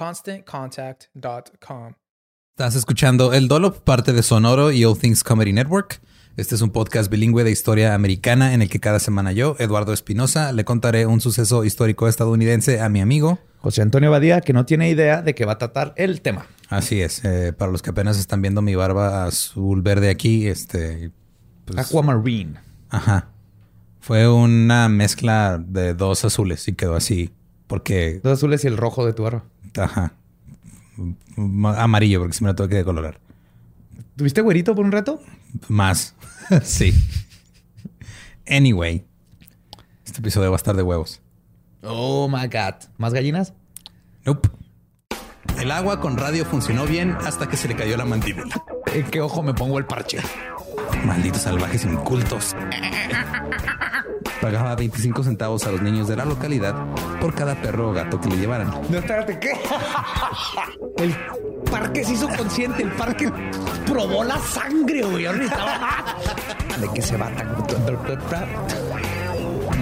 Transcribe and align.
ConstantContact.com. 0.00 1.92
Estás 2.56 2.74
escuchando 2.74 3.34
El 3.34 3.48
Dolop, 3.48 3.80
parte 3.80 4.14
de 4.14 4.22
Sonoro 4.22 4.72
y 4.72 4.82
All 4.86 4.98
Things 4.98 5.22
Comedy 5.22 5.52
Network. 5.52 6.00
Este 6.38 6.54
es 6.54 6.62
un 6.62 6.70
podcast 6.70 7.10
bilingüe 7.10 7.44
de 7.44 7.50
historia 7.50 7.94
americana 7.94 8.54
en 8.54 8.62
el 8.62 8.70
que 8.70 8.80
cada 8.80 8.98
semana 8.98 9.32
yo, 9.32 9.56
Eduardo 9.58 9.92
Espinosa, 9.92 10.52
le 10.52 10.64
contaré 10.64 11.04
un 11.04 11.20
suceso 11.20 11.64
histórico 11.64 12.08
estadounidense 12.08 12.80
a 12.80 12.88
mi 12.88 13.02
amigo 13.02 13.40
José 13.58 13.82
Antonio 13.82 14.10
Badía, 14.10 14.40
que 14.40 14.54
no 14.54 14.64
tiene 14.64 14.88
idea 14.88 15.20
de 15.20 15.34
qué 15.34 15.44
va 15.44 15.52
a 15.52 15.58
tratar 15.58 15.92
el 15.96 16.22
tema. 16.22 16.46
Así 16.70 17.02
es. 17.02 17.22
Eh, 17.26 17.52
para 17.52 17.70
los 17.70 17.82
que 17.82 17.90
apenas 17.90 18.18
están 18.18 18.40
viendo 18.40 18.62
mi 18.62 18.74
barba 18.74 19.26
azul 19.26 19.82
verde 19.82 20.08
aquí, 20.08 20.48
este. 20.48 21.10
Pues, 21.66 21.78
Aquamarine. 21.78 22.58
Ajá. 22.88 23.28
Fue 24.00 24.26
una 24.28 24.88
mezcla 24.88 25.62
de 25.62 25.92
dos 25.92 26.24
azules 26.24 26.66
y 26.68 26.72
quedó 26.72 26.96
así. 26.96 27.34
Porque. 27.70 28.20
Dos 28.24 28.32
azules 28.32 28.64
y 28.64 28.66
el 28.66 28.76
rojo 28.76 29.06
de 29.06 29.12
tu 29.12 29.22
barba. 29.22 29.44
Ajá. 29.78 30.12
Amarillo, 31.36 32.18
porque 32.18 32.34
si 32.34 32.42
me 32.42 32.50
lo 32.50 32.56
tuve 32.56 32.68
que 32.68 32.74
decolorar. 32.74 33.20
¿Tuviste 34.16 34.40
güerito 34.40 34.74
por 34.74 34.84
un 34.84 34.90
rato? 34.90 35.22
Más. 35.68 36.16
sí. 36.64 36.92
Anyway. 38.48 39.06
Este 40.04 40.18
episodio 40.18 40.50
va 40.50 40.56
a 40.56 40.58
estar 40.58 40.74
de 40.74 40.82
huevos. 40.82 41.22
Oh 41.82 42.28
my 42.28 42.48
God. 42.48 42.88
¿Más 42.98 43.14
gallinas? 43.14 43.54
Nope. 44.24 44.50
El 45.60 45.70
agua 45.70 46.00
con 46.00 46.16
radio 46.16 46.44
funcionó 46.44 46.86
bien 46.86 47.16
hasta 47.24 47.48
que 47.48 47.56
se 47.56 47.68
le 47.68 47.76
cayó 47.76 47.96
la 47.96 48.04
mandíbula. 48.04 48.64
¿En 48.92 49.04
qué 49.04 49.20
ojo 49.20 49.44
me 49.44 49.54
pongo 49.54 49.78
el 49.78 49.86
parche? 49.86 50.18
Malditos 51.04 51.42
salvajes 51.42 51.84
incultos. 51.84 52.56
Pagaba 54.40 54.74
25 54.74 55.22
centavos 55.22 55.66
a 55.66 55.70
los 55.72 55.82
niños 55.82 56.08
de 56.08 56.16
la 56.16 56.24
localidad 56.24 56.74
por 57.20 57.34
cada 57.34 57.54
perro 57.60 57.90
o 57.90 57.92
gato 57.92 58.20
que 58.20 58.28
le 58.30 58.36
llevaran. 58.38 58.70
No, 58.88 58.98
espérate, 58.98 59.38
¿qué? 59.38 59.52
El 61.02 61.14
parque 61.70 62.04
se 62.04 62.14
hizo 62.14 62.28
consciente, 62.28 62.82
el 62.82 62.90
parque 62.92 63.30
probó 63.86 64.24
la 64.24 64.38
sangre, 64.38 65.02
güey. 65.02 65.24
¿De 65.24 66.88
qué 66.94 67.00
se 67.02 67.16
va 67.16 67.28
tan... 67.30 67.48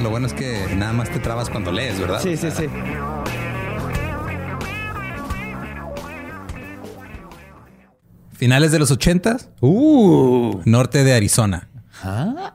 Lo 0.02 0.10
bueno 0.10 0.26
es 0.26 0.32
que 0.32 0.74
nada 0.76 0.92
más 0.92 1.08
te 1.10 1.18
trabas 1.18 1.48
cuando 1.50 1.72
lees, 1.72 1.98
¿verdad? 1.98 2.20
Sí, 2.22 2.36
sí, 2.36 2.50
sí. 2.50 2.66
Finales 8.32 8.70
de 8.70 8.78
los 8.78 8.90
80 8.90 9.36
Uh. 9.60 10.60
norte 10.64 11.02
de 11.04 11.14
Arizona. 11.14 11.68
¿Ah? 12.02 12.54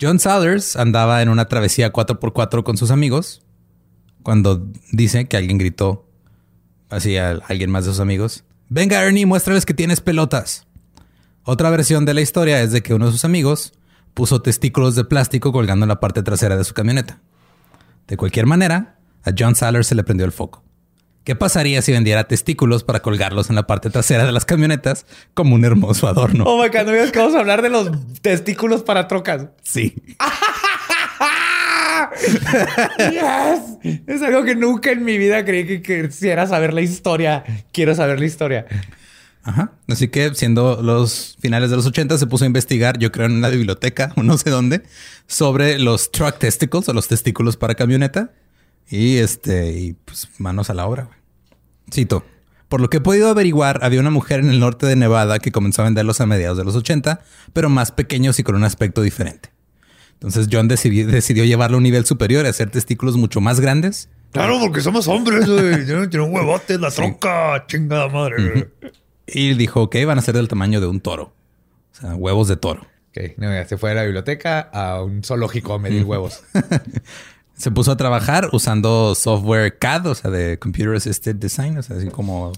John 0.00 0.18
Saunders 0.18 0.76
andaba 0.76 1.22
en 1.22 1.28
una 1.28 1.46
travesía 1.46 1.92
4x4 1.92 2.64
con 2.64 2.76
sus 2.76 2.90
amigos 2.90 3.42
cuando 4.22 4.66
dice 4.90 5.26
que 5.26 5.36
alguien 5.36 5.58
gritó 5.58 6.08
así 6.90 7.16
a 7.16 7.30
alguien 7.48 7.70
más 7.70 7.84
de 7.84 7.92
sus 7.92 8.00
amigos. 8.00 8.44
Venga 8.68 9.02
Ernie, 9.02 9.26
muéstrales 9.26 9.66
que 9.66 9.74
tienes 9.74 10.00
pelotas. 10.00 10.66
Otra 11.44 11.70
versión 11.70 12.04
de 12.06 12.14
la 12.14 12.22
historia 12.22 12.62
es 12.62 12.72
de 12.72 12.82
que 12.82 12.94
uno 12.94 13.06
de 13.06 13.12
sus 13.12 13.24
amigos 13.24 13.74
puso 14.14 14.42
testículos 14.42 14.94
de 14.94 15.04
plástico 15.04 15.52
colgando 15.52 15.84
en 15.84 15.88
la 15.88 16.00
parte 16.00 16.22
trasera 16.22 16.56
de 16.56 16.64
su 16.64 16.72
camioneta. 16.72 17.20
De 18.08 18.16
cualquier 18.16 18.46
manera, 18.46 18.96
a 19.22 19.30
John 19.36 19.54
Saunders 19.54 19.86
se 19.86 19.94
le 19.94 20.04
prendió 20.04 20.24
el 20.26 20.32
foco. 20.32 20.64
¿Qué 21.24 21.34
pasaría 21.34 21.80
si 21.80 21.90
vendiera 21.90 22.24
testículos 22.24 22.84
para 22.84 23.00
colgarlos 23.00 23.48
en 23.48 23.56
la 23.56 23.66
parte 23.66 23.88
trasera 23.88 24.26
de 24.26 24.32
las 24.32 24.44
camionetas 24.44 25.06
como 25.32 25.54
un 25.54 25.64
hermoso 25.64 26.06
adorno? 26.06 26.44
Oh 26.46 26.62
my 26.62 26.68
God, 26.68 26.84
no 26.84 26.92
digas 26.92 27.12
que 27.12 27.18
vamos 27.18 27.34
a 27.34 27.40
hablar 27.40 27.62
de 27.62 27.70
los 27.70 27.90
testículos 28.20 28.82
para 28.82 29.08
trocas. 29.08 29.46
Sí. 29.62 29.94
Yes. 33.10 34.02
Es 34.06 34.22
algo 34.22 34.44
que 34.44 34.54
nunca 34.54 34.92
en 34.92 35.04
mi 35.04 35.18
vida 35.18 35.44
creí 35.44 35.80
que 35.80 36.08
quisiera 36.08 36.46
saber 36.46 36.74
la 36.74 36.82
historia. 36.82 37.44
Quiero 37.72 37.94
saber 37.94 38.20
la 38.20 38.26
historia. 38.26 38.66
Ajá. 39.42 39.72
Así 39.88 40.08
que 40.08 40.34
siendo 40.34 40.82
los 40.82 41.36
finales 41.40 41.70
de 41.70 41.76
los 41.76 41.86
80 41.86 42.18
se 42.18 42.26
puso 42.26 42.44
a 42.44 42.46
investigar, 42.46 42.98
yo 42.98 43.12
creo 43.12 43.26
en 43.26 43.32
una 43.32 43.48
biblioteca 43.48 44.12
o 44.16 44.22
no 44.22 44.36
sé 44.38 44.50
dónde, 44.50 44.82
sobre 45.26 45.78
los 45.78 46.12
truck 46.12 46.38
testicles 46.38 46.88
o 46.88 46.92
los 46.92 47.08
testículos 47.08 47.56
para 47.56 47.74
camioneta. 47.74 48.32
Y 48.88 49.18
este, 49.18 49.72
y 49.72 49.92
pues 49.94 50.28
manos 50.38 50.70
a 50.70 50.74
la 50.74 50.86
obra. 50.86 51.04
güey. 51.04 51.16
Cito. 51.92 52.24
Por 52.68 52.80
lo 52.80 52.90
que 52.90 52.96
he 52.96 53.00
podido 53.00 53.28
averiguar, 53.28 53.80
había 53.82 54.00
una 54.00 54.10
mujer 54.10 54.40
en 54.40 54.50
el 54.50 54.58
norte 54.58 54.86
de 54.86 54.96
Nevada 54.96 55.38
que 55.38 55.52
comenzó 55.52 55.82
a 55.82 55.84
venderlos 55.84 56.20
a 56.20 56.26
mediados 56.26 56.58
de 56.58 56.64
los 56.64 56.74
80, 56.74 57.20
pero 57.52 57.68
más 57.68 57.92
pequeños 57.92 58.38
y 58.40 58.42
con 58.42 58.56
un 58.56 58.64
aspecto 58.64 59.02
diferente. 59.02 59.52
Entonces 60.14 60.48
John 60.50 60.68
decidió, 60.68 61.06
decidió 61.06 61.44
llevarlo 61.44 61.76
a 61.76 61.78
un 61.78 61.84
nivel 61.84 62.04
superior 62.06 62.46
y 62.46 62.48
hacer 62.48 62.70
testículos 62.70 63.16
mucho 63.16 63.40
más 63.40 63.60
grandes. 63.60 64.08
Claro, 64.32 64.58
porque 64.58 64.80
somos 64.80 65.06
hombres, 65.06 65.46
güey. 65.46 65.84
Tiene 65.86 66.08
tiene 66.08 66.24
un 66.24 66.34
huevote 66.34 66.74
en 66.74 66.80
la 66.80 66.90
tronca, 66.90 67.64
chingada 67.68 68.08
madre. 68.08 68.70
Y 69.26 69.54
dijo 69.54 69.90
que 69.90 70.04
van 70.04 70.18
a 70.18 70.22
ser 70.22 70.34
del 70.34 70.48
tamaño 70.48 70.80
de 70.80 70.86
un 70.88 71.00
toro. 71.00 71.32
O 71.92 72.00
sea, 72.00 72.14
huevos 72.16 72.48
de 72.48 72.56
toro. 72.56 72.80
Ok, 73.10 73.36
no, 73.36 73.52
ya 73.52 73.64
se 73.68 73.76
fue 73.76 73.90
de 73.90 73.96
la 73.96 74.02
biblioteca 74.02 74.58
a 74.60 75.02
un 75.02 75.22
zoológico 75.22 75.74
a 75.74 75.78
medir 75.78 76.04
huevos. 76.04 76.42
Se 77.56 77.70
puso 77.70 77.92
a 77.92 77.96
trabajar 77.96 78.48
usando 78.52 79.14
software 79.14 79.78
CAD, 79.78 80.06
o 80.06 80.14
sea, 80.14 80.30
de 80.30 80.58
Computer 80.58 80.94
Assisted 80.94 81.36
Design, 81.36 81.78
o 81.78 81.82
sea, 81.82 81.96
así 81.96 82.08
como, 82.08 82.52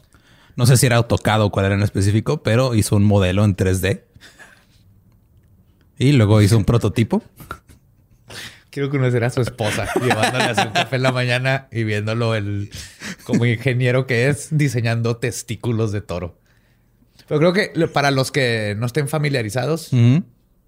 no 0.57 0.67
sé 0.67 0.77
si 0.77 0.87
era 0.87 0.97
AutoCAD 0.97 1.43
o 1.43 1.51
cuál 1.51 1.67
era 1.67 1.75
en 1.75 1.83
específico, 1.83 2.43
pero 2.43 2.75
hizo 2.75 2.97
un 2.97 3.05
modelo 3.05 3.45
en 3.45 3.57
3D. 3.57 4.03
Y 5.99 6.13
luego 6.13 6.43
hizo 6.43 6.57
un 6.57 6.65
prototipo. 6.65 7.23
Quiero 8.71 8.91
conocer 8.91 9.25
a 9.25 9.31
su 9.31 9.41
esposa, 9.41 9.87
llevándole 10.01 10.45
a 10.45 10.51
hacer 10.51 10.67
un 10.67 10.73
café 10.75 10.97
en 10.97 11.03
la 11.03 11.13
mañana 11.13 11.69
y 11.73 11.85
viéndolo 11.85 12.35
el, 12.35 12.71
como 13.25 13.47
ingeniero 13.47 14.07
que 14.07 14.29
es, 14.29 14.49
diseñando 14.51 15.17
testículos 15.17 15.93
de 15.93 16.03
toro. 16.03 16.39
Pero 17.27 17.41
creo 17.41 17.53
que 17.53 17.89
para 17.89 18.11
los 18.11 18.31
que 18.31 18.75
no 18.79 18.87
estén 18.87 19.09
familiarizados. 19.09 19.91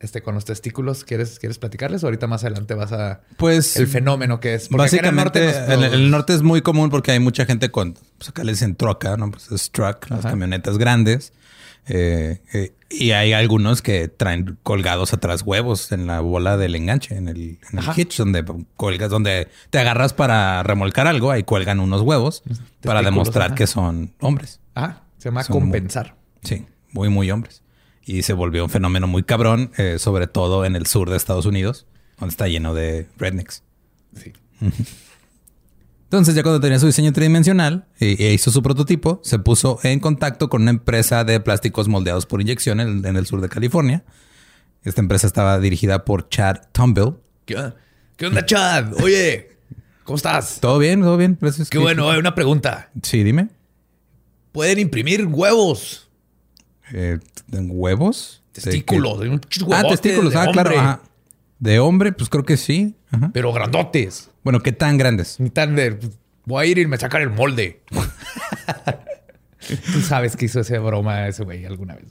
Este, 0.01 0.23
con 0.23 0.35
los 0.35 0.45
testículos, 0.45 1.05
¿quieres, 1.05 1.39
¿quieres 1.39 1.59
platicarles? 1.59 2.05
O 2.05 2.07
ahorita 2.07 2.27
más 2.27 2.45
adelante 2.45 2.75
vas 2.75 2.93
a... 2.93 3.21
Pues 3.37 3.77
El 3.77 3.87
fenómeno 3.89 4.39
que 4.41 4.55
es. 4.55 4.69
Porque 4.69 4.97
acá 4.97 5.09
en 5.09 5.17
el 5.19 5.25
Básicamente, 5.25 5.47
norte 5.47 5.77
nos- 5.77 5.93
en 5.95 6.01
el, 6.01 6.11
norte 6.11 6.35
es 6.35 6.43
muy 6.43 6.63
común 6.63 6.91
porque 6.91 7.13
hay 7.13 7.21
mucha 7.21 7.45
gente 7.47 7.71
con, 7.71 7.95
pues 8.19 8.29
acá 8.31 8.45
le 8.45 8.53
dicen 8.53 8.77
truck, 8.77 9.05
¿no? 9.17 9.31
Pues 9.31 9.51
es 9.51 9.71
truck, 9.71 10.09
las 10.11 10.21
Ajá. 10.21 10.31
camionetas 10.31 10.79
grandes. 10.79 11.33
Eh, 11.91 12.43
eh, 12.53 12.75
y 12.91 13.13
hay 13.13 13.33
algunos 13.33 13.81
que 13.83 14.09
traen 14.09 14.59
colgados 14.63 15.15
atrás 15.15 15.43
huevos 15.43 15.91
en 15.93 16.07
la 16.07 16.21
bola 16.21 16.57
del 16.59 16.75
enganche, 16.75 17.17
en 17.17 17.29
el, 17.29 17.59
en 17.71 17.79
el 17.79 17.79
Ajá. 17.79 17.95
hitch, 17.97 18.17
donde 18.19 18.45
colgas, 18.77 19.11
donde 19.11 19.49
te 19.71 19.79
agarras 19.79 20.13
para 20.13 20.63
remolcar 20.63 21.07
algo, 21.07 21.31
ahí 21.31 21.43
cuelgan 21.45 21.81
unos 21.81 22.03
huevos 22.03 22.43
para 22.83 23.03
demostrar 23.03 23.47
ajá. 23.49 23.55
que 23.55 23.67
son 23.67 24.13
hombres. 24.21 24.61
Ah, 24.75 25.03
se 25.19 25.31
llama 25.31 25.43
Son 25.45 25.61
compensar. 25.61 26.15
Sí, 26.43 26.67
muy, 26.93 27.09
muy 27.09 27.31
hombres. 27.31 27.63
Y 28.09 28.23
se 28.23 28.33
volvió 28.33 28.65
un 28.65 28.71
fenómeno 28.71 29.07
muy 29.07 29.23
cabrón, 29.23 29.71
eh, 29.77 29.99
sobre 29.99 30.27
todo 30.27 30.65
en 30.65 30.77
el 30.77 30.87
sur 30.87 31.11
de 31.11 31.17
Estados 31.19 31.45
Unidos, 31.45 31.87
donde 32.19 32.31
está 32.31 32.49
lleno 32.49 32.73
de 32.73 33.07
rednecks. 33.19 33.63
Sí. 34.17 34.33
Entonces, 36.05 36.35
ya 36.35 36.43
cuando 36.43 36.59
tenía 36.59 36.79
su 36.79 36.87
diseño 36.87 37.13
tridimensional 37.13 37.85
y, 38.01 38.25
e 38.25 38.33
hizo 38.33 38.51
su 38.51 38.63
prototipo, 38.63 39.21
se 39.23 39.39
puso 39.39 39.79
en 39.83 40.01
contacto 40.01 40.49
con 40.49 40.63
una 40.63 40.71
empresa 40.71 41.23
de 41.25 41.39
plásticos 41.39 41.87
moldeados 41.87 42.25
por 42.25 42.41
inyección 42.41 42.81
en, 42.81 43.05
en 43.05 43.17
el 43.19 43.27
sur 43.27 43.43
de 43.43 43.51
California. 43.51 44.05
Esta 44.85 45.03
empresa 45.03 45.27
estaba 45.27 45.61
dirigida 45.61 46.07
por 46.07 46.31
Chad 46.31 46.63
Tumble. 46.73 47.13
¿Qué, 47.45 47.57
onda? 47.57 47.77
¿Qué 48.17 48.27
onda, 48.27 48.47
Chad? 48.47 48.95
Oye, 49.03 49.59
¿cómo 50.05 50.17
estás? 50.17 50.61
¿Todo 50.63 50.79
bien? 50.79 51.03
¿Todo 51.03 51.19
bien? 51.19 51.37
Gracias. 51.39 51.69
Qué 51.69 51.77
bueno. 51.77 52.09
Hay 52.09 52.19
una 52.19 52.35
pregunta. 52.35 52.89
Sí, 53.03 53.23
dime. 53.23 53.51
¿Pueden 54.53 54.79
imprimir 54.79 55.27
huevos? 55.27 56.08
Eh, 56.93 57.19
¿Huevos? 57.51 58.43
¿De? 58.55 58.63
Testículos. 58.63 59.21
hay 59.21 59.31
muchos 59.31 59.65
Ah, 59.73 59.83
testículos. 59.89 60.33
de 60.33 60.39
Ah, 60.39 60.47
claro. 60.53 60.79
ajá. 60.79 61.01
De 61.59 61.79
hombre, 61.81 62.13
pues 62.13 62.29
creo 62.29 62.45
que 62.45 62.57
sí. 62.57 62.95
Ajá. 63.11 63.31
Pero 63.33 63.53
grandotes. 63.53 64.31
Bueno, 64.45 64.61
¿qué 64.61 64.73
tan 64.73 64.97
grandes? 64.99 65.41
Ni 65.41 65.51
tan 65.51 65.75
de... 65.77 65.99
Voy 66.45 66.67
a 66.67 66.71
ir 66.71 66.79
y 66.79 66.87
me 66.87 66.97
sacan 66.97 67.23
el 67.23 67.31
molde. 67.31 67.83
Tú 69.93 70.01
sabes 70.01 70.37
que 70.37 70.47
hizo 70.47 70.61
esa 70.61 70.79
broma 70.79 71.27
ese 71.29 71.45
güey 71.45 71.65
alguna 71.67 71.95
vez. 71.97 72.07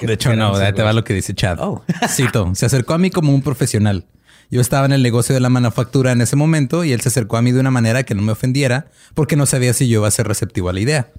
De 0.00 0.12
hecho, 0.12 0.34
no, 0.34 0.52
te 0.74 0.82
va 0.82 0.92
lo 0.92 1.04
que 1.04 1.14
dice 1.14 1.34
Chad. 1.34 1.58
Oh. 1.60 1.82
Cito, 2.08 2.54
se 2.54 2.66
acercó 2.66 2.94
a 2.94 2.98
mí 2.98 3.10
como 3.10 3.32
un 3.34 3.42
profesional. 3.42 4.06
Yo 4.50 4.60
estaba 4.60 4.86
en 4.86 4.92
el 4.92 5.02
negocio 5.02 5.34
de 5.34 5.40
la 5.40 5.48
manufactura 5.48 6.12
en 6.12 6.20
ese 6.20 6.36
momento 6.36 6.84
y 6.84 6.92
él 6.92 7.00
se 7.00 7.08
acercó 7.08 7.36
a 7.36 7.42
mí 7.42 7.52
de 7.52 7.60
una 7.60 7.70
manera 7.70 8.02
que 8.04 8.14
no 8.14 8.22
me 8.22 8.32
ofendiera 8.32 8.86
porque 9.14 9.36
no 9.36 9.46
sabía 9.46 9.72
si 9.72 9.88
yo 9.88 10.00
iba 10.00 10.08
a 10.08 10.10
ser 10.10 10.28
receptivo 10.28 10.68
a 10.68 10.72
la 10.72 10.80
idea. 10.80 11.10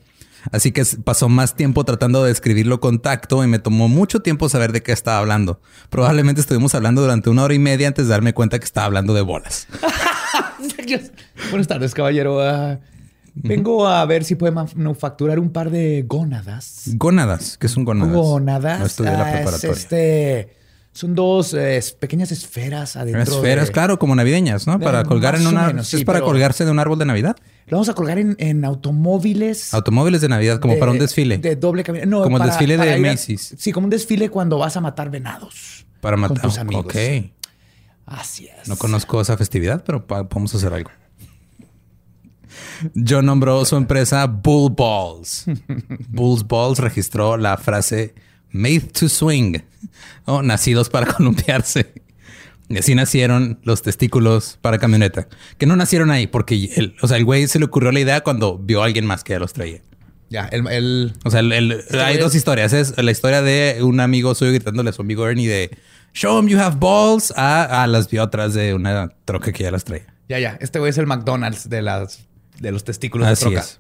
Así 0.52 0.72
que 0.72 0.84
pasó 1.04 1.30
más 1.30 1.56
tiempo 1.56 1.84
tratando 1.84 2.24
de 2.24 2.30
describirlo 2.30 2.80
con 2.80 3.00
tacto 3.00 3.44
y 3.44 3.48
me 3.48 3.60
tomó 3.60 3.88
mucho 3.88 4.22
tiempo 4.22 4.50
saber 4.50 4.72
de 4.72 4.82
qué 4.82 4.92
estaba 4.92 5.20
hablando. 5.20 5.60
Probablemente 5.90 6.42
estuvimos 6.42 6.76
hablando 6.76 7.02
durante 7.02 7.30
una 7.30 7.44
hora 7.44 7.54
y 7.54 7.60
media 7.60 7.88
antes 7.88 8.06
de 8.08 8.12
darme 8.12 8.34
cuenta 8.34 8.60
que 8.60 8.66
estaba 8.66 8.86
hablando 8.86 9.14
de 9.14 9.22
bolas. 9.22 9.68
Buenas 11.50 11.68
tardes, 11.68 11.94
caballero. 11.94 12.42
Ah, 12.42 12.80
vengo 13.36 13.88
a 13.88 14.06
ver 14.06 14.24
si 14.24 14.36
puede 14.36 14.52
manufacturar 14.52 15.40
un 15.40 15.52
par 15.52 15.70
de 15.70 16.04
gónadas. 16.08 16.84
Gónadas, 16.94 17.58
que 17.58 17.68
es 17.68 17.78
un 17.78 17.86
gónadas? 17.86 18.14
Gónadas. 18.14 18.80
No 18.80 18.86
estudié 18.86 19.12
la 19.12 19.24
ah, 19.24 19.30
es 19.30 19.36
preparatoria. 19.36 19.72
este, 19.74 20.57
son 20.98 21.14
dos 21.14 21.54
eh, 21.54 21.80
pequeñas 22.00 22.32
esferas 22.32 22.96
adentro. 22.96 23.36
Esferas, 23.36 23.68
de- 23.68 23.72
claro, 23.74 24.00
como 24.00 24.16
navideñas, 24.16 24.66
¿no? 24.66 24.80
Para 24.80 25.04
colgar 25.04 25.36
en 25.36 25.46
una... 25.46 25.68
menos, 25.68 25.88
sí, 25.88 25.98
es 25.98 26.04
para 26.04 26.22
colgarse 26.22 26.66
de 26.66 26.72
un 26.72 26.80
árbol 26.80 26.98
de 26.98 27.06
Navidad. 27.06 27.36
Lo 27.68 27.78
vamos 27.78 27.90
a 27.90 27.94
colgar 27.94 28.18
en, 28.18 28.36
en 28.40 28.66
automóviles. 28.66 29.74
Automóviles 29.74 30.22
de 30.22 30.30
Navidad, 30.30 30.60
como 30.60 30.74
de- 30.74 30.80
para 30.80 30.92
un 30.92 30.98
desfile. 31.00 31.38
De 31.38 31.56
doble 31.56 31.84
camino. 31.84 32.06
No, 32.08 32.24
Como 32.24 32.38
el 32.38 32.44
desfile 32.44 32.78
de 32.78 32.94
a- 32.94 32.98
Macy's. 32.98 33.54
sí, 33.58 33.72
como 33.72 33.86
un 33.86 33.92
desfile 33.92 34.30
cuando 34.30 34.58
vas 34.58 34.76
a 34.76 34.82
matar 34.82 35.12
venados. 35.12 35.86
Para 36.02 36.18
matar. 36.18 36.42
Con 36.42 36.50
tus 36.50 36.58
amigos. 36.58 36.86
Ok. 36.86 36.96
Así 38.08 38.48
es. 38.48 38.68
No 38.68 38.76
conozco 38.78 39.22
esa 39.22 39.38
festividad, 39.38 39.84
pero 39.86 40.06
podemos 40.08 40.56
hacer 40.56 40.74
algo. 40.74 40.90
John 42.96 43.26
nombró 43.26 43.66
su 43.66 43.76
empresa 43.76 44.26
Bull 44.28 44.74
Balls. 44.76 45.46
Bulls 46.10 46.48
Balls 46.48 46.80
registró 46.80 47.38
la 47.38 47.58
frase 47.58 48.16
Made 48.52 48.82
to 49.00 49.10
Swing 49.10 49.58
o 50.26 50.42
nacidos 50.42 50.90
para 50.90 51.06
columpiarse. 51.14 51.94
Y 52.70 52.78
así 52.78 52.96
nacieron 52.96 53.60
los 53.64 53.82
testículos 53.82 54.58
para 54.62 54.78
camioneta. 54.78 55.28
Que 55.58 55.66
no 55.66 55.76
nacieron 55.78 56.12
ahí 56.12 56.28
porque 56.28 56.70
el, 56.76 56.96
o 57.02 57.08
sea, 57.08 57.18
el 57.18 57.24
güey 57.26 57.48
se 57.48 57.60
le 57.60 57.66
ocurrió 57.66 57.92
la 57.94 58.00
idea 58.02 58.22
cuando 58.22 58.58
vio 58.58 58.82
a 58.82 58.86
alguien 58.86 59.06
más 59.06 59.24
que 59.24 59.34
ya 59.34 59.40
los 59.40 59.54
traía. 59.54 59.82
Ya, 60.30 60.46
el, 60.48 60.68
el- 60.68 61.14
O 61.24 61.32
sea, 61.32 61.40
el- 61.40 61.54
el- 61.54 61.84
hay 62.02 62.18
dos 62.18 62.36
historias. 62.36 62.74
Es 62.74 63.02
la 63.02 63.12
historia 63.12 63.42
de 63.42 63.82
un 63.82 64.02
amigo 64.02 64.36
suyo 64.36 64.52
gritándole 64.52 64.90
a 64.90 64.94
su 64.94 65.02
amigo 65.02 65.26
Ernie 65.26 65.48
de 65.48 65.78
Show 66.14 66.42
him 66.42 66.50
you 66.50 66.60
have 66.60 66.76
balls. 66.80 67.32
A, 67.38 67.84
a 67.84 67.88
las 67.88 68.10
vio 68.10 68.24
atrás 68.24 68.54
de 68.54 68.74
una 68.74 69.10
troca 69.24 69.54
que 69.54 69.64
ya 69.64 69.72
las 69.72 69.86
traía. 69.86 70.06
ya, 70.28 70.38
ya. 70.40 70.58
Este 70.60 70.80
güey 70.80 70.90
es 70.90 70.98
el 70.98 71.08
McDonald's 71.08 71.70
de 71.70 71.82
las 71.82 72.28
de 72.60 72.72
los 72.74 72.84
testículos 72.84 73.30
de 73.30 73.36
troca. 73.38 73.60
es. 73.62 73.80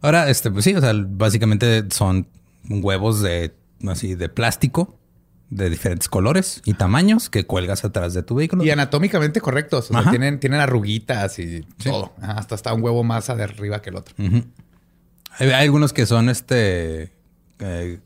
Ahora, 0.00 0.30
este, 0.30 0.50
pues 0.50 0.64
sí, 0.64 0.74
o 0.74 0.80
sea, 0.80 0.92
básicamente 0.94 1.84
son 1.90 2.28
huevos 2.68 3.20
de 3.20 3.54
así 3.86 4.14
de 4.14 4.28
plástico 4.28 4.98
de 5.50 5.70
diferentes 5.70 6.08
colores 6.08 6.60
y 6.64 6.74
tamaños 6.74 7.30
que 7.30 7.46
cuelgas 7.46 7.84
atrás 7.84 8.12
de 8.12 8.22
tu 8.22 8.34
vehículo. 8.34 8.64
Y 8.64 8.70
anatómicamente 8.70 9.40
correctos. 9.40 9.90
O 9.90 9.94
sea, 9.94 10.10
tienen, 10.10 10.40
tienen 10.40 10.60
arruguitas 10.60 11.38
y 11.38 11.62
todo. 11.82 12.12
Hasta 12.20 12.54
está 12.54 12.74
un 12.74 12.82
huevo 12.82 13.02
más 13.02 13.28
de 13.28 13.42
arriba 13.42 13.80
que 13.80 13.90
el 13.90 13.96
otro. 13.96 14.14
Hay, 14.18 15.48
hay 15.48 15.64
algunos 15.64 15.92
que 15.92 16.04
son 16.04 16.28
este 16.28 17.14
eh, 17.60 18.00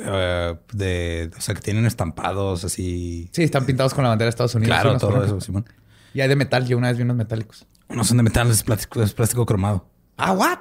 eh, 0.00 0.56
de, 0.72 1.30
o 1.36 1.40
sea, 1.40 1.54
que 1.54 1.60
tienen 1.60 1.86
estampados 1.86 2.64
así. 2.64 3.28
Sí, 3.32 3.42
están 3.42 3.66
pintados 3.66 3.94
con 3.94 4.04
la 4.04 4.10
bandera 4.10 4.26
de 4.26 4.30
Estados 4.30 4.54
Unidos. 4.54 4.74
Claro, 4.74 4.98
todo 4.98 5.24
eso, 5.24 5.40
Simón. 5.40 5.66
Y 6.14 6.20
hay 6.20 6.28
de 6.28 6.36
metal. 6.36 6.66
Yo 6.66 6.78
una 6.78 6.88
vez 6.88 6.96
vi 6.96 7.04
unos 7.04 7.16
metálicos. 7.16 7.66
No 7.88 8.04
son 8.04 8.16
de 8.18 8.22
metal, 8.22 8.50
es 8.50 8.62
plástico, 8.62 9.02
es 9.02 9.14
plástico 9.14 9.46
cromado. 9.46 9.88
Ah, 10.16 10.32
¿what? 10.32 10.58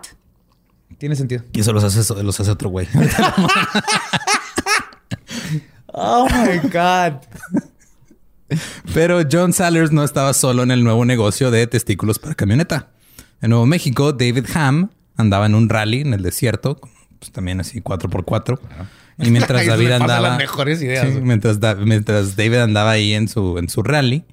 Tiene 0.98 1.16
sentido. 1.16 1.44
Y 1.54 1.60
eso 1.62 1.74
los 1.74 1.84
hace, 1.84 2.24
los 2.24 2.40
hace 2.40 2.52
otro 2.52 2.70
güey. 2.70 2.88
Oh, 6.00 6.28
my 6.30 6.60
God. 6.70 7.22
Pero 8.94 9.22
John 9.30 9.52
Sellers 9.54 9.92
no 9.92 10.04
estaba 10.04 10.34
solo 10.34 10.64
en 10.64 10.72
el 10.72 10.84
nuevo 10.84 11.06
negocio 11.06 11.50
de 11.50 11.66
testículos 11.68 12.20
para 12.20 12.36
camioneta. 12.36 12.90
En 13.42 13.50
Nuevo 13.50 13.66
México, 13.66 14.14
David 14.14 14.46
Ham 14.54 14.92
andaba 15.16 15.46
en 15.48 15.56
un 15.56 15.70
rally 15.70 16.02
en 16.02 16.14
el 16.14 16.22
desierto, 16.22 16.80
pues 17.20 17.32
también 17.32 17.60
así 17.60 17.82
4x4. 17.82 18.60
Y 19.20 19.32
mientras 19.32 19.66
David 19.68 19.92
andaba. 19.92 20.30
las 20.30 20.38
mejores 20.38 20.82
ideas. 20.82 21.08
Sí, 21.12 21.20
mientras, 21.22 21.60
Da- 21.60 21.76
mientras 21.76 22.36
David 22.36 22.58
andaba 22.58 22.92
ahí 22.92 23.14
en 23.14 23.28
su, 23.28 23.58
en 23.58 23.68
su 23.68 23.82
rally, 23.82 24.24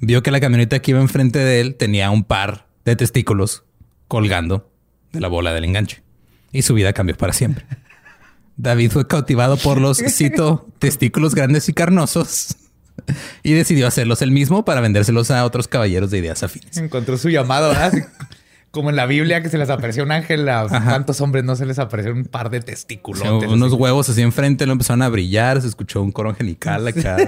vio 0.00 0.22
que 0.24 0.30
la 0.32 0.40
camioneta 0.40 0.80
que 0.80 0.90
iba 0.90 1.00
enfrente 1.00 1.38
de 1.38 1.60
él 1.60 1.76
tenía 1.76 2.10
un 2.10 2.24
par 2.24 2.66
de 2.84 2.96
testículos 2.96 3.62
colgando 4.08 4.71
de 5.12 5.20
la 5.20 5.28
bola 5.28 5.52
del 5.52 5.64
enganche. 5.64 6.02
Y 6.52 6.62
su 6.62 6.74
vida 6.74 6.92
cambió 6.92 7.16
para 7.16 7.32
siempre. 7.32 7.64
David 8.56 8.90
fue 8.90 9.06
cautivado 9.06 9.56
por 9.56 9.80
los, 9.80 9.98
cito, 10.08 10.68
testículos 10.78 11.34
grandes 11.34 11.68
y 11.68 11.72
carnosos 11.72 12.56
y 13.42 13.52
decidió 13.52 13.86
hacerlos 13.86 14.22
él 14.22 14.30
mismo 14.30 14.64
para 14.64 14.80
vendérselos 14.80 15.30
a 15.30 15.44
otros 15.44 15.68
caballeros 15.68 16.10
de 16.10 16.18
ideas 16.18 16.42
afines. 16.42 16.76
Encontró 16.76 17.16
su 17.16 17.30
llamado, 17.30 17.68
¿verdad? 17.68 17.86
Así 17.86 18.02
Como 18.70 18.90
en 18.90 18.96
la 18.96 19.06
Biblia 19.06 19.42
que 19.42 19.48
se 19.48 19.58
les 19.58 19.70
apareció 19.70 20.02
un 20.04 20.12
ángel, 20.12 20.48
a 20.48 20.66
cuántos 20.68 21.20
hombres 21.20 21.44
no 21.44 21.56
se 21.56 21.66
les 21.66 21.78
apareció 21.78 22.12
un 22.12 22.24
par 22.24 22.50
de 22.50 22.60
testículos. 22.60 23.22
O 23.22 23.40
sea, 23.40 23.48
unos 23.48 23.72
huevos 23.72 24.08
así 24.08 24.22
enfrente, 24.22 24.66
lo 24.66 24.72
empezaron 24.72 25.02
a 25.02 25.08
brillar, 25.08 25.60
se 25.60 25.68
escuchó 25.68 26.02
un 26.02 26.12
coro 26.12 26.30
angelical 26.30 26.86
acá. 26.86 27.16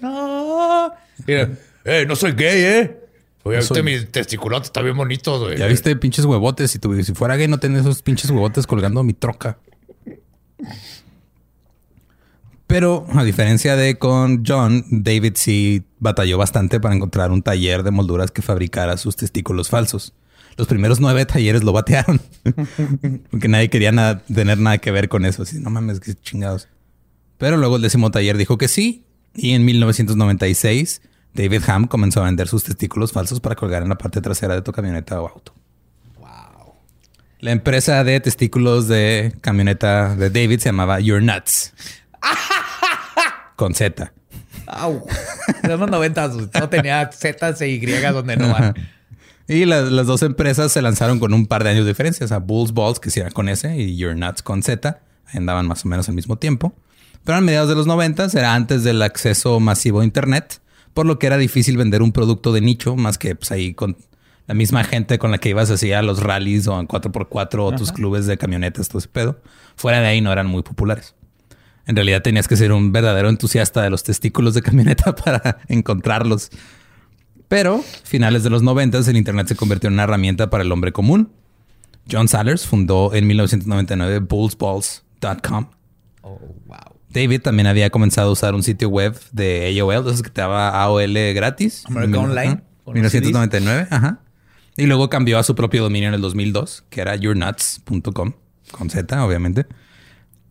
No. 0.00 0.92
Mira, 1.26 1.50
eh, 1.84 2.04
no 2.06 2.14
soy 2.14 2.30
gay, 2.30 2.62
¿eh? 2.62 2.96
Oye, 3.48 3.58
viste 3.58 3.82
mis 3.82 4.10
testiculotes, 4.10 4.68
está 4.68 4.82
bien 4.82 4.96
bonitos, 4.96 5.40
güey. 5.42 5.58
Ya 5.58 5.66
viste 5.66 5.94
pinches 5.96 6.24
huevotes. 6.24 6.70
Si, 6.70 6.78
tu- 6.78 7.02
si 7.02 7.12
fuera 7.14 7.36
gay, 7.36 7.48
no 7.48 7.58
tenés 7.58 7.80
esos 7.82 8.02
pinches 8.02 8.30
huevotes 8.30 8.66
colgando 8.66 9.02
mi 9.02 9.12
troca. 9.12 9.58
Pero 12.66 13.06
a 13.14 13.24
diferencia 13.24 13.76
de 13.76 13.98
con 13.98 14.44
John, 14.46 14.84
David 14.90 15.32
sí 15.36 15.84
batalló 16.00 16.36
bastante 16.36 16.80
para 16.80 16.94
encontrar 16.94 17.30
un 17.30 17.42
taller 17.42 17.82
de 17.82 17.90
molduras 17.90 18.30
que 18.30 18.42
fabricara 18.42 18.96
sus 18.98 19.16
testículos 19.16 19.70
falsos. 19.70 20.12
Los 20.58 20.66
primeros 20.66 21.00
nueve 21.00 21.24
talleres 21.24 21.64
lo 21.64 21.72
batearon. 21.72 22.20
Porque 23.30 23.48
nadie 23.48 23.70
quería 23.70 23.92
nada- 23.92 24.18
tener 24.26 24.58
nada 24.58 24.78
que 24.78 24.90
ver 24.90 25.08
con 25.08 25.24
eso. 25.24 25.42
Así, 25.44 25.58
no 25.60 25.70
mames, 25.70 26.00
qué 26.00 26.14
chingados. 26.14 26.68
Pero 27.38 27.56
luego 27.56 27.76
el 27.76 27.82
décimo 27.82 28.10
taller 28.10 28.36
dijo 28.36 28.58
que 28.58 28.68
sí. 28.68 29.04
Y 29.34 29.52
en 29.52 29.64
1996, 29.64 31.00
David 31.34 31.62
Ham 31.68 31.86
comenzó 31.86 32.20
a 32.20 32.24
vender 32.24 32.48
sus 32.48 32.64
testículos 32.64 33.12
falsos 33.12 33.40
para 33.40 33.54
colgar 33.54 33.82
en 33.82 33.88
la 33.88 33.98
parte 33.98 34.20
trasera 34.20 34.54
de 34.54 34.62
tu 34.62 34.72
camioneta 34.72 35.20
o 35.20 35.28
auto. 35.28 35.54
La 37.40 37.52
empresa 37.52 38.02
de 38.02 38.18
testículos 38.18 38.88
de 38.88 39.32
camioneta 39.40 40.16
de 40.16 40.28
David 40.28 40.58
se 40.58 40.70
llamaba 40.70 40.98
Your 40.98 41.22
Nuts. 41.22 41.72
Con 43.54 43.74
Z. 43.74 44.12
Au. 44.66 45.06
En 45.62 45.70
los 45.70 45.88
90 45.88 46.30
no 46.58 46.68
tenía 46.68 47.10
Z 47.12 47.54
e 47.60 47.68
Y 47.68 47.78
donde 47.86 48.36
no 48.36 48.52
van. 48.52 48.74
Y 49.50 49.64
las, 49.64 49.90
las 49.90 50.06
dos 50.06 50.22
empresas 50.22 50.72
se 50.72 50.82
lanzaron 50.82 51.18
con 51.18 51.32
un 51.32 51.46
par 51.46 51.64
de 51.64 51.70
años 51.70 51.86
de 51.86 51.92
diferencia. 51.92 52.22
O 52.26 52.28
sea, 52.28 52.36
Bulls 52.36 52.74
Balls, 52.74 53.00
que 53.00 53.10
sí 53.10 53.20
era 53.20 53.30
con 53.30 53.48
S, 53.48 53.74
y 53.74 53.96
Your 53.96 54.14
Nuts 54.14 54.42
con 54.42 54.62
Z. 54.62 55.00
Andaban 55.32 55.66
más 55.66 55.86
o 55.86 55.88
menos 55.88 56.06
al 56.10 56.14
mismo 56.14 56.36
tiempo. 56.36 56.74
Pero 57.24 57.38
a 57.38 57.40
mediados 57.40 57.70
de 57.70 57.74
los 57.74 57.86
90 57.86 58.26
era 58.34 58.54
antes 58.54 58.84
del 58.84 59.00
acceso 59.00 59.58
masivo 59.58 60.00
a 60.00 60.04
Internet, 60.04 60.60
por 60.98 61.06
lo 61.06 61.20
que 61.20 61.28
era 61.28 61.36
difícil 61.36 61.76
vender 61.76 62.02
un 62.02 62.10
producto 62.10 62.52
de 62.52 62.60
nicho 62.60 62.96
más 62.96 63.18
que 63.18 63.36
pues, 63.36 63.52
ahí 63.52 63.72
con 63.72 63.96
la 64.48 64.54
misma 64.54 64.82
gente 64.82 65.20
con 65.20 65.30
la 65.30 65.38
que 65.38 65.50
ibas 65.50 65.70
así 65.70 65.92
a 65.92 66.02
los 66.02 66.20
rallies 66.20 66.66
o 66.66 66.80
en 66.80 66.88
4x4 66.88 67.60
o 67.60 67.70
tus 67.70 67.92
clubes 67.92 68.26
de 68.26 68.36
camionetas, 68.36 68.88
todo 68.88 68.98
ese 68.98 69.06
pedo. 69.06 69.40
Fuera 69.76 70.00
de 70.00 70.08
ahí 70.08 70.20
no 70.20 70.32
eran 70.32 70.48
muy 70.48 70.64
populares. 70.64 71.14
En 71.86 71.94
realidad 71.94 72.22
tenías 72.22 72.48
que 72.48 72.56
ser 72.56 72.72
un 72.72 72.90
verdadero 72.90 73.28
entusiasta 73.28 73.80
de 73.80 73.90
los 73.90 74.02
testículos 74.02 74.54
de 74.54 74.62
camioneta 74.62 75.14
para 75.24 75.58
encontrarlos. 75.68 76.50
Pero, 77.46 77.84
finales 78.02 78.42
de 78.42 78.50
los 78.50 78.64
90 78.64 78.98
el 78.98 79.16
Internet 79.16 79.46
se 79.46 79.54
convirtió 79.54 79.86
en 79.86 79.94
una 79.94 80.02
herramienta 80.02 80.50
para 80.50 80.64
el 80.64 80.72
hombre 80.72 80.90
común. 80.90 81.30
John 82.10 82.26
Sallers 82.26 82.66
fundó 82.66 83.14
en 83.14 83.24
1999 83.24 84.18
bullsballs.com. 84.18 85.70
Oh, 86.22 86.40
wow. 86.66 86.97
David 87.10 87.40
también 87.40 87.66
había 87.66 87.90
comenzado 87.90 88.28
a 88.28 88.32
usar 88.32 88.54
un 88.54 88.62
sitio 88.62 88.88
web 88.88 89.18
de 89.32 89.78
AOL, 89.80 90.06
esos 90.06 90.22
que 90.22 90.30
te 90.30 90.40
daba 90.40 90.70
AOL 90.82 91.14
gratis. 91.34 91.84
America 91.86 92.18
Online, 92.18 92.48
ajá, 92.48 92.62
con 92.84 93.02
los 93.02 93.12
1999, 93.12 93.88
ajá. 93.90 94.20
Y 94.76 94.86
luego 94.86 95.08
cambió 95.10 95.38
a 95.38 95.42
su 95.42 95.54
propio 95.54 95.82
dominio 95.82 96.08
en 96.08 96.14
el 96.14 96.20
2002, 96.20 96.84
que 96.90 97.00
era 97.00 97.16
yournuts.com, 97.16 98.32
con 98.70 98.90
Z, 98.90 99.24
obviamente. 99.24 99.66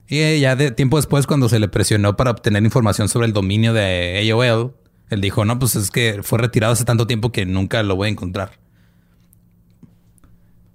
Y 0.07 0.19
eh, 0.19 0.39
ya 0.39 0.55
de 0.55 0.71
tiempo 0.71 0.97
después, 0.97 1.27
cuando 1.27 1.47
se 1.49 1.59
le 1.59 1.67
presionó 1.67 2.15
para 2.17 2.31
obtener 2.31 2.63
información 2.63 3.07
sobre 3.09 3.27
el 3.27 3.33
dominio 3.33 3.73
de 3.73 4.29
AOL, 4.31 4.73
él 5.09 5.21
dijo, 5.21 5.45
no, 5.45 5.59
pues 5.59 5.75
es 5.75 5.91
que 5.91 6.21
fue 6.23 6.39
retirado 6.39 6.73
hace 6.73 6.85
tanto 6.85 7.07
tiempo 7.07 7.31
que 7.31 7.45
nunca 7.45 7.83
lo 7.83 7.95
voy 7.95 8.07
a 8.07 8.11
encontrar. 8.11 8.51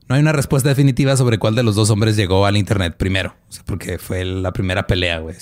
No 0.09 0.17
hay 0.17 0.21
una 0.21 0.33
respuesta 0.33 0.69
definitiva 0.69 1.17
sobre 1.17 1.39
cuál 1.39 1.55
de 1.55 1.63
los 1.63 1.75
dos 1.75 1.91
hombres 1.91 2.17
llegó 2.17 2.45
al 2.45 2.57
Internet 2.57 2.97
primero. 2.97 3.35
O 3.49 3.53
sea, 3.53 3.65
porque 3.65 3.99
fue 3.99 4.25
la 4.25 4.53
primera 4.53 4.87
pelea, 4.87 5.19
güey. 5.19 5.37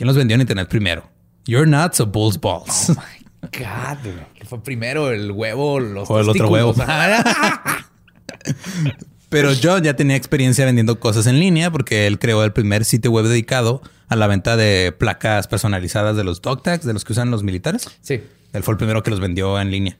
¿Quién 0.00 0.06
los 0.06 0.16
vendió 0.16 0.34
en 0.34 0.40
Internet 0.40 0.66
primero? 0.66 1.04
Your 1.44 1.68
Nuts 1.68 2.00
o 2.00 2.06
Bulls 2.06 2.40
Balls. 2.40 2.88
God, 2.88 3.98
güey. 4.02 4.26
¿Qué 4.34 4.44
fue 4.46 4.62
primero 4.62 5.10
el 5.10 5.30
huevo 5.30 5.78
los 5.78 6.08
O 6.08 6.18
el 6.18 6.26
otro 6.26 6.48
huevo. 6.48 6.74
Pero 9.28 9.50
John 9.62 9.84
ya 9.84 9.96
tenía 9.96 10.16
experiencia 10.16 10.64
vendiendo 10.64 10.98
cosas 11.00 11.26
en 11.26 11.38
línea 11.38 11.70
porque 11.70 12.06
él 12.06 12.18
creó 12.18 12.42
el 12.44 12.54
primer 12.54 12.86
sitio 12.86 13.10
web 13.10 13.26
dedicado 13.26 13.82
a 14.08 14.16
la 14.16 14.26
venta 14.26 14.56
de 14.56 14.90
placas 14.98 15.48
personalizadas 15.48 16.16
de 16.16 16.24
los 16.24 16.40
dog 16.40 16.62
tags, 16.62 16.86
de 16.86 16.94
los 16.94 17.04
que 17.04 17.12
usan 17.12 17.30
los 17.30 17.42
militares. 17.42 17.86
sí. 18.00 18.22
Él 18.54 18.62
fue 18.62 18.72
el 18.72 18.78
primero 18.78 19.02
que 19.02 19.10
los 19.10 19.20
vendió 19.20 19.60
en 19.60 19.70
línea. 19.70 19.98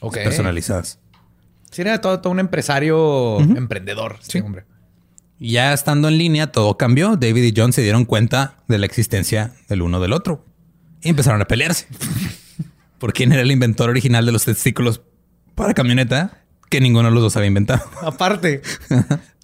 Ok. 0.00 0.14
Personalizadas. 0.14 0.98
Sí, 1.70 1.82
era 1.82 2.00
todo, 2.00 2.20
todo 2.20 2.32
un 2.32 2.40
empresario 2.40 3.38
emprendedor. 3.38 4.16
Sí, 4.22 4.40
hombre. 4.40 4.64
Ya 5.44 5.72
estando 5.72 6.06
en 6.06 6.18
línea, 6.18 6.52
todo 6.52 6.78
cambió. 6.78 7.16
David 7.16 7.42
y 7.42 7.52
John 7.56 7.72
se 7.72 7.82
dieron 7.82 8.04
cuenta 8.04 8.62
de 8.68 8.78
la 8.78 8.86
existencia 8.86 9.52
del 9.68 9.82
uno 9.82 9.98
del 9.98 10.12
otro 10.12 10.44
y 11.02 11.08
empezaron 11.08 11.42
a 11.42 11.46
pelearse. 11.46 11.88
¿Por 13.00 13.12
quién 13.12 13.32
era 13.32 13.42
el 13.42 13.50
inventor 13.50 13.90
original 13.90 14.24
de 14.24 14.30
los 14.30 14.44
testículos 14.44 15.02
para 15.56 15.74
camioneta? 15.74 16.44
Que 16.70 16.80
ninguno 16.80 17.08
de 17.08 17.14
los 17.14 17.24
dos 17.24 17.36
había 17.36 17.48
inventado. 17.48 17.82
Aparte, 18.02 18.62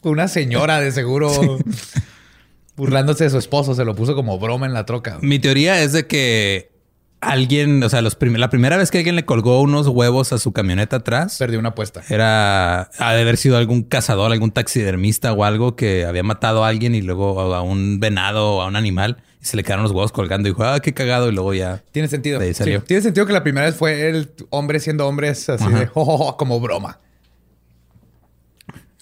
una 0.03 0.29
señora 0.29 0.79
de 0.79 0.93
seguro 0.93 1.59
burlándose 2.77 3.25
de 3.25 3.31
su 3.31 3.39
esposo 3.39 3.75
se 3.75 3.85
lo 3.85 3.97
puso 3.97 4.15
como 4.15 4.39
broma 4.39 4.67
en 4.67 4.75
la 4.75 4.87
troca. 4.87 5.19
Mi 5.21 5.41
teoría 5.41 5.83
es 5.83 5.93
de 5.93 6.07
que 6.07 6.78
alguien, 7.21 7.83
o 7.83 7.89
sea, 7.89 8.01
los 8.03 8.15
prim- 8.15 8.37
la 8.37 8.51
primera 8.51 8.77
vez 8.77 8.91
que 8.91 8.99
alguien 8.99 9.17
le 9.17 9.25
colgó 9.25 9.61
unos 9.61 9.87
huevos 9.89 10.33
a 10.33 10.39
su 10.39 10.53
camioneta 10.53 10.97
atrás, 10.97 11.37
Perdió 11.39 11.59
una 11.59 11.71
apuesta. 11.71 12.03
era 12.09 12.91
ha 12.99 13.15
de 13.15 13.23
haber 13.23 13.37
sido 13.37 13.57
algún 13.57 13.83
cazador, 13.83 14.31
algún 14.33 14.51
taxidermista 14.51 15.33
o 15.33 15.45
algo 15.45 15.77
que 15.77 16.05
había 16.05 16.23
matado 16.23 16.65
a 16.65 16.69
alguien 16.69 16.95
y 16.95 17.03
luego 17.03 17.55
a 17.55 17.63
un 17.63 18.01
venado 18.01 18.57
o 18.57 18.63
a 18.63 18.67
un 18.67 18.77
animal 18.77 19.19
y 19.41 19.45
se 19.47 19.57
le 19.57 19.63
quedaron 19.65 19.83
los 19.85 19.93
huevos 19.93 20.13
colgando 20.13 20.49
y 20.49 20.53
dijo, 20.53 20.65
ah, 20.65 20.81
qué 20.81 20.93
cagado. 20.95 21.29
Y 21.29 21.33
luego 21.33 21.55
ya 21.55 21.83
Tiene 21.93 22.09
sentido. 22.09 22.39
De 22.41 22.47
ahí 22.47 22.55
salió. 22.55 22.81
Sí, 22.81 22.87
tiene 22.87 23.03
sentido 23.03 23.27
que 23.27 23.33
la 23.33 23.43
primera 23.43 23.67
vez 23.67 23.77
fue 23.77 24.09
el 24.09 24.31
hombre 24.51 24.81
siendo 24.81 25.07
hombre 25.07 25.29
así 25.31 25.51
Ajá. 25.53 25.69
de 25.71 25.87
"Jo, 25.87 26.05
jo, 26.05 26.19
jo", 26.19 26.37
como 26.37 26.59
broma. 26.61 26.99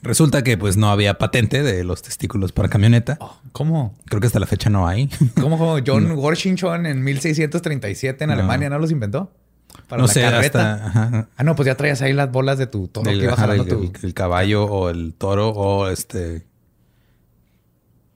Resulta 0.07 0.43
que 0.43 0.57
pues 0.57 0.77
no 0.77 0.89
había 0.91 1.19
patente 1.19 1.63
de 1.63 1.85
los 1.85 2.03
testículos 2.03 2.53
para 2.53 2.69
camioneta. 2.69 3.19
¿Cómo? 3.53 3.95
Creo 4.07 4.21
que 4.21 4.27
hasta 4.27 4.39
la 4.41 4.47
fecha 4.47 4.71
no 4.71 4.87
hay. 4.89 5.09
¿Cómo, 5.41 5.59
cómo? 5.59 5.79
John 5.87 6.13
Washington 6.13 6.87
en 6.87 7.03
1637 7.05 8.25
en 8.25 8.29
No. 8.29 8.35
Alemania 8.35 8.71
no 8.71 8.79
los 8.79 8.91
inventó. 8.91 9.33
Para 9.89 10.01
no 10.01 10.07
la 10.07 10.13
sé, 10.15 10.23
carreta. 10.23 10.75
hasta 10.75 10.87
ajá, 10.87 11.29
Ah, 11.37 11.45
no, 11.45 11.55
pues 11.55 11.67
ya 11.67 11.75
traías 11.77 12.01
ahí 12.01 12.13
las 12.13 12.31
bolas 12.33 12.57
de 12.59 12.67
tu 12.67 12.89
toro 12.89 13.11
el, 13.11 13.19
que 13.19 13.25
ibas 13.25 13.35
ajá, 13.39 13.49
jalando 13.49 13.65
el- 13.83 13.91
tu... 13.93 14.07
el 14.07 14.15
caballo 14.15 14.65
o 14.65 14.89
el 14.91 15.13
toro 15.13 15.51
o 15.51 15.89
este. 15.89 16.47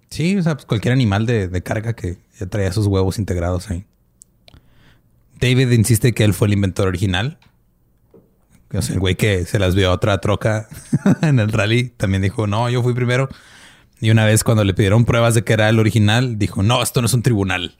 Sí, 0.08 0.36
o 0.36 0.42
sea, 0.42 0.54
pues 0.54 0.66
cualquier 0.66 0.92
animal 0.92 1.26
de, 1.26 1.48
de 1.48 1.62
carga 1.62 1.92
que 1.92 2.18
ya 2.38 2.46
traía 2.46 2.72
sus 2.72 2.86
huevos 2.86 3.18
integrados 3.18 3.70
ahí. 3.70 3.84
David 5.40 5.70
insiste 5.70 6.12
que 6.12 6.24
él 6.24 6.34
fue 6.34 6.48
el 6.48 6.54
inventor 6.54 6.88
original. 6.88 7.38
El 8.72 9.00
güey 9.00 9.16
que 9.16 9.46
se 9.46 9.58
las 9.58 9.74
vio 9.74 9.90
a 9.90 9.94
otra 9.94 10.18
troca 10.18 10.68
en 11.22 11.40
el 11.40 11.50
rally 11.50 11.88
también 11.96 12.22
dijo, 12.22 12.46
no, 12.46 12.70
yo 12.70 12.82
fui 12.82 12.94
primero. 12.94 13.28
Y 14.00 14.10
una 14.10 14.24
vez 14.24 14.44
cuando 14.44 14.64
le 14.64 14.74
pidieron 14.74 15.04
pruebas 15.04 15.34
de 15.34 15.44
que 15.44 15.52
era 15.52 15.68
el 15.68 15.78
original, 15.78 16.38
dijo, 16.38 16.62
no, 16.62 16.82
esto 16.82 17.02
no 17.02 17.06
es 17.06 17.14
un 17.14 17.22
tribunal. 17.22 17.76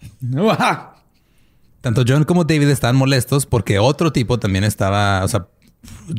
Tanto 1.80 2.04
John 2.06 2.25
como 2.25 2.44
David 2.44 2.68
estaban 2.68 2.97
molestos 2.97 3.47
porque 3.47 3.78
otro 3.78 4.12
tipo 4.12 4.38
también 4.38 4.64
estaba, 4.64 5.25
o 5.25 5.28
sea, 5.28 5.47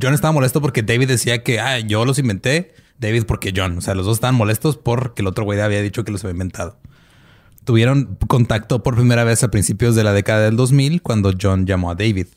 John 0.01 0.13
estaba 0.13 0.31
molesto 0.31 0.61
porque 0.61 0.81
David 0.81 1.09
decía 1.09 1.43
que, 1.43 1.59
ah, 1.59 1.79
yo 1.79 2.03
los 2.05 2.17
inventé, 2.17 2.73
David 2.97 3.25
porque 3.27 3.53
John, 3.55 3.77
o 3.77 3.81
sea, 3.81 3.93
los 3.93 4.05
dos 4.05 4.17
estaban 4.17 4.35
molestos 4.35 4.77
porque 4.77 5.21
el 5.21 5.27
otro 5.27 5.43
güey 5.43 5.59
había 5.59 5.81
dicho 5.81 6.03
que 6.03 6.11
los 6.11 6.23
había 6.23 6.31
inventado. 6.31 6.79
Tuvieron 7.63 8.17
contacto 8.27 8.81
por 8.81 8.95
primera 8.95 9.23
vez 9.23 9.43
a 9.43 9.51
principios 9.51 9.95
de 9.95 10.03
la 10.03 10.13
década 10.13 10.45
del 10.45 10.55
2000 10.55 11.03
cuando 11.03 11.31
John 11.39 11.67
llamó 11.67 11.91
a 11.91 11.95
David. 11.95 12.27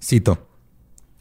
Cito. 0.00 0.47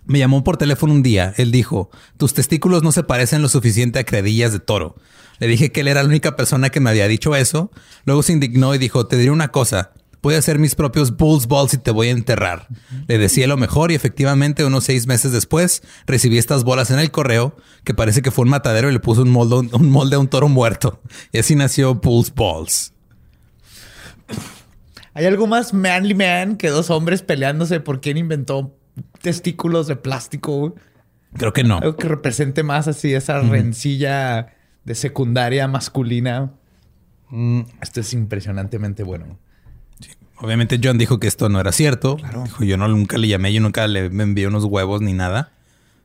Me 0.08 0.20
llamó 0.20 0.44
por 0.44 0.58
teléfono 0.58 0.94
un 0.94 1.04
día. 1.04 1.34
Él 1.38 1.52
dijo, 1.52 1.90
tus 2.18 2.34
testículos 2.34 2.82
no 2.82 2.92
se 2.92 3.04
parecen 3.04 3.42
lo 3.42 3.50
suficiente 3.50 4.00
a 4.00 4.06
credillas 4.06 4.54
de 4.54 4.60
toro. 4.60 4.96
Le 5.40 5.48
dije 5.48 5.72
que 5.72 5.82
él 5.82 5.90
era 5.90 6.02
la 6.02 6.10
única 6.10 6.36
persona 6.36 6.70
que 6.70 6.80
me 6.80 6.90
había 6.90 7.08
dicho 7.08 7.36
eso. 7.36 7.72
Luego 8.06 8.24
se 8.24 8.34
indignó 8.34 8.74
y 8.74 8.78
dijo, 8.78 9.06
te 9.06 9.18
diré 9.18 9.32
una 9.32 9.50
cosa. 9.50 9.92
Voy 10.22 10.36
a 10.36 10.40
hacer 10.40 10.60
mis 10.60 10.76
propios 10.76 11.16
Bulls 11.16 11.48
Balls 11.48 11.74
y 11.74 11.78
te 11.78 11.92
voy 11.92 12.08
a 12.08 12.12
enterrar. 12.12 12.68
Le 13.08 13.18
decía 13.18 13.48
lo 13.48 13.58
mejor 13.58 13.92
y 13.92 13.96
efectivamente 13.96 14.66
unos 14.66 14.86
seis 14.86 15.08
meses 15.08 15.32
después 15.32 15.84
recibí 16.06 16.38
estas 16.38 16.64
bolas 16.64 16.90
en 16.90 17.00
el 17.00 17.12
correo 17.12 17.56
que 17.84 17.94
parece 17.94 18.22
que 18.22 18.32
fue 18.32 18.44
un 18.44 18.50
matadero 18.50 18.90
y 18.90 18.94
le 18.94 19.00
puso 19.00 19.22
un 19.22 19.30
molde, 19.30 19.56
un 19.74 19.90
molde 19.92 20.16
a 20.16 20.20
un 20.20 20.28
toro 20.28 20.48
muerto. 20.48 21.02
Y 21.32 21.38
así 21.38 21.56
nació 21.56 21.96
Bulls 21.96 22.34
Balls. 22.34 22.94
¿Hay 25.14 25.26
algo 25.26 25.48
más 25.48 25.74
manly 25.74 26.14
man 26.14 26.58
que 26.58 26.70
dos 26.70 26.90
hombres 26.90 27.22
peleándose 27.22 27.80
por 27.80 28.02
quién 28.02 28.18
inventó 28.18 28.76
testículos 29.22 29.88
de 29.88 29.96
plástico? 29.96 30.58
güey? 30.58 30.74
Creo 31.38 31.54
que 31.54 31.63
no. 31.63 31.77
Algo 31.77 31.96
que 31.98 32.08
represente 32.08 32.63
más 32.63 32.88
así 32.88 33.13
esa 33.13 33.39
rencilla 33.42 34.56
de 34.86 34.96
secundaria 34.96 35.68
masculina. 35.68 36.51
Mm, 37.30 37.62
Esto 37.82 38.00
es 38.01 38.13
impresionantemente 38.13 39.04
bueno. 39.04 39.38
Obviamente 40.39 40.80
John 40.84 40.98
dijo 41.00 41.20
que 41.20 41.27
esto 41.27 41.50
no 41.50 41.60
era 41.60 41.72
cierto. 41.72 42.18
Dijo, 42.44 42.63
yo 42.63 42.77
no, 42.77 42.88
nunca 42.88 43.18
le 43.18 43.27
llamé, 43.27 43.51
yo 43.51 43.60
nunca 43.60 43.88
le 43.88 44.10
me 44.12 44.24
envié 44.24 44.48
unos 44.48 44.66
huevos 44.66 45.01
ni 45.01 45.13
nada. 45.13 45.51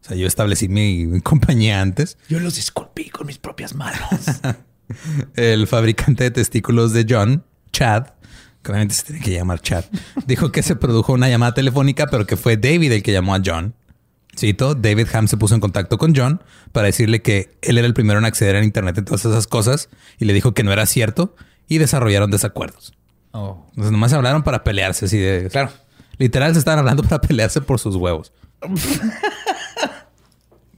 O 0.01 0.05
sea, 0.09 0.17
yo 0.17 0.27
establecí 0.27 0.69
mi, 0.69 1.07
mi 1.07 1.21
compañía 1.23 1.81
antes. 1.81 2.17
Yo 2.29 2.41
los 2.41 2.59
esculpí 2.59 3.11
con 3.11 3.27
mis 3.27 3.39
propias 3.39 3.75
manos. 3.75 4.01
El 5.37 5.67
fabricante 5.67 6.25
de 6.25 6.31
testículos 6.31 6.93
de 6.93 7.07
John, 7.09 7.45
Chad, 7.73 8.07
obviamente 8.71 8.95
se 8.95 9.05
tiene 9.05 9.21
que 9.21 9.33
llamar 9.33 9.61
Chad, 9.61 9.85
dijo 10.27 10.53
que 10.53 10.63
se 10.63 10.77
produjo 10.77 11.13
una 11.13 11.29
llamada 11.29 11.55
telefónica, 11.55 12.07
pero 12.07 12.27
que 12.27 12.37
fue 12.37 12.57
David 12.57 12.93
el 12.93 13.03
que 13.03 13.13
llamó 13.13 13.35
a 13.35 13.41
John. 13.45 13.75
Cito, 14.39 14.75
David 14.75 15.09
Ham 15.13 15.29
se 15.29 15.37
puso 15.37 15.55
en 15.55 15.61
contacto 15.61 15.99
con 15.99 16.15
John 16.17 16.43
para 16.73 16.87
decirle 16.87 17.21
que 17.21 17.59
él 17.61 17.77
era 17.77 17.87
el 17.87 17.93
primero 17.93 18.19
en 18.19 18.25
acceder 18.25 18.57
a 18.57 18.65
Internet 18.65 18.97
en 18.97 19.05
todas 19.05 19.25
esas 19.27 19.47
cosas 19.47 19.91
y 20.19 20.25
le 20.25 20.33
dijo 20.33 20.55
que 20.55 20.63
no 20.65 20.73
era 20.73 20.87
cierto 20.87 21.35
y 21.69 21.77
desarrollaron 21.79 22.31
desacuerdos. 22.31 22.95
Oh, 23.33 23.67
Entonces 23.71 23.93
nomás 23.93 24.13
hablaron 24.15 24.43
para 24.43 24.65
pelearse 24.65 25.05
así 25.05 25.19
de... 25.19 25.49
claro. 25.51 25.71
Literal 26.19 26.53
se 26.55 26.59
estaban 26.61 26.79
hablando 26.79 27.03
para 27.03 27.21
pelearse 27.21 27.61
por 27.61 27.79
sus 27.79 27.97
huevos. 27.97 28.33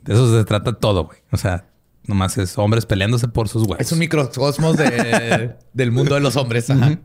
De 0.02 0.12
eso 0.14 0.36
se 0.36 0.44
trata 0.44 0.72
todo, 0.74 1.04
güey. 1.06 1.18
O 1.30 1.36
sea, 1.36 1.66
nomás 2.06 2.36
es 2.38 2.58
hombres 2.58 2.86
peleándose 2.86 3.28
por 3.28 3.48
sus 3.48 3.62
huevos. 3.62 3.80
Es 3.80 3.90
un 3.92 3.98
microcosmos 3.98 4.76
de- 4.76 5.54
del 5.72 5.92
mundo 5.92 6.14
de 6.14 6.20
los 6.20 6.36
hombres. 6.36 6.70
Ajá. 6.70 6.98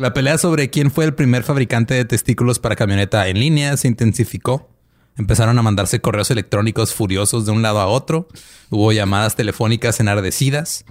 La 0.00 0.14
pelea 0.14 0.38
sobre 0.38 0.70
quién 0.70 0.90
fue 0.90 1.04
el 1.04 1.12
primer 1.12 1.42
fabricante 1.42 1.92
de 1.92 2.06
testículos 2.06 2.58
para 2.58 2.74
camioneta 2.74 3.28
en 3.28 3.38
línea 3.38 3.76
se 3.76 3.86
intensificó. 3.86 4.70
Empezaron 5.18 5.58
a 5.58 5.62
mandarse 5.62 6.00
correos 6.00 6.30
electrónicos 6.30 6.94
furiosos 6.94 7.44
de 7.44 7.52
un 7.52 7.60
lado 7.60 7.80
a 7.80 7.86
otro. 7.86 8.26
Hubo 8.70 8.92
llamadas 8.92 9.36
telefónicas 9.36 10.00
enardecidas. 10.00 10.86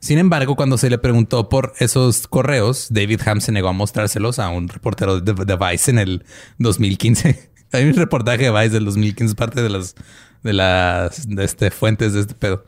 Sin 0.00 0.18
embargo, 0.18 0.54
cuando 0.54 0.76
se 0.76 0.90
le 0.90 0.98
preguntó 0.98 1.48
por 1.48 1.72
esos 1.78 2.28
correos, 2.28 2.88
David 2.90 3.22
Ham 3.24 3.40
se 3.40 3.52
negó 3.52 3.68
a 3.68 3.72
mostrárselos 3.72 4.38
a 4.38 4.50
un 4.50 4.68
reportero 4.68 5.22
de, 5.22 5.32
Vice 5.56 5.90
en 5.90 5.98
el 5.98 6.26
2015. 6.58 7.50
Hay 7.72 7.84
un 7.86 7.94
reportaje 7.94 8.42
de 8.42 8.50
Vice 8.50 8.68
del 8.68 8.84
2015, 8.84 9.34
parte 9.34 9.62
de 9.62 9.70
las 9.70 9.94
de 10.42 10.52
las 10.52 11.26
este, 11.26 11.70
fuentes 11.70 12.12
de 12.12 12.20
este 12.20 12.34
pedo. 12.34 12.66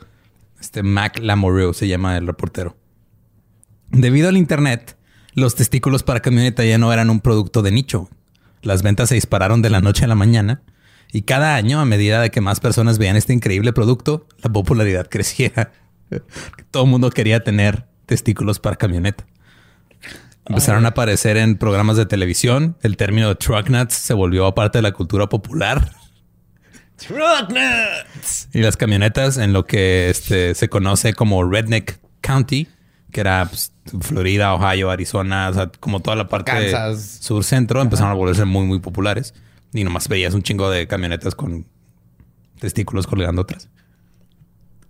Este 0.59 0.83
Mac 0.83 1.19
Lamoureux 1.21 1.77
se 1.77 1.89
llama 1.89 2.17
el 2.17 2.27
reportero. 2.27 2.75
Debido 3.91 4.31
al 4.31 4.39
internet, 4.39 4.97
los 5.35 5.55
testículos 5.55 6.03
para 6.03 6.21
camioneta 6.21 6.65
ya 6.65 6.79
no 6.79 6.93
eran 6.93 7.11
un 7.11 7.21
producto 7.21 7.63
de 7.63 7.73
nicho. 7.73 8.09
Las 8.63 8.83
ventas 8.83 9.09
se 9.09 9.17
dispararon 9.17 9.63
de 9.63 9.71
la 9.71 9.81
noche 9.81 10.05
a 10.05 10.09
la 10.09 10.15
mañana 10.15 10.63
y 11.15 11.23
cada 11.23 11.55
año, 11.55 11.81
a 11.81 11.85
medida 11.85 12.21
de 12.21 12.31
que 12.31 12.41
más 12.41 12.59
personas 12.59 12.99
veían 12.99 13.15
este 13.15 13.33
increíble 13.33 13.73
producto, 13.73 14.27
la 14.43 14.51
popularidad 14.51 15.09
crecía. 15.11 15.71
Todo 16.73 16.85
el 16.85 16.91
mundo 16.91 17.11
quería 17.11 17.45
tener 17.45 17.87
testículos 18.07 18.59
para 18.59 18.75
camioneta. 18.75 19.25
Empezaron 20.47 20.85
a 20.87 20.89
aparecer 20.89 21.37
en 21.37 21.57
programas 21.57 21.97
de 21.97 22.05
televisión. 22.05 22.77
El 22.83 22.97
término 22.97 23.29
de 23.29 23.37
truck 23.37 23.71
nuts 23.71 23.95
se 23.95 24.13
volvió 24.13 24.53
parte 24.57 24.79
de 24.79 24.83
la 24.83 24.93
cultura 24.93 25.29
popular. 25.29 25.93
Truck 26.97 27.49
nuts. 27.49 28.49
Y 28.53 28.61
las 28.61 28.77
camionetas 28.77 29.37
en 29.39 29.53
lo 29.53 29.67
que 29.67 30.11
este, 30.11 30.55
se 30.57 30.69
conoce 30.69 31.15
como 31.15 31.45
Redneck 31.45 32.01
County, 32.21 32.67
que 33.15 33.21
era 33.21 33.47
pues, 33.49 33.73
Florida, 34.01 34.53
Ohio, 34.55 34.91
Arizona, 34.91 35.49
o 35.49 35.55
sea, 35.55 35.71
como 35.79 36.01
toda 36.01 36.17
la 36.17 36.27
parte 36.27 36.51
Kansas. 36.51 37.19
sur-centro, 37.21 37.81
empezaron 37.81 38.11
a 38.11 38.15
volverse 38.15 38.45
muy, 38.45 38.67
muy 38.67 38.81
populares. 38.81 39.35
Y 39.73 39.85
nomás 39.85 40.09
veías 40.09 40.35
un 40.35 40.43
chingo 40.43 40.69
de 40.69 40.89
camionetas 40.89 41.37
con 41.37 41.65
testículos 42.59 43.07
colgando 43.07 43.43
atrás. 43.43 43.69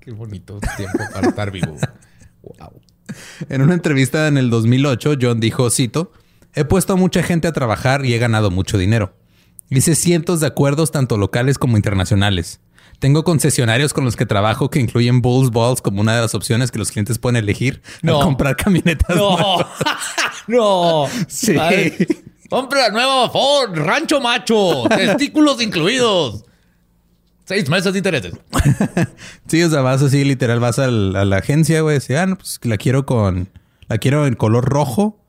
Qué 0.00 0.10
bonito 0.10 0.58
tiempo 0.76 0.98
para 1.12 1.28
estar 1.28 1.50
vivo. 1.50 1.76
Wow. 2.42 2.80
En 3.50 3.60
una 3.60 3.74
entrevista 3.74 4.26
en 4.26 4.38
el 4.38 4.48
2008, 4.48 5.16
John 5.20 5.38
dijo, 5.38 5.68
cito, 5.70 6.12
he 6.54 6.64
puesto 6.64 6.94
a 6.94 6.96
mucha 6.96 7.22
gente 7.22 7.46
a 7.46 7.52
trabajar 7.52 8.06
y 8.06 8.14
he 8.14 8.18
ganado 8.18 8.50
mucho 8.50 8.78
dinero. 8.78 9.14
Hice 9.68 9.94
cientos 9.94 10.40
de 10.40 10.46
acuerdos 10.46 10.92
tanto 10.92 11.18
locales 11.18 11.58
como 11.58 11.76
internacionales. 11.76 12.60
Tengo 13.04 13.22
concesionarios 13.22 13.92
con 13.92 14.06
los 14.06 14.16
que 14.16 14.24
trabajo 14.24 14.70
que 14.70 14.80
incluyen 14.80 15.20
Bulls 15.20 15.50
Balls 15.50 15.82
como 15.82 16.00
una 16.00 16.14
de 16.16 16.22
las 16.22 16.34
opciones 16.34 16.70
que 16.70 16.78
los 16.78 16.90
clientes 16.90 17.18
pueden 17.18 17.36
elegir 17.36 17.82
No. 18.00 18.16
al 18.16 18.24
comprar 18.24 18.56
camionetas. 18.56 19.14
No, 19.14 19.36
nuevas. 19.36 19.66
no. 20.46 21.06
Sí. 21.28 21.54
Ay, 21.60 21.94
Compra 22.48 22.88
nueva 22.88 23.28
Ford, 23.28 23.76
Rancho 23.76 24.22
Macho, 24.22 24.84
testículos 24.88 25.60
incluidos. 25.60 26.46
Seis 27.44 27.68
meses 27.68 27.92
de 27.92 27.98
intereses. 27.98 28.32
Sí, 29.48 29.62
o 29.62 29.68
sea, 29.68 29.82
vas 29.82 30.00
así, 30.00 30.24
literal, 30.24 30.58
vas 30.60 30.78
al- 30.78 31.14
a 31.14 31.26
la 31.26 31.36
agencia, 31.36 31.82
güey, 31.82 31.98
y 32.08 32.14
ah, 32.14 32.24
no, 32.24 32.36
pues 32.38 32.58
la 32.62 32.78
quiero 32.78 33.04
con, 33.04 33.50
la 33.86 33.98
quiero 33.98 34.26
en 34.26 34.32
color 34.34 34.64
rojo 34.64 35.20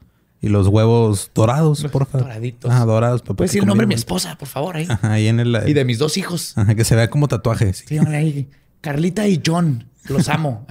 y 0.41 0.49
los 0.49 0.67
huevos 0.67 1.31
dorados, 1.33 1.83
por 1.91 2.05
favor. 2.05 2.27
doraditos. 2.27 2.71
Ah, 2.71 2.85
dorados. 2.85 3.21
para 3.21 3.35
Puedes 3.35 3.51
decir 3.51 3.63
el 3.63 3.67
nombre 3.67 3.85
de 3.85 3.89
mi 3.89 3.95
esposa, 3.95 4.37
por 4.37 4.47
favor, 4.47 4.75
ahí. 4.75 4.85
Ajá, 4.89 5.13
ahí 5.13 5.27
en 5.27 5.39
el... 5.39 5.57
Y 5.67 5.73
de 5.73 5.85
mis 5.85 5.97
dos 5.97 6.17
hijos. 6.17 6.57
Ajá, 6.57 6.75
que 6.75 6.83
se 6.83 6.95
vea 6.95 7.09
como 7.09 7.27
tatuaje. 7.27 7.73
sí. 7.73 7.85
Sí, 7.87 7.97
hombre, 7.97 8.17
ahí. 8.17 8.49
Carlita 8.81 9.27
y 9.27 9.41
John. 9.43 9.89
Los 10.07 10.29
amo. 10.29 10.67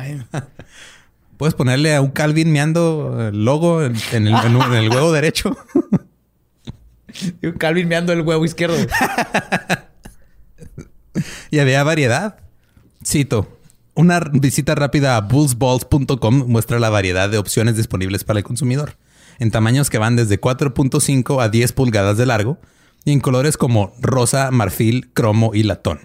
Puedes 1.36 1.54
ponerle 1.54 1.94
a 1.94 2.00
un 2.00 2.10
Calvin 2.10 2.52
meando 2.52 3.28
el 3.28 3.44
logo 3.44 3.82
en, 3.82 3.96
en 4.12 4.28
el, 4.28 4.34
en 4.34 4.60
en 4.60 4.72
el 4.74 4.88
huevo 4.88 5.12
derecho. 5.12 5.56
Y 7.40 7.46
un 7.46 7.52
Calvin 7.52 7.86
meando 7.86 8.12
el 8.12 8.22
huevo 8.22 8.44
izquierdo. 8.44 8.76
y 11.50 11.60
había 11.60 11.84
variedad. 11.84 12.38
Cito. 13.06 13.56
Una 13.94 14.18
visita 14.18 14.74
rápida 14.74 15.16
a 15.16 15.20
bullsballs.com 15.20 16.46
muestra 16.48 16.80
la 16.80 16.90
variedad 16.90 17.30
de 17.30 17.38
opciones 17.38 17.76
disponibles 17.76 18.24
para 18.24 18.40
el 18.40 18.44
consumidor, 18.44 18.96
en 19.38 19.50
tamaños 19.50 19.90
que 19.90 19.98
van 19.98 20.16
desde 20.16 20.40
4.5 20.40 21.42
a 21.42 21.48
10 21.48 21.72
pulgadas 21.72 22.16
de 22.18 22.26
largo 22.26 22.58
y 23.04 23.12
en 23.12 23.20
colores 23.20 23.56
como 23.56 23.94
rosa, 24.00 24.50
marfil, 24.50 25.10
cromo 25.12 25.52
y 25.54 25.62
latón. 25.62 26.00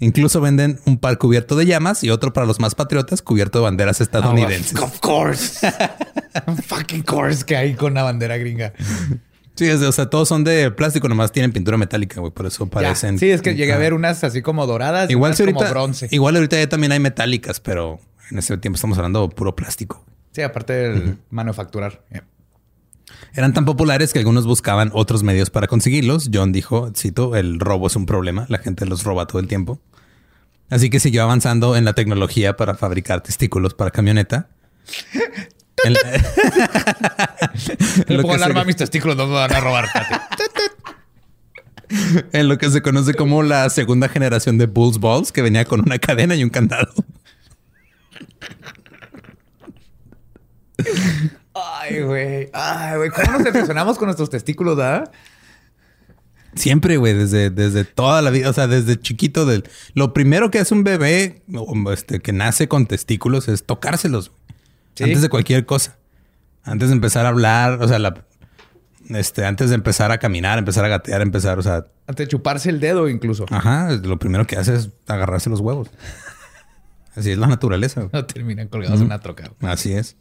Incluso 0.00 0.40
venden 0.40 0.80
un 0.84 0.98
par 0.98 1.16
cubierto 1.18 1.56
de 1.56 1.66
llamas 1.66 2.02
y 2.04 2.10
otro 2.10 2.32
para 2.32 2.46
los 2.46 2.60
más 2.60 2.74
patriotas 2.74 3.22
cubierto 3.22 3.58
de 3.58 3.64
banderas 3.64 4.00
estadounidenses. 4.00 4.78
Of 4.80 4.98
course. 5.00 5.66
Fucking 6.66 7.02
course 7.02 7.44
que 7.44 7.56
hay 7.56 7.74
con 7.74 7.94
la 7.94 8.02
bandera 8.02 8.36
gringa. 8.36 8.72
Sí, 9.54 9.64
es 9.66 9.80
de- 9.80 9.86
o 9.86 9.92
sea, 9.92 10.10
todos 10.10 10.28
son 10.28 10.44
de 10.44 10.70
plástico, 10.70 11.08
nomás 11.08 11.32
tienen 11.32 11.50
pintura 11.52 11.78
metálica, 11.78 12.20
güey, 12.20 12.30
por 12.32 12.44
eso 12.46 12.64
Ya. 12.66 12.70
parecen. 12.70 13.18
Sí, 13.18 13.30
es 13.30 13.40
que 13.40 13.54
llegué 13.54 13.72
a 13.72 13.78
ver 13.78 13.94
unas 13.94 14.22
así 14.22 14.42
como 14.42 14.66
doradas 14.66 15.08
y 15.08 15.12
Igual 15.12 15.30
unas 15.30 15.36
si 15.38 15.42
ahorita, 15.44 15.58
como 15.58 15.70
bronce. 15.70 16.08
igual 16.10 16.36
ahorita 16.36 16.58
ya 16.58 16.68
también 16.68 16.92
hay 16.92 17.00
metálicas, 17.00 17.60
pero 17.60 17.98
en 18.30 18.38
ese 18.38 18.56
tiempo 18.58 18.74
estamos 18.76 18.98
hablando 18.98 19.28
puro 19.30 19.56
plástico. 19.56 20.04
Sí, 20.32 20.42
aparte 20.42 20.72
del 20.74 21.18
manufacturar. 21.30 22.02
Eran 23.36 23.52
tan 23.52 23.64
populares 23.66 24.12
que 24.12 24.18
algunos 24.18 24.46
buscaban 24.46 24.90
otros 24.94 25.22
medios 25.22 25.50
para 25.50 25.66
conseguirlos. 25.66 26.30
John 26.32 26.52
dijo, 26.52 26.90
cito, 26.96 27.36
el 27.36 27.60
robo 27.60 27.86
es 27.86 27.94
un 27.96 28.06
problema, 28.06 28.46
la 28.48 28.58
gente 28.58 28.86
los 28.86 29.04
roba 29.04 29.26
todo 29.26 29.40
el 29.40 29.46
tiempo. 29.46 29.78
Así 30.70 30.90
que 30.90 30.98
siguió 30.98 31.22
avanzando 31.22 31.76
en 31.76 31.84
la 31.84 31.92
tecnología 31.92 32.56
para 32.56 32.74
fabricar 32.74 33.20
testículos 33.22 33.74
para 33.74 33.90
camioneta. 33.90 34.48
En 35.84 35.92
la- 35.92 36.00
Le 38.08 38.16
pongo 38.22 38.32
alarma 38.32 38.62
a 38.62 38.64
mis 38.64 38.76
testículos, 38.76 39.14
no 39.14 39.26
me 39.26 39.34
van 39.34 39.52
a 39.54 39.60
robar. 39.60 39.86
en 42.32 42.48
lo 42.48 42.56
que 42.56 42.70
se 42.70 42.80
conoce 42.80 43.12
como 43.12 43.42
la 43.42 43.68
segunda 43.68 44.08
generación 44.08 44.56
de 44.56 44.64
Bulls 44.66 44.98
Balls, 44.98 45.32
que 45.32 45.42
venía 45.42 45.66
con 45.66 45.80
una 45.80 45.98
cadena 45.98 46.34
y 46.34 46.42
un 46.42 46.48
candado. 46.48 46.94
Ay, 51.80 52.02
güey. 52.02 52.50
Ay, 52.52 52.96
güey. 52.96 53.10
¿Cómo 53.10 53.38
nos 53.38 53.46
obsesionamos 53.46 53.98
con 53.98 54.06
nuestros 54.06 54.30
testículos, 54.30 54.76
verdad? 54.76 55.10
Siempre, 56.54 56.96
güey, 56.96 57.12
desde, 57.14 57.50
desde 57.50 57.84
toda 57.84 58.22
la 58.22 58.30
vida, 58.30 58.48
o 58.48 58.52
sea, 58.52 58.66
desde 58.66 58.98
chiquito. 58.98 59.44
Del, 59.44 59.64
lo 59.94 60.12
primero 60.14 60.50
que 60.50 60.58
hace 60.58 60.72
un 60.74 60.84
bebé 60.84 61.42
este, 61.92 62.20
que 62.20 62.32
nace 62.32 62.66
con 62.68 62.86
testículos 62.86 63.48
es 63.48 63.64
tocárselos. 63.64 64.32
Sí. 64.94 65.04
Antes 65.04 65.22
de 65.22 65.28
cualquier 65.28 65.66
cosa. 65.66 65.98
Antes 66.62 66.88
de 66.88 66.94
empezar 66.94 67.26
a 67.26 67.28
hablar, 67.28 67.82
o 67.82 67.88
sea, 67.88 67.98
la, 67.98 68.24
este, 69.10 69.44
antes 69.44 69.68
de 69.68 69.74
empezar 69.74 70.10
a 70.12 70.18
caminar, 70.18 70.58
empezar 70.58 70.84
a 70.84 70.88
gatear, 70.88 71.20
empezar, 71.20 71.58
o 71.58 71.62
sea, 71.62 71.86
Antes 72.06 72.26
de 72.26 72.28
chuparse 72.28 72.70
el 72.70 72.80
dedo, 72.80 73.08
incluso. 73.08 73.44
ajá, 73.50 73.90
lo 73.92 74.18
primero 74.18 74.46
que 74.46 74.56
hace 74.56 74.74
es 74.74 74.90
agarrarse 75.06 75.50
los 75.50 75.60
huevos. 75.60 75.90
Así 77.14 77.30
es 77.30 77.38
la 77.38 77.46
naturaleza. 77.46 78.00
güey. 78.00 78.10
No 78.12 78.26
terminan 78.26 78.68
colgados 78.68 79.00
en 79.00 79.06
una 79.06 79.20
troca. 79.20 79.50
Así 79.60 79.92
es. 79.92 80.16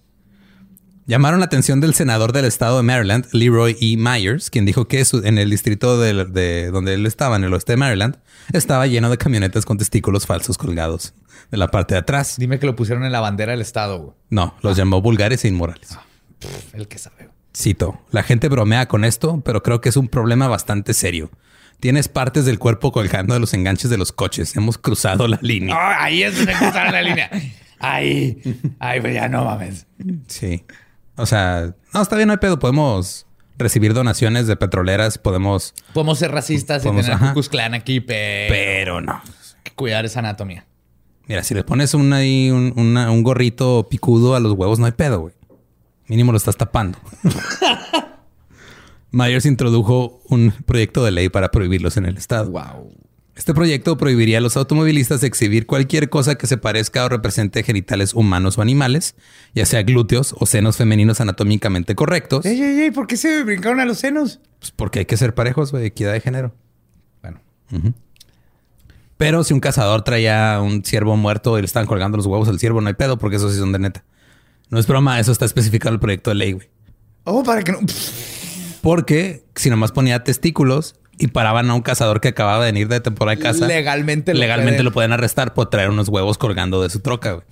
Llamaron 1.07 1.39
la 1.39 1.45
atención 1.45 1.81
del 1.81 1.93
senador 1.93 2.33
del 2.33 2.45
estado 2.45 2.77
de 2.77 2.83
Maryland, 2.83 3.27
Leroy 3.31 3.77
E. 3.79 3.95
Myers, 3.95 4.49
quien 4.49 4.65
dijo 4.65 4.87
que 4.87 5.05
su- 5.05 5.23
en 5.23 5.37
el 5.37 5.51
distrito 5.51 5.99
de, 5.99 6.25
de 6.25 6.71
donde 6.71 6.95
él 6.95 7.05
estaba, 7.05 7.35
en 7.35 7.43
el 7.43 7.53
oeste 7.53 7.73
de 7.73 7.77
Maryland, 7.77 8.17
estaba 8.53 8.87
lleno 8.87 9.09
de 9.11 9.17
camionetas 9.19 9.65
con 9.65 9.77
testículos 9.77 10.25
falsos 10.25 10.57
colgados 10.57 11.13
de 11.51 11.57
la 11.57 11.67
parte 11.69 11.93
de 11.93 11.99
atrás. 11.99 12.35
Dime 12.39 12.57
que 12.57 12.65
lo 12.65 12.75
pusieron 12.75 13.03
en 13.05 13.11
la 13.11 13.19
bandera 13.19 13.51
del 13.51 13.61
estado, 13.61 13.99
güey. 13.99 14.15
No, 14.31 14.55
los 14.63 14.75
llamó 14.77 14.99
vulgares 15.01 15.45
e 15.45 15.47
inmorales. 15.47 15.95
Pff, 16.39 16.73
El 16.73 16.87
que 16.87 16.97
sabe. 16.97 17.29
Cito, 17.55 18.01
la 18.11 18.23
gente 18.23 18.49
bromea 18.49 18.87
con 18.87 19.05
esto, 19.05 19.41
pero 19.45 19.61
creo 19.61 19.81
que 19.81 19.89
es 19.89 19.97
un 19.97 20.07
problema 20.07 20.47
bastante 20.47 20.93
serio. 20.95 21.29
Tienes 21.79 22.07
partes 22.07 22.45
del 22.45 22.57
cuerpo 22.57 22.91
colgando 22.91 23.35
de 23.35 23.39
los 23.39 23.53
enganches 23.53 23.91
de 23.91 23.97
los 23.97 24.11
coches. 24.11 24.55
Hemos 24.57 24.77
cruzado 24.79 25.27
la 25.27 25.37
línea. 25.41 25.75
Ah, 25.77 26.03
ahí 26.05 26.23
es 26.23 26.35
donde 26.35 26.53
cruzaron 26.53 26.93
la 26.93 27.01
línea. 27.03 27.29
Ahí. 27.79 28.41
Ay, 28.79 28.99
güey, 29.01 29.13
ya 29.13 29.27
no 29.29 29.45
mames. 29.45 29.85
Sí. 30.27 30.63
O 31.17 31.25
sea, 31.25 31.73
no, 31.93 32.01
está 32.01 32.15
bien, 32.15 32.27
no 32.27 32.33
hay 32.33 32.39
pedo. 32.39 32.59
Podemos 32.59 33.25
recibir 33.57 33.93
donaciones 33.93 34.47
de 34.47 34.55
petroleras, 34.57 35.17
podemos... 35.17 35.73
Podemos 35.93 36.19
ser 36.19 36.31
racistas 36.31 36.83
Podemos, 36.83 37.07
y 37.07 37.11
tener. 37.11 37.33
Ku 37.33 37.41
aquí, 37.73 38.01
pero... 38.01 38.53
Pero 38.53 39.01
no. 39.01 39.13
hay 39.13 39.61
que 39.63 39.71
cuidar 39.73 40.05
esa 40.05 40.19
anatomía. 40.19 40.65
Mira, 41.27 41.41
si 41.43 41.53
le 41.55 41.63
pones 41.63 41.93
un, 41.93 42.11
ahí 42.13 42.51
un, 42.51 42.73
una- 42.75 43.11
un 43.11 43.23
gorrito 43.23 43.87
picudo 43.89 44.35
a 44.35 44.39
los 44.39 44.53
huevos, 44.53 44.77
no 44.79 44.85
hay 44.85 44.91
pedo, 44.91 45.21
güey. 45.21 45.33
Mínimo 46.07 46.31
lo 46.31 46.37
estás 46.37 46.57
tapando. 46.57 46.99
Myers 49.11 49.45
introdujo 49.45 50.21
un 50.29 50.51
proyecto 50.65 51.03
de 51.03 51.11
ley 51.11 51.29
para 51.29 51.49
prohibirlos 51.49 51.97
en 51.97 52.05
el 52.05 52.17
estado. 52.17 52.51
Wow. 52.51 52.93
Este 53.35 53.53
proyecto 53.53 53.97
prohibiría 53.97 54.37
a 54.37 54.41
los 54.41 54.55
automovilistas 54.55 55.21
exhibir 55.23 55.65
cualquier 55.67 56.09
cosa 56.09 56.35
que 56.35 56.47
se 56.47 56.57
parezca 56.57 57.03
o 57.03 57.09
represente 57.09 57.63
genitales 57.63 58.13
humanos 58.13 58.57
o 58.57 58.61
animales, 58.61 59.15
ya 59.53 59.65
sea 59.65 59.83
glúteos 59.83 60.33
o 60.39 60.45
senos 60.45 60.77
femeninos 60.77 61.19
anatómicamente 61.19 61.95
correctos, 61.95 62.45
Ey, 62.45 62.61
ey, 62.61 62.79
ey, 62.81 62.91
¿por 62.91 63.07
qué 63.07 63.17
se 63.17 63.43
brincaron 63.43 63.81
a 63.81 63.85
los 63.85 63.97
senos? 63.99 64.39
pues 64.59 64.71
porque 64.71 64.99
hay 64.99 65.05
que 65.05 65.17
ser 65.17 65.33
parejos, 65.35 65.71
güey, 65.71 65.85
equidad 65.85 66.13
de 66.13 66.21
género. 66.21 66.55
Bueno, 67.21 67.41
Pero 69.17 69.43
si 69.43 69.53
un 69.53 69.59
cazador 69.59 70.03
traía 70.03 70.59
un 70.61 70.83
ciervo 70.85 71.17
muerto 71.17 71.57
y 71.57 71.61
le 71.61 71.65
estaban 71.65 71.87
colgando 71.87 72.15
los 72.17 72.25
huevos 72.25 72.47
al 72.47 72.57
ciervo, 72.59 72.79
no 72.79 72.87
hay 72.87 72.93
pedo, 72.93 73.17
porque 73.17 73.35
eso 73.35 73.51
sí 73.51 73.57
son 73.59 73.73
de 73.73 73.79
neta. 73.79 74.05
No 74.69 74.79
es 74.79 74.87
broma, 74.87 75.19
eso 75.19 75.31
está 75.33 75.43
especificado 75.45 75.89
en 75.89 75.95
el 75.95 75.99
proyecto 75.99 76.29
de 76.31 76.35
ley, 76.35 76.53
güey. 76.53 76.69
Oh, 77.25 77.43
para 77.43 77.63
que 77.63 77.73
no. 77.73 77.79
Porque 78.81 79.43
si 79.55 79.69
nomás 79.69 79.91
ponía 79.91 80.23
testículos 80.23 80.95
y 81.17 81.27
paraban 81.27 81.69
a 81.69 81.73
un 81.73 81.81
cazador 81.81 82.19
que 82.21 82.29
acababa 82.29 82.65
de 82.65 82.71
venir 82.71 82.87
de 82.87 82.99
temporada 82.99 83.35
de 83.35 83.41
caza, 83.41 83.67
Legalmente 83.67 84.33
lo 84.33 84.39
legalmente 84.39 84.73
pueden- 84.77 84.85
lo 84.85 84.91
pueden 84.91 85.11
arrestar 85.13 85.53
por 85.53 85.69
traer 85.69 85.89
unos 85.89 86.09
huevos 86.09 86.37
colgando 86.37 86.81
de 86.81 86.89
su 86.89 86.99
troca, 86.99 87.33
güey. 87.33 87.45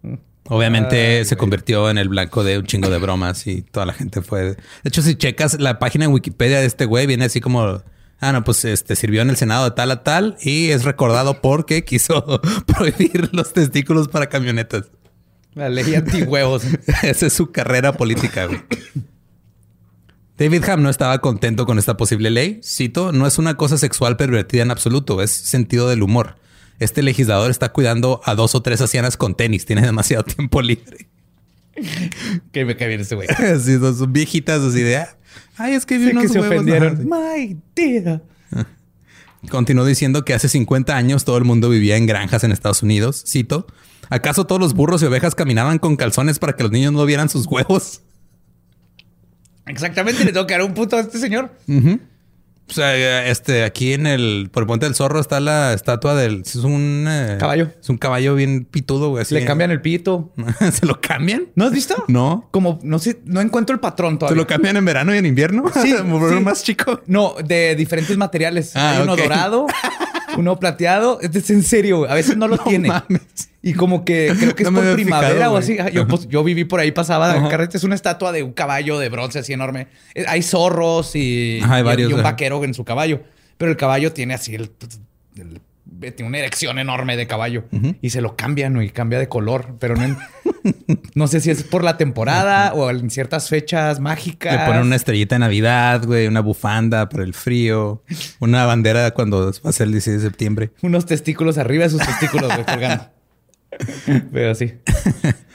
Obviamente 0.48 1.18
Ay, 1.18 1.24
se 1.24 1.34
güey. 1.34 1.40
convirtió 1.40 1.90
en 1.90 1.98
el 1.98 2.08
blanco 2.08 2.44
de 2.44 2.58
un 2.58 2.64
chingo 2.66 2.88
de 2.88 2.98
bromas 2.98 3.46
y 3.48 3.62
toda 3.62 3.84
la 3.86 3.92
gente 3.92 4.22
fue. 4.22 4.42
De 4.44 4.56
hecho, 4.84 5.02
si 5.02 5.16
checas 5.16 5.58
la 5.58 5.78
página 5.80 6.04
de 6.06 6.12
Wikipedia 6.12 6.60
de 6.60 6.66
este 6.66 6.84
güey, 6.84 7.06
viene 7.06 7.24
así 7.24 7.40
como. 7.40 7.82
Ah, 8.20 8.32
no, 8.32 8.44
pues 8.44 8.64
este 8.64 8.96
sirvió 8.96 9.20
en 9.22 9.28
el 9.30 9.36
Senado 9.36 9.64
de 9.64 9.72
tal 9.72 9.90
a 9.90 10.02
tal 10.02 10.36
y 10.40 10.70
es 10.70 10.84
recordado 10.84 11.42
porque 11.42 11.84
quiso 11.84 12.40
prohibir 12.66 13.28
los 13.32 13.52
testículos 13.52 14.08
para 14.08 14.28
camionetas. 14.28 14.84
La 15.54 15.68
ley 15.68 15.94
antihuevos. 15.94 16.62
Esa 17.02 17.26
es 17.26 17.32
su 17.32 17.50
carrera 17.50 17.92
política, 17.94 18.46
güey. 18.46 18.60
David 20.38 20.64
Ham 20.68 20.82
no 20.82 20.90
estaba 20.90 21.18
contento 21.20 21.64
con 21.66 21.78
esta 21.78 21.96
posible 21.96 22.30
ley. 22.30 22.60
Cito, 22.62 23.12
no 23.12 23.26
es 23.26 23.38
una 23.38 23.56
cosa 23.56 23.78
sexual 23.78 24.16
pervertida 24.16 24.62
en 24.62 24.70
absoluto, 24.70 25.22
es 25.22 25.30
sentido 25.30 25.88
del 25.88 26.02
humor. 26.02 26.36
Este 26.78 27.02
legislador 27.02 27.50
está 27.50 27.72
cuidando 27.72 28.20
a 28.24 28.34
dos 28.34 28.54
o 28.54 28.60
tres 28.62 28.80
ancianas 28.82 29.16
con 29.16 29.34
tenis, 29.34 29.64
tiene 29.64 29.80
demasiado 29.82 30.24
tiempo 30.24 30.60
libre. 30.60 31.08
que 32.52 32.64
me 32.64 32.76
cae 32.76 32.88
bien 32.88 33.00
ese 33.00 33.14
güey. 33.14 33.28
Así, 33.28 33.78
son, 33.78 33.96
son 33.96 34.12
viejitas 34.12 34.60
así 34.60 34.80
de, 34.82 34.98
ah, 34.98 35.16
ay, 35.56 35.74
es 35.74 35.86
que 35.86 35.96
vi 35.98 36.06
Sí, 36.06 36.10
unos 36.10 36.22
que 36.24 36.28
se 36.28 36.40
huevos", 36.40 36.54
ofendieron. 36.54 36.94
ajá, 36.94 37.36
My 37.36 37.56
dear. 37.74 38.22
sí. 38.52 38.58
Continuó 39.50 39.84
diciendo 39.84 40.24
que 40.24 40.34
hace 40.34 40.48
50 40.48 40.96
años 40.96 41.24
todo 41.24 41.38
el 41.38 41.44
mundo 41.44 41.68
vivía 41.70 41.96
en 41.96 42.06
granjas 42.06 42.42
en 42.44 42.50
Estados 42.52 42.82
Unidos. 42.82 43.22
Cito, 43.26 43.66
¿acaso 44.10 44.44
todos 44.46 44.60
los 44.60 44.74
burros 44.74 45.02
y 45.02 45.06
ovejas 45.06 45.34
caminaban 45.34 45.78
con 45.78 45.96
calzones 45.96 46.38
para 46.40 46.56
que 46.56 46.62
los 46.64 46.72
niños 46.72 46.92
no 46.92 47.04
vieran 47.06 47.28
sus 47.28 47.46
huevos? 47.46 48.02
Exactamente, 49.66 50.24
le 50.24 50.32
tengo 50.32 50.46
que 50.46 50.54
dar 50.54 50.62
un 50.62 50.74
punto 50.74 50.96
a 50.96 51.00
este 51.00 51.18
señor. 51.18 51.50
O 52.68 52.72
sea, 52.72 53.28
este, 53.28 53.62
aquí 53.62 53.92
en 53.92 54.08
el, 54.08 54.48
por 54.52 54.64
el 54.64 54.66
puente 54.66 54.86
del 54.86 54.96
zorro 54.96 55.20
está 55.20 55.38
la 55.38 55.72
estatua 55.72 56.16
del, 56.16 56.40
es 56.40 56.56
un 56.56 57.06
eh, 57.08 57.36
Caballo. 57.38 57.70
Es 57.80 57.88
un 57.88 57.96
caballo 57.96 58.34
bien 58.34 58.64
pitudo, 58.64 59.10
güey. 59.10 59.22
así. 59.22 59.34
Le 59.34 59.44
cambian 59.44 59.70
el 59.70 59.80
pito. 59.80 60.32
¿Se 60.72 60.84
lo 60.84 61.00
cambian? 61.00 61.44
¿No 61.54 61.66
has 61.66 61.72
visto? 61.72 61.94
No. 62.08 62.48
Como, 62.50 62.80
no 62.82 62.98
sé, 62.98 63.20
no 63.24 63.40
encuentro 63.40 63.72
el 63.72 63.78
patrón 63.78 64.14
¿Se 64.14 64.18
todavía. 64.18 64.42
lo 64.42 64.46
cambian 64.48 64.76
en 64.76 64.84
verano 64.84 65.14
y 65.14 65.18
en 65.18 65.26
invierno? 65.26 65.64
Sí, 65.80 65.92
¿Volverlo 66.04 66.38
sí. 66.38 66.44
más 66.44 66.64
chico? 66.64 67.00
No, 67.06 67.36
de 67.44 67.76
diferentes 67.76 68.16
materiales. 68.16 68.74
Ah, 68.74 68.96
Hay 68.96 69.02
uno 69.04 69.14
dorado, 69.14 69.66
uno 70.36 70.58
plateado. 70.58 71.20
Este 71.20 71.38
es 71.38 71.50
en 71.50 71.62
serio, 71.62 71.98
güey. 71.98 72.10
A 72.10 72.14
veces 72.14 72.36
no 72.36 72.48
lo 72.48 72.58
tiene. 72.58 72.88
mames. 72.88 73.22
Y 73.68 73.74
como 73.74 74.04
que 74.04 74.32
creo 74.38 74.54
que 74.54 74.62
No 74.70 74.80
es 74.80 74.86
por 74.86 74.94
primavera 74.94 75.34
fijado, 75.34 75.54
o 75.54 75.56
así. 75.56 75.76
Yo, 75.92 76.06
pues, 76.06 76.28
yo 76.28 76.44
viví 76.44 76.64
por 76.64 76.78
ahí, 76.80 76.92
pasaba. 76.92 77.32
Ajá. 77.32 77.48
Carrete 77.48 77.76
es 77.76 77.82
una 77.84 77.94
estatua 77.96 78.30
de 78.32 78.42
un 78.44 78.52
caballo 78.52 78.98
de 79.00 79.08
bronce 79.08 79.40
así 79.40 79.52
enorme. 79.52 79.88
Eh, 80.14 80.24
Hay 80.28 80.42
zorros 80.42 81.16
y, 81.16 81.60
Ajá, 81.62 81.74
hay 81.76 81.80
y- 81.82 81.84
varios, 81.84 82.10
y 82.10 82.14
un 82.14 82.22
vaquero 82.22 82.62
en 82.64 82.74
su 82.74 82.84
caballo. 82.84 83.22
Pero 83.58 83.70
el 83.70 83.76
caballo 83.76 84.12
tiene 84.12 84.34
así 84.34 84.54
el, 84.54 84.70
el- 85.36 85.60
tiene 86.14 86.28
una 86.28 86.38
erección 86.38 86.78
enorme 86.78 87.16
de 87.16 87.26
caballo 87.26 87.64
y 88.02 88.10
se 88.10 88.20
lo 88.20 88.36
cambian 88.36 88.80
y 88.82 88.90
cambia 88.90 89.18
de 89.18 89.28
color, 89.28 89.76
pero 89.78 89.94
no, 89.96 90.16
no 91.14 91.26
sé 91.26 91.40
si 91.40 91.50
es 91.50 91.62
por 91.62 91.84
la 91.84 91.96
temporada 91.96 92.74
o 92.74 92.90
en 92.90 93.08
ciertas 93.08 93.48
fechas 93.48 93.98
mágicas. 94.00 94.52
Le 94.60 94.66
ponen 94.66 94.82
una 94.82 94.96
estrellita 94.96 95.36
de 95.36 95.38
Navidad, 95.40 96.04
güey, 96.04 96.26
una 96.26 96.40
bufanda 96.40 97.08
para 97.08 97.22
el 97.24 97.32
frío, 97.34 98.02
una 98.40 98.66
bandera 98.66 99.12
cuando 99.12 99.52
va 99.64 99.70
a 99.70 99.72
ser 99.72 99.86
el 99.86 99.92
16 99.92 100.22
de 100.22 100.28
septiembre. 100.28 100.70
unos 100.82 101.06
testículos 101.06 101.56
arriba 101.56 101.84
de 101.84 101.90
sus 101.90 102.00
testículos, 102.04 102.52
güey, 102.52 102.64
colgando. 102.66 103.08
Pero 104.32 104.54
sí. 104.54 104.74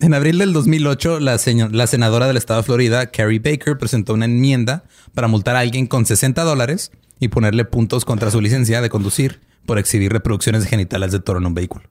En 0.00 0.14
abril 0.14 0.38
del 0.38 0.52
2008, 0.52 1.18
la, 1.18 1.38
senadora 1.38 2.28
del 2.28 2.36
estado 2.36 2.60
de 2.60 2.64
Florida, 2.64 3.10
Carrie 3.10 3.40
Baker, 3.40 3.76
presentó 3.78 4.14
una 4.14 4.26
enmienda 4.26 4.84
para 5.12 5.26
multar 5.26 5.56
a 5.56 5.60
alguien 5.60 5.88
con 5.88 6.06
60 6.06 6.44
dólares 6.44 6.92
y 7.18 7.28
ponerle 7.28 7.64
puntos 7.64 8.04
contra 8.04 8.30
su 8.30 8.40
licencia 8.40 8.80
de 8.80 8.90
conducir 8.90 9.40
por 9.66 9.76
exhibir 9.76 10.12
reproducciones 10.12 10.66
genitales 10.66 11.10
de 11.10 11.18
toro 11.18 11.40
en 11.40 11.46
un 11.46 11.54
vehículo. 11.54 11.84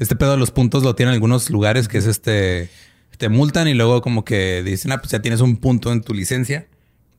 Este 0.00 0.16
pedo 0.16 0.32
de 0.32 0.38
los 0.38 0.50
puntos 0.50 0.82
lo 0.82 0.96
tienen 0.96 1.14
algunos 1.14 1.50
lugares 1.50 1.86
que 1.86 1.98
es 1.98 2.06
este... 2.06 2.68
Te 3.16 3.28
multan 3.28 3.68
y 3.68 3.74
luego 3.74 4.00
como 4.00 4.24
que 4.24 4.62
dicen, 4.64 4.90
ah, 4.90 4.98
pues 4.98 5.12
ya 5.12 5.22
tienes 5.22 5.40
un 5.40 5.58
punto 5.58 5.92
en 5.92 6.00
tu 6.00 6.14
licencia. 6.14 6.66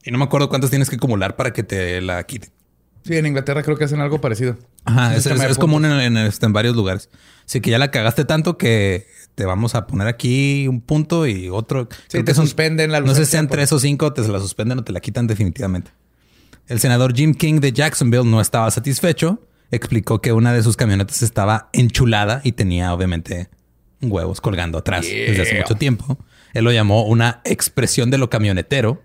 Y 0.03 0.11
no 0.11 0.17
me 0.17 0.25
acuerdo 0.25 0.49
cuántos 0.49 0.71
tienes 0.71 0.89
que 0.89 0.95
acumular 0.95 1.35
para 1.35 1.53
que 1.53 1.63
te 1.63 2.01
la 2.01 2.23
quiten. 2.23 2.49
Sí, 3.03 3.15
en 3.17 3.25
Inglaterra 3.25 3.63
creo 3.63 3.77
que 3.77 3.85
hacen 3.85 3.99
algo 3.99 4.21
parecido. 4.21 4.57
Ajá, 4.85 5.15
es, 5.15 5.23
común 5.57 5.83
puntos. 5.83 6.01
en, 6.01 6.17
en, 6.17 6.25
este, 6.25 6.45
en 6.45 6.53
varios 6.53 6.75
lugares. 6.75 7.09
Así 7.45 7.59
que 7.61 7.69
ya 7.71 7.79
la 7.79 7.91
cagaste 7.91 8.25
tanto 8.25 8.57
que 8.57 9.07
te 9.35 9.45
vamos 9.45 9.75
a 9.75 9.87
poner 9.87 10.07
aquí 10.07 10.67
un 10.67 10.81
punto 10.81 11.25
y 11.25 11.49
otro. 11.49 11.89
Creo 12.09 12.23
te 12.23 12.33
suspenden 12.33 12.91
la 12.91 13.01
No 13.01 13.15
sé 13.15 13.25
si 13.25 13.31
sean 13.31 13.47
por- 13.47 13.57
tres 13.57 13.71
o 13.73 13.79
cinco, 13.79 14.13
te 14.13 14.21
la 14.27 14.39
suspenden 14.39 14.79
o 14.79 14.83
te 14.83 14.91
la 14.91 14.99
quitan 14.99 15.27
definitivamente. 15.27 15.91
El 16.67 16.79
senador 16.79 17.13
Jim 17.15 17.33
King 17.33 17.59
de 17.59 17.71
Jacksonville 17.73 18.23
no 18.25 18.39
estaba 18.39 18.69
satisfecho. 18.71 19.45
Explicó 19.71 20.21
que 20.21 20.33
una 20.33 20.53
de 20.53 20.61
sus 20.63 20.75
camionetas 20.77 21.21
estaba 21.21 21.69
enchulada 21.73 22.41
y 22.43 22.51
tenía 22.51 22.93
obviamente 22.93 23.49
huevos 24.01 24.41
colgando 24.41 24.77
atrás 24.79 25.05
desde 25.05 25.41
hace 25.41 25.57
mucho 25.59 25.75
tiempo. 25.75 26.17
Él 26.53 26.65
lo 26.65 26.71
llamó 26.71 27.05
una 27.05 27.41
expresión 27.45 28.09
de 28.11 28.17
lo 28.17 28.29
camionetero. 28.29 29.01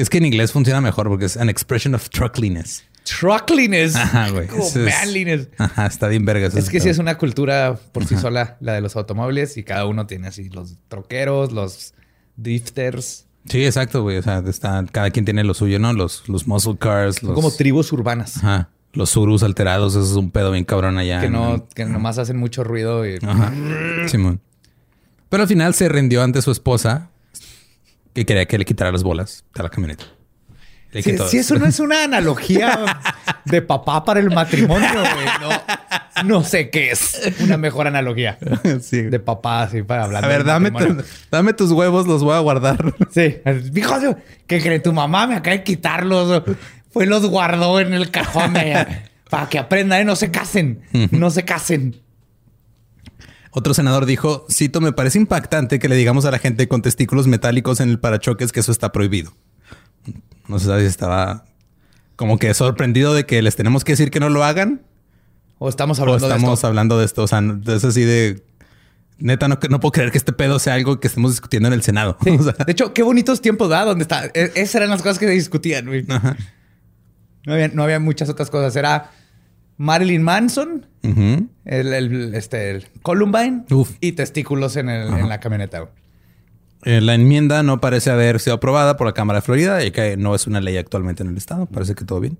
Es 0.00 0.08
que 0.10 0.18
en 0.18 0.26
inglés 0.26 0.52
funciona 0.52 0.80
mejor 0.80 1.08
porque 1.08 1.24
es 1.24 1.36
an 1.36 1.48
expression 1.48 1.94
of 1.94 2.08
truckliness. 2.10 2.84
Truckliness. 3.04 3.96
Ajá, 3.96 4.30
güey. 4.30 4.46
Como 4.46 4.62
es- 4.62 4.76
manliness. 4.76 5.48
Ajá, 5.58 5.86
está 5.86 6.08
bien 6.08 6.24
vergas. 6.24 6.54
Es 6.54 6.68
que 6.70 6.78
sí 6.80 6.88
es 6.88 6.98
una 6.98 7.16
cultura 7.18 7.78
por 7.92 8.04
sí 8.06 8.16
sola, 8.16 8.56
la 8.60 8.74
de 8.74 8.80
los 8.80 8.96
automóviles, 8.96 9.56
y 9.56 9.64
cada 9.64 9.86
uno 9.86 10.06
tiene 10.06 10.28
así 10.28 10.48
los 10.50 10.76
troqueros, 10.88 11.52
los 11.52 11.94
drifters. 12.36 13.26
Sí, 13.46 13.64
exacto, 13.64 14.02
güey. 14.02 14.18
O 14.18 14.22
sea, 14.22 14.42
está, 14.46 14.84
cada 14.92 15.10
quien 15.10 15.24
tiene 15.24 15.42
lo 15.44 15.54
suyo, 15.54 15.78
¿no? 15.78 15.92
Los, 15.92 16.28
los 16.28 16.46
muscle 16.46 16.76
cars, 16.78 17.16
Son 17.16 17.30
los... 17.30 17.34
como 17.34 17.50
tribus 17.50 17.92
urbanas 17.92 18.36
Ajá. 18.38 18.68
Los 18.92 19.10
surus 19.10 19.42
alterados, 19.42 19.94
eso 19.94 20.04
es 20.04 20.12
un 20.16 20.30
pedo 20.30 20.50
bien 20.52 20.64
cabrón 20.64 20.96
allá. 20.98 21.20
que 21.20 21.28
no, 21.30 21.66
que 21.74 21.84
nomás 21.84 22.18
hacen 22.18 22.36
mucho 22.38 22.64
ruido 22.64 23.06
y 23.06 23.18
Ajá. 23.22 23.52
Simón. 24.06 24.40
Pero 25.28 25.42
al 25.42 25.48
final 25.48 25.74
se 25.74 25.88
rindió 25.90 26.22
ante 26.22 26.40
su 26.40 26.50
esposa, 26.50 27.10
que 28.18 28.26
quería 28.26 28.46
que 28.46 28.58
le 28.58 28.64
quitara 28.64 28.90
las 28.92 29.02
bolas 29.02 29.44
a 29.54 29.62
la 29.62 29.68
camioneta. 29.68 30.04
Si, 30.90 31.02
si 31.18 31.36
eso 31.36 31.56
no 31.58 31.66
es 31.66 31.80
una 31.80 32.04
analogía 32.04 32.78
de 33.44 33.60
papá 33.60 34.04
para 34.06 34.20
el 34.20 34.30
matrimonio, 34.30 34.88
güey, 34.90 35.26
no, 35.42 36.24
no 36.24 36.42
sé 36.44 36.70
qué 36.70 36.90
es 36.92 37.20
una 37.40 37.58
mejor 37.58 37.86
analogía 37.86 38.38
Sí. 38.80 39.02
de 39.02 39.20
papá, 39.20 39.64
así 39.64 39.82
para 39.82 40.04
hablar. 40.04 40.24
A 40.24 40.28
ver, 40.28 40.44
dame, 40.44 40.70
tu- 40.70 41.02
dame 41.30 41.52
tus 41.52 41.72
huevos, 41.72 42.06
los 42.06 42.24
voy 42.24 42.34
a 42.34 42.38
guardar. 42.38 42.94
Sí, 43.10 43.36
hijo. 43.74 43.96
¿Qué 44.46 44.60
cree? 44.62 44.80
Tu 44.80 44.92
mamá 44.94 45.26
me 45.26 45.34
acaba 45.34 45.56
de 45.56 45.62
quitarlos. 45.62 46.42
Fue 46.90 47.04
los 47.04 47.26
guardó 47.26 47.80
en 47.80 47.92
el 47.92 48.10
cajón 48.10 48.54
de- 48.54 48.86
para 49.28 49.46
que 49.50 49.58
aprendan, 49.58 50.00
¿eh? 50.00 50.04
no 50.06 50.16
se 50.16 50.30
casen, 50.30 50.80
no 51.10 51.28
se 51.30 51.44
casen. 51.44 52.00
Otro 53.50 53.74
senador 53.74 54.04
dijo, 54.06 54.46
cito, 54.50 54.80
me 54.80 54.92
parece 54.92 55.18
impactante 55.18 55.78
que 55.78 55.88
le 55.88 55.96
digamos 55.96 56.24
a 56.24 56.30
la 56.30 56.38
gente 56.38 56.68
con 56.68 56.82
testículos 56.82 57.26
metálicos 57.26 57.80
en 57.80 57.88
el 57.88 57.98
parachoques 57.98 58.52
que 58.52 58.60
eso 58.60 58.72
está 58.72 58.92
prohibido. 58.92 59.32
No 60.48 60.58
sé 60.58 60.78
si 60.80 60.86
estaba 60.86 61.44
como 62.16 62.38
que 62.38 62.52
sorprendido 62.54 63.14
de 63.14 63.26
que 63.26 63.40
les 63.42 63.56
tenemos 63.56 63.84
que 63.84 63.92
decir 63.92 64.10
que 64.10 64.18
no 64.20 64.28
lo 64.28 64.44
hagan 64.44 64.82
O 65.58 65.68
estamos 65.68 65.98
o 65.98 66.02
hablando 66.02 66.26
de 66.28 66.34
estamos 66.34 66.58
esto. 66.58 66.66
hablando 66.66 66.98
de 66.98 67.04
esto. 67.04 67.22
O 67.22 67.26
sea, 67.26 67.42
es 67.66 67.84
así 67.84 68.02
de... 68.04 68.44
Neta, 69.20 69.48
no, 69.48 69.58
no 69.68 69.80
puedo 69.80 69.92
creer 69.92 70.12
que 70.12 70.18
este 70.18 70.32
pedo 70.32 70.58
sea 70.60 70.74
algo 70.74 71.00
que 71.00 71.08
estemos 71.08 71.32
discutiendo 71.32 71.66
en 71.68 71.72
el 71.74 71.82
Senado. 71.82 72.16
Sí. 72.22 72.30
O 72.38 72.42
sea, 72.42 72.52
De 72.64 72.70
hecho, 72.72 72.92
qué 72.94 73.02
bonitos 73.02 73.40
tiempos, 73.40 73.68
¿verdad? 73.68 73.86
Donde 73.86 74.02
está. 74.02 74.26
e- 74.26 74.52
Esas 74.54 74.76
eran 74.76 74.90
las 74.90 75.02
cosas 75.02 75.18
que 75.18 75.26
se 75.26 75.32
discutían, 75.32 75.86
güey. 75.86 76.04
ajá. 76.08 76.36
No 77.44 77.54
había, 77.54 77.68
no 77.68 77.82
había 77.82 77.98
muchas 77.98 78.28
otras 78.28 78.48
cosas. 78.50 78.76
Era 78.76 79.10
Marilyn 79.78 80.22
Manson, 80.22 80.86
el, 81.02 81.48
el- 81.94 82.34
este, 82.34 82.70
el 82.70 82.86
Columbine 83.02 83.64
Uf. 83.70 83.92
y 84.00 84.12
testículos 84.12 84.76
en, 84.76 84.88
el- 84.90 85.08
en 85.14 85.28
la 85.28 85.40
camioneta. 85.40 85.88
Eh, 86.84 87.00
la 87.00 87.14
enmienda 87.14 87.62
no 87.62 87.80
parece 87.80 88.10
haber 88.10 88.38
sido 88.40 88.56
aprobada 88.56 88.96
por 88.96 89.06
la 89.06 89.12
Cámara 89.14 89.38
de 89.38 89.42
Florida, 89.42 89.82
ya 89.82 89.90
que 89.90 90.16
no 90.16 90.34
es 90.34 90.46
una 90.46 90.60
ley 90.60 90.76
actualmente 90.76 91.22
en 91.22 91.30
el 91.30 91.36
estado. 91.36 91.66
Parece 91.66 91.94
que 91.94 92.04
todo 92.04 92.20
bien. 92.20 92.38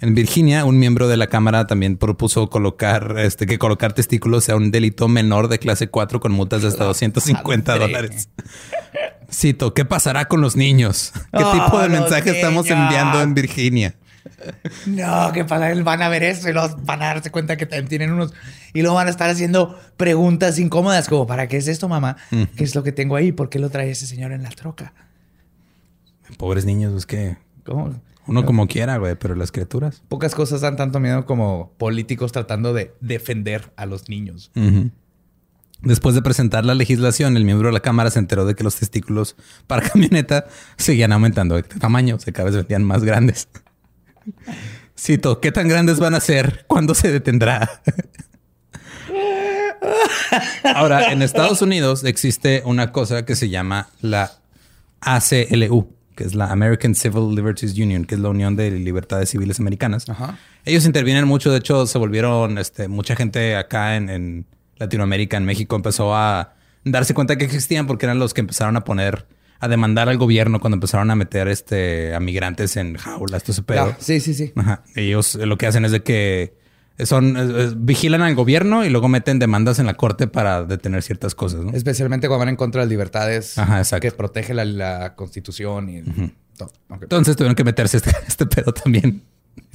En 0.00 0.14
Virginia, 0.14 0.64
un 0.66 0.78
miembro 0.78 1.08
de 1.08 1.16
la 1.16 1.26
Cámara 1.26 1.66
también 1.66 1.96
propuso 1.96 2.48
colocar, 2.50 3.16
este, 3.18 3.46
que 3.46 3.58
colocar 3.58 3.92
testículos 3.94 4.44
sea 4.44 4.54
un 4.56 4.70
delito 4.70 5.08
menor 5.08 5.48
de 5.48 5.58
clase 5.58 5.88
4 5.88 6.20
con 6.20 6.32
multas 6.32 6.62
de 6.62 6.68
hasta 6.68 6.84
250 6.84 7.72
madre. 7.72 7.86
dólares. 7.86 8.28
Cito, 9.32 9.72
¿qué 9.74 9.84
pasará 9.84 10.26
con 10.26 10.40
los 10.42 10.54
niños? 10.54 11.12
¿Qué 11.36 11.42
Oh, 11.42 11.52
tipo 11.52 11.78
de 11.80 11.88
mensaje 11.88 12.30
estamos 12.30 12.68
enviando 12.70 13.20
en 13.22 13.34
Virginia? 13.34 13.94
No, 14.86 15.30
¿qué 15.32 15.44
pasa? 15.44 15.72
Van 15.82 16.02
a 16.02 16.08
ver 16.08 16.22
eso 16.22 16.48
y 16.48 16.52
los 16.52 16.84
van 16.84 17.02
a 17.02 17.06
darse 17.06 17.30
cuenta 17.30 17.56
que 17.56 17.66
también 17.66 17.88
tienen 17.88 18.12
unos. 18.12 18.32
Y 18.72 18.82
luego 18.82 18.96
van 18.96 19.06
a 19.06 19.10
estar 19.10 19.30
haciendo 19.30 19.78
preguntas 19.96 20.58
incómodas, 20.58 21.08
como: 21.08 21.26
¿para 21.26 21.48
qué 21.48 21.56
es 21.56 21.68
esto, 21.68 21.88
mamá? 21.88 22.16
¿Qué 22.56 22.64
es 22.64 22.74
lo 22.74 22.82
que 22.82 22.92
tengo 22.92 23.16
ahí? 23.16 23.32
¿Por 23.32 23.48
qué 23.48 23.58
lo 23.58 23.70
trae 23.70 23.90
ese 23.90 24.06
señor 24.06 24.32
en 24.32 24.42
la 24.42 24.50
troca? 24.50 24.92
Pobres 26.38 26.64
niños, 26.64 26.92
es 26.94 27.06
que 27.06 27.36
¿Cómo? 27.64 27.94
uno 28.26 28.44
como 28.44 28.66
quiera, 28.66 28.96
güey, 28.96 29.14
pero 29.14 29.34
las 29.34 29.52
criaturas. 29.52 30.02
Pocas 30.08 30.34
cosas 30.34 30.60
dan 30.60 30.76
tanto 30.76 30.98
miedo 30.98 31.26
como 31.26 31.72
políticos 31.78 32.32
tratando 32.32 32.72
de 32.72 32.94
defender 33.00 33.72
a 33.76 33.86
los 33.86 34.08
niños. 34.08 34.50
Después 35.82 36.14
de 36.14 36.22
presentar 36.22 36.64
la 36.64 36.74
legislación, 36.74 37.36
el 37.36 37.44
miembro 37.44 37.68
de 37.68 37.72
la 37.72 37.80
Cámara 37.80 38.10
se 38.10 38.18
enteró 38.18 38.44
de 38.46 38.54
que 38.54 38.64
los 38.64 38.76
testículos 38.76 39.36
para 39.66 39.88
camioneta 39.88 40.46
seguían 40.76 41.12
aumentando 41.12 41.54
de 41.54 41.62
tamaño, 41.62 42.18
se 42.18 42.32
cada 42.32 42.46
vez 42.46 42.56
vendían 42.56 42.82
más 42.82 43.04
grandes. 43.04 43.48
Cito, 44.98 45.40
¿qué 45.40 45.52
tan 45.52 45.68
grandes 45.68 46.00
van 46.00 46.14
a 46.14 46.20
ser? 46.20 46.64
¿Cuándo 46.66 46.94
se 46.94 47.12
detendrá? 47.12 47.82
Ahora, 50.74 51.12
en 51.12 51.22
Estados 51.22 51.62
Unidos 51.62 52.04
existe 52.04 52.62
una 52.64 52.92
cosa 52.92 53.24
que 53.24 53.36
se 53.36 53.48
llama 53.48 53.88
la 54.00 54.32
ACLU, 55.00 55.92
que 56.14 56.24
es 56.24 56.34
la 56.34 56.50
American 56.50 56.94
Civil 56.94 57.34
Liberties 57.34 57.78
Union, 57.78 58.04
que 58.04 58.14
es 58.14 58.20
la 58.20 58.30
Unión 58.30 58.56
de 58.56 58.70
Libertades 58.70 59.30
Civiles 59.30 59.60
Americanas. 59.60 60.08
Ajá. 60.08 60.38
Ellos 60.64 60.86
intervienen 60.86 61.26
mucho, 61.26 61.50
de 61.50 61.58
hecho, 61.58 61.86
se 61.86 61.98
volvieron 61.98 62.58
este, 62.58 62.88
mucha 62.88 63.14
gente 63.14 63.54
acá 63.56 63.96
en, 63.96 64.10
en 64.10 64.46
Latinoamérica, 64.76 65.36
en 65.36 65.44
México, 65.44 65.76
empezó 65.76 66.14
a 66.14 66.54
darse 66.84 67.14
cuenta 67.14 67.36
que 67.36 67.44
existían 67.44 67.86
porque 67.86 68.06
eran 68.06 68.18
los 68.18 68.34
que 68.34 68.40
empezaron 68.40 68.76
a 68.76 68.84
poner 68.84 69.26
a 69.60 69.68
demandar 69.68 70.08
al 70.08 70.18
gobierno 70.18 70.60
cuando 70.60 70.76
empezaron 70.76 71.10
a 71.10 71.16
meter 71.16 71.48
este 71.48 72.14
a 72.14 72.20
migrantes 72.20 72.76
en 72.76 72.96
jaulas, 72.96 73.42
todo 73.42 73.52
ese 73.52 73.62
pedo. 73.62 73.90
Ya, 73.90 73.96
sí, 74.00 74.20
sí, 74.20 74.34
sí. 74.34 74.52
Ajá. 74.56 74.82
Ellos 74.94 75.34
eh, 75.36 75.46
lo 75.46 75.58
que 75.58 75.66
hacen 75.66 75.84
es 75.84 75.92
de 75.92 76.02
que 76.02 76.54
son 77.04 77.36
eh, 77.36 77.40
eh, 77.40 77.72
vigilan 77.76 78.22
al 78.22 78.34
gobierno 78.34 78.84
y 78.84 78.88
luego 78.88 79.08
meten 79.08 79.38
demandas 79.38 79.78
en 79.78 79.86
la 79.86 79.94
corte 79.94 80.26
para 80.26 80.64
detener 80.64 81.02
ciertas 81.02 81.34
cosas, 81.34 81.60
¿no? 81.60 81.72
Especialmente 81.72 82.28
cuando 82.28 82.40
van 82.40 82.48
en 82.50 82.56
contra 82.56 82.80
de 82.80 82.86
las 82.86 82.90
libertades 82.90 83.58
Ajá, 83.58 84.00
que 84.00 84.12
protege 84.12 84.54
la, 84.54 84.64
la 84.64 85.14
constitución 85.14 85.88
y 85.90 86.02
todo. 86.56 86.72
Entonces 86.88 87.36
tuvieron 87.36 87.54
que 87.54 87.64
meterse 87.64 87.98
este, 87.98 88.12
este 88.26 88.46
pedo 88.46 88.72
también. 88.72 89.22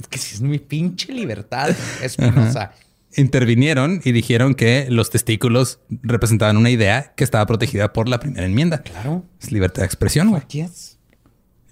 Es 0.00 0.08
que 0.08 0.18
si 0.18 0.34
es 0.34 0.40
mi 0.40 0.58
pinche 0.58 1.12
libertad, 1.12 1.70
Espinosa. 2.02 2.72
Intervinieron 3.16 4.00
y 4.04 4.12
dijeron 4.12 4.54
que 4.54 4.86
los 4.88 5.10
testículos 5.10 5.80
representaban 6.02 6.56
una 6.56 6.70
idea 6.70 7.12
que 7.16 7.24
estaba 7.24 7.44
protegida 7.46 7.92
por 7.92 8.08
la 8.08 8.20
primera 8.20 8.46
enmienda. 8.46 8.82
Claro. 8.82 9.24
Es 9.40 9.52
libertad 9.52 9.82
de 9.82 9.86
expresión, 9.86 10.30
güey. 10.30 10.42
Yes. 10.48 10.98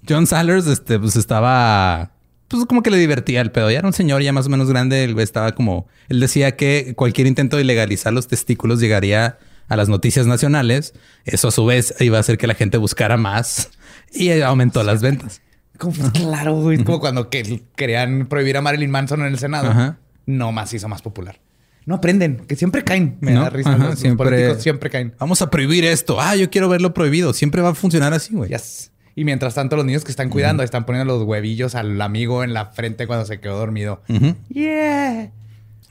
John 0.07 0.27
Sallers, 0.27 0.67
este, 0.67 0.99
pues 0.99 1.15
estaba, 1.15 2.11
pues 2.47 2.65
como 2.65 2.83
que 2.83 2.89
le 2.89 2.97
divertía 2.97 3.41
el 3.41 3.51
pedo. 3.51 3.71
Ya 3.71 3.79
era 3.79 3.87
un 3.87 3.93
señor 3.93 4.21
ya 4.21 4.33
más 4.33 4.47
o 4.47 4.49
menos 4.49 4.69
grande. 4.69 5.03
El 5.03 5.13
güey 5.13 5.23
estaba 5.23 5.53
como, 5.53 5.87
él 6.09 6.19
decía 6.19 6.55
que 6.55 6.93
cualquier 6.95 7.27
intento 7.27 7.57
de 7.57 7.63
legalizar 7.63 8.13
los 8.13 8.27
testículos 8.27 8.79
llegaría 8.79 9.37
a 9.67 9.75
las 9.75 9.89
noticias 9.89 10.27
nacionales. 10.27 10.93
Eso 11.25 11.47
a 11.47 11.51
su 11.51 11.65
vez 11.65 11.95
iba 11.99 12.17
a 12.17 12.19
hacer 12.21 12.37
que 12.37 12.47
la 12.47 12.55
gente 12.55 12.77
buscara 12.77 13.17
más 13.17 13.69
y 14.11 14.31
aumentó 14.41 14.83
las 14.83 15.01
ventas. 15.01 15.41
Como, 15.77 15.93
pues, 15.93 16.11
claro, 16.11 16.55
güey. 16.55 16.77
Es 16.77 16.83
Como 16.83 16.99
cuando 16.99 17.29
que 17.29 17.63
querían 17.75 18.27
prohibir 18.27 18.57
a 18.57 18.61
Marilyn 18.61 18.91
Manson 18.91 19.21
en 19.21 19.27
el 19.27 19.39
Senado. 19.39 19.69
Ajá. 19.69 19.97
No 20.37 20.51
más 20.51 20.73
hizo 20.73 20.87
más 20.87 21.01
popular. 21.01 21.39
No 21.85 21.95
aprenden, 21.95 22.37
que 22.47 22.55
siempre 22.55 22.83
caen. 22.83 23.17
Me 23.21 23.31
¿No? 23.31 23.41
da 23.41 23.49
risa. 23.49 23.69
Ajá, 23.71 23.77
los, 23.79 23.89
los 23.91 23.99
siempre- 23.99 24.29
políticos 24.29 24.61
siempre 24.63 24.89
caen. 24.89 25.13
Vamos 25.19 25.41
a 25.41 25.49
prohibir 25.49 25.83
esto. 25.83 26.21
Ah, 26.21 26.35
yo 26.35 26.49
quiero 26.49 26.69
verlo 26.69 26.93
prohibido. 26.93 27.33
Siempre 27.33 27.61
va 27.61 27.69
a 27.69 27.75
funcionar 27.75 28.13
así, 28.13 28.33
güey. 28.35 28.49
Yes. 28.51 28.91
Y 29.15 29.25
mientras 29.25 29.55
tanto, 29.55 29.75
los 29.75 29.85
niños 29.85 30.03
que 30.05 30.11
están 30.11 30.29
cuidando 30.29 30.63
están 30.63 30.85
poniendo 30.85 31.13
los 31.17 31.23
huevillos 31.27 31.75
al 31.75 31.99
amigo 32.01 32.43
en 32.43 32.53
la 32.53 32.67
frente 32.67 33.07
cuando 33.07 33.25
se 33.25 33.39
quedó 33.39 33.57
dormido. 33.57 34.01
Yeah. 34.49 35.31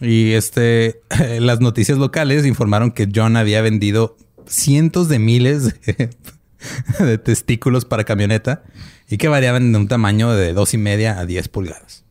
Y 0.01 0.33
este, 0.33 1.01
las 1.41 1.61
noticias 1.61 1.99
locales 1.99 2.47
informaron 2.47 2.93
que 2.93 3.09
John 3.15 3.37
había 3.37 3.61
vendido 3.61 4.17
cientos 4.47 5.09
de 5.09 5.19
miles 5.19 5.81
de, 5.85 6.11
de 7.05 7.19
testículos 7.19 7.85
para 7.85 8.05
camioneta 8.05 8.63
y 9.09 9.19
que 9.19 9.29
variaban 9.29 9.73
de 9.73 9.79
un 9.79 9.89
tamaño 9.89 10.33
de 10.33 10.53
dos 10.55 10.73
y 10.73 10.79
media 10.79 11.19
a 11.19 11.27
10 11.27 11.49
pulgadas. 11.49 12.05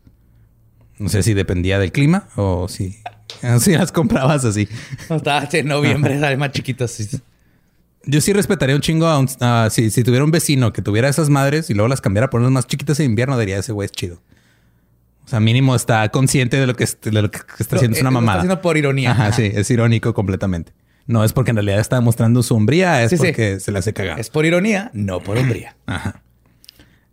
No 1.00 1.08
sé 1.08 1.22
si 1.24 1.34
dependía 1.34 1.78
del 1.80 1.90
clima 1.90 2.28
o 2.36 2.68
si, 2.68 2.96
si 3.60 3.72
las 3.72 3.90
comprabas 3.90 4.44
así. 4.44 4.68
No, 5.08 5.16
estaba 5.16 5.48
en 5.52 5.66
noviembre, 5.66 6.20
sale 6.20 6.36
más 6.36 6.52
chiquitos. 6.52 6.92
sí. 6.92 7.08
Yo 8.04 8.20
sí 8.22 8.32
respetaría 8.32 8.74
un 8.74 8.80
chingo 8.80 9.06
a 9.08 9.18
un- 9.18 9.28
a- 9.40 9.68
si, 9.70 9.90
si 9.90 10.04
tuviera 10.04 10.24
un 10.24 10.30
vecino 10.30 10.72
que 10.72 10.80
tuviera 10.80 11.08
esas 11.08 11.28
madres 11.28 11.68
y 11.68 11.74
luego 11.74 11.88
las 11.88 12.00
cambiara 12.00 12.30
por 12.30 12.40
unas 12.40 12.52
más 12.52 12.66
chiquitas 12.66 12.98
en 13.00 13.06
invierno, 13.06 13.36
diría 13.38 13.58
ese 13.58 13.72
güey 13.72 13.86
es 13.86 13.92
chido. 13.92 14.22
O 15.26 15.28
sea, 15.28 15.38
mínimo 15.38 15.74
está 15.76 16.08
consciente 16.08 16.58
de 16.58 16.66
lo 16.66 16.74
que, 16.74 16.84
est- 16.84 17.04
de 17.04 17.20
lo 17.22 17.30
que 17.30 17.38
está 17.58 17.76
haciendo. 17.76 17.96
Es 17.98 18.02
Lo- 18.02 18.08
una 18.08 18.10
lo 18.10 18.20
mamada. 18.22 18.38
Está 18.38 18.46
haciendo 18.52 18.62
por 18.62 18.76
ironía. 18.78 19.10
Ajá, 19.12 19.26
Ajá. 19.26 19.36
sí, 19.36 19.50
es 19.54 19.70
irónico 19.70 20.14
completamente. 20.14 20.72
No 21.06 21.24
es 21.24 21.32
porque 21.32 21.50
en 21.50 21.56
realidad 21.56 21.78
está 21.80 21.96
demostrando 21.96 22.42
su 22.42 22.54
hombría, 22.54 23.02
es 23.02 23.10
Sí, 23.10 23.16
sí. 23.16 23.26
porque 23.26 23.60
se 23.60 23.70
le 23.72 23.78
hace 23.80 23.92
cagar. 23.92 24.18
Es 24.20 24.30
por 24.30 24.46
ironía, 24.46 24.90
no 24.94 25.20
por 25.20 25.36
hombría. 25.38 25.76
Ajá. 25.86 26.22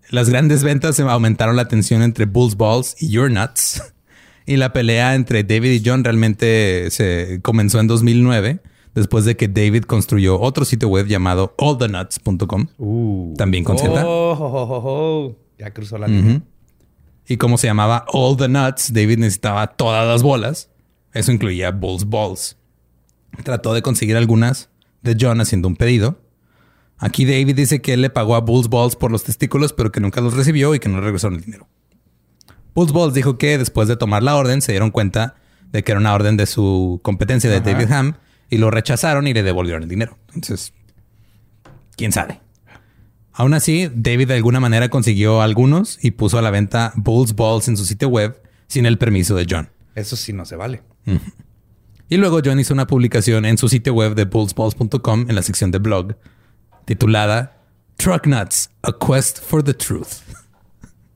Las 0.09 0.29
grandes 0.29 0.63
ventas 0.63 0.99
aumentaron 0.99 1.55
la 1.55 1.67
tensión 1.67 2.01
entre 2.01 2.25
Bulls 2.25 2.55
Balls 2.55 2.95
y 2.99 3.09
Your 3.09 3.29
Nuts. 3.29 3.81
Y 4.45 4.55
la 4.55 4.71
pelea 4.71 5.15
entre 5.15 5.43
David 5.43 5.71
y 5.71 5.81
John 5.85 6.05
realmente 6.05 6.89
se 6.89 7.41
comenzó 7.41 7.81
en 7.81 7.87
2009, 7.87 8.61
después 8.95 9.25
de 9.25 9.35
que 9.35 9.49
David 9.49 9.83
construyó 9.83 10.39
otro 10.39 10.63
sitio 10.63 10.87
web 10.87 11.05
llamado 11.05 11.53
allthenuts.com. 11.57 13.35
También 13.35 13.65
con 13.65 13.77
Z. 13.77 13.91
Oh. 14.05 15.35
Ya 15.57 15.71
cruzó 15.71 15.97
la 15.97 16.07
línea. 16.07 16.41
Y 17.27 17.35
como 17.35 17.57
se 17.57 17.67
llamaba 17.67 18.05
All 18.13 18.37
the 18.37 18.47
Nuts, 18.47 18.93
David 18.93 19.17
necesitaba 19.17 19.67
todas 19.67 20.07
las 20.07 20.23
bolas. 20.23 20.69
Eso 21.13 21.33
incluía 21.33 21.71
Bulls 21.71 22.07
Balls. 22.07 22.55
Trató 23.43 23.73
de 23.73 23.81
conseguir 23.81 24.15
algunas 24.15 24.69
de 25.01 25.17
John 25.19 25.41
haciendo 25.41 25.67
un 25.67 25.75
pedido. 25.75 26.21
Aquí 26.99 27.25
David 27.25 27.55
dice 27.55 27.81
que 27.81 27.93
él 27.93 28.01
le 28.01 28.09
pagó 28.09 28.35
a 28.35 28.41
Bulls 28.41 28.69
Balls 28.69 28.95
por 28.95 29.11
los 29.11 29.23
testículos, 29.23 29.73
pero 29.73 29.91
que 29.91 29.99
nunca 29.99 30.21
los 30.21 30.33
recibió 30.33 30.73
y 30.73 30.79
que 30.79 30.89
no 30.89 30.99
regresó 30.99 31.27
el 31.27 31.41
dinero. 31.41 31.67
Bulls 32.73 32.91
Balls 32.91 33.13
dijo 33.13 33.37
que 33.37 33.57
después 33.57 33.87
de 33.87 33.97
tomar 33.97 34.23
la 34.23 34.35
orden 34.35 34.61
se 34.61 34.71
dieron 34.71 34.91
cuenta 34.91 35.35
de 35.71 35.83
que 35.83 35.91
era 35.91 35.99
una 35.99 36.13
orden 36.13 36.37
de 36.37 36.45
su 36.45 36.99
competencia 37.03 37.49
de 37.49 37.61
David 37.61 37.91
Ham 37.91 38.17
y 38.49 38.57
lo 38.57 38.71
rechazaron 38.71 39.27
y 39.27 39.33
le 39.33 39.43
devolvieron 39.43 39.83
el 39.83 39.89
dinero. 39.89 40.17
Entonces, 40.27 40.73
quién 41.95 42.11
sabe. 42.11 42.39
Aún 43.33 43.53
así, 43.53 43.89
David 43.93 44.29
de 44.29 44.35
alguna 44.35 44.59
manera 44.59 44.89
consiguió 44.89 45.41
algunos 45.41 46.03
y 46.03 46.11
puso 46.11 46.39
a 46.39 46.41
la 46.41 46.49
venta 46.49 46.93
Bulls 46.95 47.35
Balls 47.35 47.67
en 47.67 47.77
su 47.77 47.85
sitio 47.85 48.09
web 48.09 48.41
sin 48.67 48.85
el 48.85 48.97
permiso 48.97 49.35
de 49.35 49.45
John. 49.49 49.69
Eso 49.93 50.15
sí 50.15 50.33
no 50.33 50.45
se 50.45 50.55
vale. 50.55 50.81
Y 52.09 52.17
luego 52.17 52.41
John 52.43 52.59
hizo 52.59 52.73
una 52.73 52.87
publicación 52.87 53.45
en 53.45 53.57
su 53.57 53.69
sitio 53.69 53.93
web 53.93 54.15
de 54.15 54.25
bullsballs.com 54.25 55.25
en 55.29 55.35
la 55.35 55.41
sección 55.41 55.71
de 55.71 55.79
blog 55.79 56.15
titulada 56.87 57.57
Truck 57.97 58.25
Nuts, 58.25 58.69
a 58.81 58.93
Quest 58.93 59.41
for 59.41 59.61
the 59.61 59.73
Truth. 59.73 60.21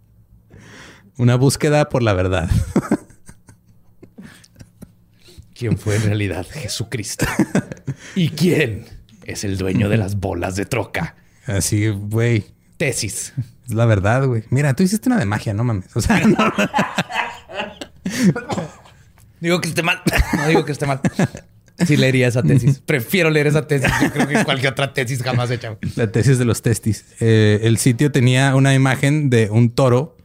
Una 1.18 1.36
búsqueda 1.36 1.88
por 1.88 2.04
la 2.04 2.14
verdad. 2.14 2.50
¿Quién 5.56 5.78
fue 5.78 5.96
en 5.96 6.04
realidad 6.04 6.46
Jesucristo? 6.50 7.26
¿Y 8.16 8.30
quién 8.30 8.86
es 9.24 9.46
el 9.46 9.58
dueño 9.58 9.88
de 9.88 9.98
las 9.98 10.20
bolas 10.20 10.56
de 10.58 10.66
troca? 10.66 11.16
Así, 11.46 11.88
güey, 11.88 12.46
Tesis. 12.78 13.32
es 13.66 13.74
la 13.74 13.86
verdad, 13.86 14.26
güey. 14.26 14.44
Mira, 14.50 14.74
tú 14.74 14.84
hiciste 14.84 15.08
una 15.08 15.20
de 15.20 15.26
magia, 15.26 15.54
no 15.54 15.64
mames. 15.64 15.96
O 15.96 16.02
sea, 16.02 16.20
no. 16.20 16.38
Digo 19.40 19.62
que 19.62 19.70
esté 19.70 19.84
mal. 19.84 20.02
No 20.36 20.48
digo 20.48 20.66
que 20.66 20.72
esté 20.72 20.86
mal. 20.86 21.00
Sí 21.86 21.98
leería 21.98 22.28
esa 22.28 22.44
tesis. 22.44 22.82
Prefiero 22.86 23.30
leer 23.30 23.48
esa 23.48 23.68
tesis. 23.68 23.90
Yo 24.02 24.12
creo 24.12 24.28
que 24.28 24.46
cualquier 24.46 24.74
otra 24.74 24.94
tesis 24.94 25.22
jamás 25.24 25.50
hecha. 25.52 25.78
La 25.96 26.12
tesis 26.12 26.38
de 26.38 26.46
los 26.46 26.62
testis. 26.62 27.06
Eh, 27.20 27.62
el 27.64 27.78
sitio 27.78 28.12
tenía 28.12 28.56
una 28.56 28.74
imagen 28.74 29.30
de 29.30 29.50
un 29.50 29.72
toro 29.72 30.18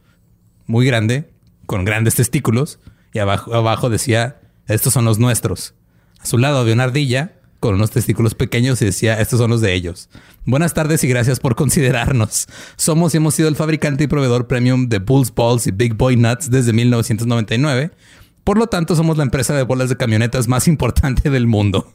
muy 0.65 0.85
grande, 0.85 1.29
con 1.65 1.85
grandes 1.85 2.15
testículos, 2.15 2.79
y 3.13 3.19
abajo, 3.19 3.53
abajo 3.53 3.89
decía, 3.89 4.39
estos 4.67 4.93
son 4.93 5.05
los 5.05 5.17
nuestros. 5.17 5.73
A 6.19 6.25
su 6.25 6.37
lado 6.37 6.59
había 6.59 6.73
una 6.73 6.83
ardilla 6.83 7.33
con 7.59 7.75
unos 7.75 7.91
testículos 7.91 8.35
pequeños 8.35 8.81
y 8.81 8.85
decía, 8.85 9.19
estos 9.19 9.39
son 9.39 9.49
los 9.49 9.61
de 9.61 9.73
ellos. 9.73 10.09
Buenas 10.45 10.73
tardes 10.73 11.03
y 11.03 11.07
gracias 11.07 11.39
por 11.39 11.55
considerarnos. 11.55 12.47
Somos 12.75 13.13
y 13.13 13.17
hemos 13.17 13.33
sido 13.33 13.49
el 13.49 13.55
fabricante 13.55 14.03
y 14.03 14.07
proveedor 14.07 14.47
premium 14.47 14.89
de 14.89 14.99
Bulls 14.99 15.33
Balls 15.33 15.67
y 15.67 15.71
Big 15.71 15.95
Boy 15.95 16.17
Nuts 16.17 16.51
desde 16.51 16.73
1999. 16.73 17.91
Por 18.47 18.57
lo 18.57 18.67
tanto, 18.67 18.95
somos 18.95 19.17
la 19.17 19.23
empresa 19.23 19.53
de 19.53 19.63
bolas 19.63 19.89
de 19.89 19.97
camionetas 19.97 20.47
más 20.47 20.69
importante 20.69 21.29
del 21.29 21.47
mundo. 21.47 21.91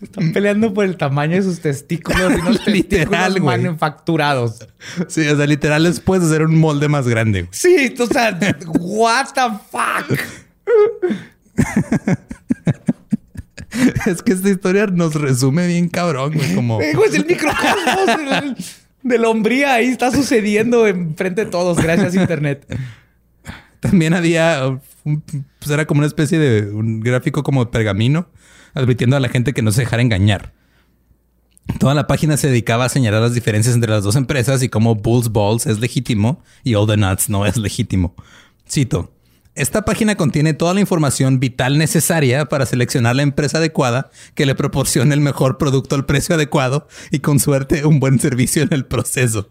Están 0.00 0.32
peleando 0.32 0.72
por 0.72 0.84
el 0.84 0.96
tamaño 0.96 1.34
de 1.34 1.42
sus 1.42 1.58
testículos 1.58 2.30
y 2.38 2.40
unos 2.40 2.64
Literal, 2.68 3.34
testículos 3.34 3.58
manufacturados. 3.58 4.68
Sí, 5.08 5.26
o 5.26 5.36
sea, 5.36 5.44
literal 5.44 5.82
les 5.82 5.98
puedes 5.98 6.28
hacer 6.28 6.44
un 6.44 6.56
molde 6.60 6.86
más 6.86 7.08
grande. 7.08 7.48
Sí, 7.50 7.92
o 7.98 8.06
sea, 8.06 8.38
what 8.78 9.26
the 9.34 9.40
fuck. 9.72 10.20
Es 14.06 14.22
que 14.22 14.34
esta 14.34 14.48
historia 14.48 14.86
nos 14.86 15.16
resume 15.16 15.66
bien 15.66 15.88
cabrón, 15.88 16.34
güey. 16.34 16.54
Como 16.54 16.80
Eh, 16.80 16.94
güey, 16.94 17.08
es 17.08 17.16
el 17.16 17.26
microcosmos 17.26 18.54
de 19.02 19.18
la 19.18 19.28
hombría. 19.28 19.74
Ahí 19.74 19.88
está 19.88 20.12
sucediendo 20.12 20.86
enfrente 20.86 21.44
de 21.44 21.50
todos. 21.50 21.76
Gracias, 21.78 22.14
Internet. 22.14 22.64
También 23.80 24.14
había, 24.14 24.80
un- 25.04 25.22
pues 25.58 25.70
era 25.70 25.86
como 25.86 25.98
una 26.00 26.06
especie 26.06 26.38
de 26.38 26.72
un 26.72 27.00
gráfico 27.00 27.42
como 27.42 27.64
de 27.64 27.70
pergamino, 27.70 28.28
advirtiendo 28.74 29.16
a 29.16 29.20
la 29.20 29.28
gente 29.28 29.52
que 29.52 29.62
no 29.62 29.72
se 29.72 29.82
dejara 29.82 30.02
engañar. 30.02 30.52
Toda 31.78 31.94
la 31.94 32.06
página 32.06 32.36
se 32.36 32.48
dedicaba 32.48 32.86
a 32.86 32.88
señalar 32.88 33.20
las 33.20 33.34
diferencias 33.34 33.74
entre 33.74 33.90
las 33.90 34.02
dos 34.02 34.16
empresas 34.16 34.62
y 34.62 34.68
cómo 34.68 34.94
Bulls 34.94 35.30
Balls 35.32 35.66
es 35.66 35.78
legítimo 35.80 36.42
y 36.64 36.74
All 36.74 36.86
the 36.86 36.96
Nuts 36.96 37.28
no 37.28 37.44
es 37.46 37.56
legítimo. 37.56 38.14
Cito. 38.68 39.12
Esta 39.54 39.84
página 39.84 40.14
contiene 40.14 40.54
toda 40.54 40.72
la 40.72 40.80
información 40.80 41.40
vital 41.40 41.78
necesaria 41.78 42.46
para 42.46 42.64
seleccionar 42.64 43.16
la 43.16 43.22
empresa 43.22 43.58
adecuada 43.58 44.08
que 44.34 44.46
le 44.46 44.54
proporcione 44.54 45.12
el 45.14 45.20
mejor 45.20 45.58
producto 45.58 45.96
al 45.96 46.06
precio 46.06 46.36
adecuado 46.36 46.86
y 47.10 47.18
con 47.18 47.40
suerte 47.40 47.84
un 47.84 47.98
buen 47.98 48.20
servicio 48.20 48.62
en 48.62 48.72
el 48.72 48.86
proceso. 48.86 49.50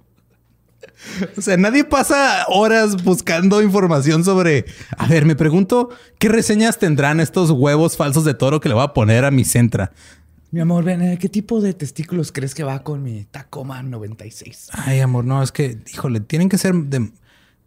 O 1.38 1.42
sea, 1.42 1.58
nadie 1.58 1.84
pasa 1.84 2.46
horas 2.50 3.04
buscando 3.04 3.62
información 3.62 4.24
sobre. 4.24 4.66
A 4.98 5.08
ver, 5.08 5.26
me 5.26 5.36
pregunto 5.36 5.90
qué 6.20 6.30
reseñas 6.30 6.80
tendrán 6.80 7.20
estos 7.20 7.52
huevos 7.52 7.98
falsos 7.98 8.24
de 8.26 8.34
toro 8.34 8.60
que 8.60 8.70
le 8.70 8.76
voy 8.76 8.84
a 8.84 8.94
poner 8.94 9.26
a 9.26 9.32
mi 9.32 9.44
centra. 9.46 9.92
Mi 10.52 10.60
amor, 10.62 10.84
ven, 10.86 11.02
¿eh? 11.02 11.18
¿qué 11.20 11.28
tipo 11.30 11.60
de 11.62 11.74
testículos 11.74 12.32
crees 12.32 12.56
que 12.56 12.64
va 12.64 12.82
con 12.84 13.04
mi 13.04 13.26
Tacoma 13.26 13.84
96? 13.84 14.70
Ay, 14.72 15.02
amor, 15.02 15.26
no, 15.26 15.44
es 15.44 15.52
que, 15.52 15.80
híjole, 15.94 16.20
tienen 16.22 16.48
que 16.50 16.58
ser 16.58 16.74
de. 16.74 17.12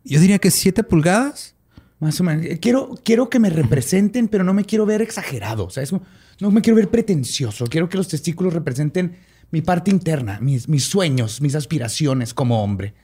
Yo 0.05 0.19
diría 0.21 0.39
que 0.39 0.51
7 0.51 0.83
pulgadas. 0.85 1.55
Más 1.99 2.19
o 2.21 2.25
menos. 2.25 2.47
Quiero, 2.61 2.95
quiero 3.05 3.29
que 3.29 3.39
me 3.39 3.51
representen, 3.51 4.29
pero 4.29 4.43
no 4.45 4.55
me 4.55 4.65
quiero 4.65 4.87
ver 4.87 5.03
exagerado. 5.03 5.67
O 5.67 5.71
sea, 5.71 5.83
es 5.83 5.91
como- 5.91 6.05
no 6.41 6.51
me 6.51 6.63
quiero 6.63 6.77
ver 6.77 6.89
pretencioso. 6.89 7.67
Quiero 7.67 7.91
que 7.91 7.99
los 7.99 8.09
testículos 8.09 8.55
representen 8.55 9.17
mi 9.51 9.63
parte 9.63 9.91
interna, 9.91 10.39
mis, 10.41 10.69
mis 10.69 10.85
sueños, 10.85 11.41
mis 11.41 11.55
aspiraciones 11.55 12.35
como 12.35 12.63
hombre. 12.63 12.95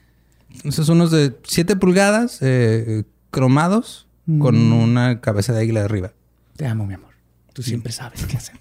Entonces, 0.55 0.87
unos 0.89 1.11
de 1.11 1.35
7 1.43 1.75
pulgadas, 1.75 2.39
eh, 2.41 3.03
cromados, 3.31 4.07
con 4.39 4.57
una 4.73 5.21
cabeza 5.21 5.53
de 5.53 5.61
águila 5.61 5.85
arriba. 5.85 6.11
Te 6.57 6.65
amo, 6.65 6.85
mi 6.85 6.93
amor. 6.95 7.11
Tú 7.53 7.63
siempre 7.63 7.91
sabes 7.93 8.25
qué 8.25 8.37
hacer. 8.37 8.55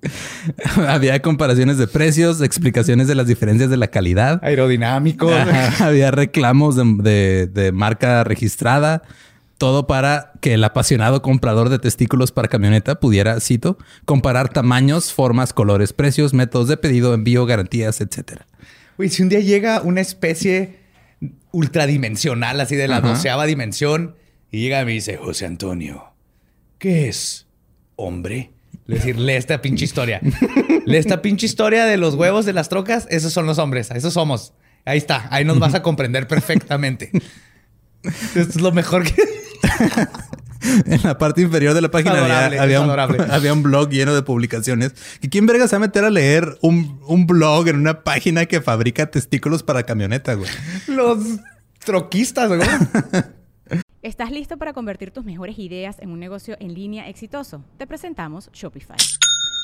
Había 0.88 1.20
comparaciones 1.22 1.76
de 1.78 1.86
precios, 1.88 2.40
explicaciones 2.40 3.08
de 3.08 3.14
las 3.14 3.26
diferencias 3.26 3.68
de 3.68 3.76
la 3.76 3.88
calidad. 3.88 4.38
Aerodinámico. 4.44 5.28
Ajá, 5.30 5.86
Había 5.88 6.10
reclamos 6.10 6.76
de, 6.76 6.84
de- 7.02 7.46
de 7.48 7.72
marca 7.72 8.22
registrada. 8.24 9.02
Todo 9.58 9.86
para 9.86 10.32
que 10.40 10.54
el 10.54 10.64
apasionado 10.64 11.20
comprador 11.20 11.68
de 11.68 11.78
testículos 11.78 12.30
para 12.30 12.48
camioneta 12.48 13.00
pudiera, 13.00 13.40
cito, 13.40 13.76
comparar 14.04 14.48
tamaños, 14.48 15.12
formas, 15.12 15.52
colores, 15.52 15.92
precios, 15.92 16.32
métodos 16.32 16.68
de 16.68 16.76
pedido, 16.76 17.12
envío, 17.12 17.44
garantías, 17.44 18.00
etcétera. 18.00 18.46
Güey, 18.96 19.08
si 19.10 19.22
un 19.22 19.28
día 19.28 19.40
llega 19.40 19.82
una 19.82 20.00
especie 20.00 20.78
ultradimensional, 21.50 22.60
así 22.60 22.76
de 22.76 22.88
la 22.88 22.98
Ajá. 22.98 23.08
doceava 23.08 23.46
dimensión, 23.46 24.14
y 24.50 24.60
llega 24.60 24.80
y 24.80 24.84
me 24.84 24.92
dice, 24.92 25.16
José 25.16 25.46
Antonio, 25.46 26.04
¿qué 26.78 27.08
es 27.08 27.46
hombre? 27.96 28.52
Le 28.86 28.96
decir, 28.96 29.18
lee 29.18 29.32
esta 29.32 29.60
pinche 29.60 29.84
historia. 29.84 30.20
lee 30.86 30.96
esta 30.96 31.20
pinche 31.20 31.46
historia 31.46 31.84
de 31.84 31.96
los 31.98 32.14
huevos 32.14 32.46
de 32.46 32.54
las 32.54 32.68
trocas. 32.68 33.06
Esos 33.10 33.32
son 33.32 33.44
los 33.44 33.58
hombres, 33.58 33.90
esos 33.90 34.14
somos. 34.14 34.54
Ahí 34.84 34.96
está, 34.96 35.28
ahí 35.30 35.44
nos 35.44 35.58
vas 35.58 35.74
a 35.74 35.82
comprender 35.82 36.26
perfectamente. 36.26 37.10
Esto 38.02 38.40
es 38.40 38.60
lo 38.60 38.72
mejor 38.72 39.04
que... 39.04 39.14
En 40.86 41.02
la 41.04 41.16
parte 41.18 41.42
inferior 41.42 41.72
de 41.72 41.80
la 41.80 41.90
página 41.90 42.14
Adorable, 42.14 42.58
había, 42.58 42.80
un, 42.80 42.86
adorable. 42.86 43.18
había 43.30 43.52
un 43.52 43.62
blog 43.62 43.90
lleno 43.90 44.14
de 44.14 44.22
publicaciones. 44.22 44.92
¿Y 45.22 45.28
quién 45.28 45.46
verga 45.46 45.68
se 45.68 45.76
va 45.76 45.84
a 45.84 45.86
meter 45.86 46.04
a 46.04 46.10
leer 46.10 46.58
un, 46.62 47.00
un 47.06 47.26
blog 47.26 47.68
en 47.68 47.76
una 47.76 48.02
página 48.02 48.46
que 48.46 48.60
fabrica 48.60 49.10
testículos 49.10 49.62
para 49.62 49.84
camioneta, 49.84 50.34
güey? 50.34 50.50
los 50.88 51.18
troquistas, 51.84 52.48
güey. 52.48 52.60
¿Estás 54.02 54.30
listo 54.30 54.56
para 54.56 54.72
convertir 54.72 55.10
tus 55.10 55.24
mejores 55.24 55.58
ideas 55.58 55.96
en 56.00 56.10
un 56.10 56.20
negocio 56.20 56.56
en 56.60 56.74
línea 56.74 57.08
exitoso? 57.08 57.64
Te 57.76 57.86
presentamos 57.86 58.50
Shopify. 58.52 58.96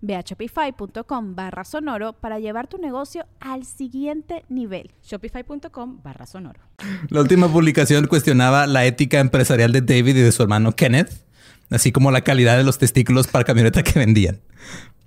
Ve 0.00 0.16
a 0.16 0.20
shopify.com 0.20 1.34
barra 1.34 1.64
sonoro 1.64 2.12
para 2.14 2.38
llevar 2.38 2.66
tu 2.66 2.78
negocio 2.78 3.26
al 3.40 3.64
siguiente 3.64 4.44
nivel. 4.48 4.90
Shopify.com 5.02 6.00
barra 6.02 6.26
sonoro. 6.26 6.60
La 7.08 7.20
última 7.20 7.48
publicación 7.48 8.06
cuestionaba 8.06 8.66
la 8.66 8.84
ética 8.84 9.20
empresarial 9.20 9.72
de 9.72 9.80
David 9.80 10.16
y 10.16 10.20
de 10.20 10.32
su 10.32 10.42
hermano 10.42 10.74
Kenneth, 10.74 11.10
así 11.70 11.92
como 11.92 12.10
la 12.10 12.22
calidad 12.22 12.56
de 12.56 12.64
los 12.64 12.78
testículos 12.78 13.26
para 13.26 13.44
camioneta 13.44 13.82
que 13.82 13.98
vendían. 13.98 14.40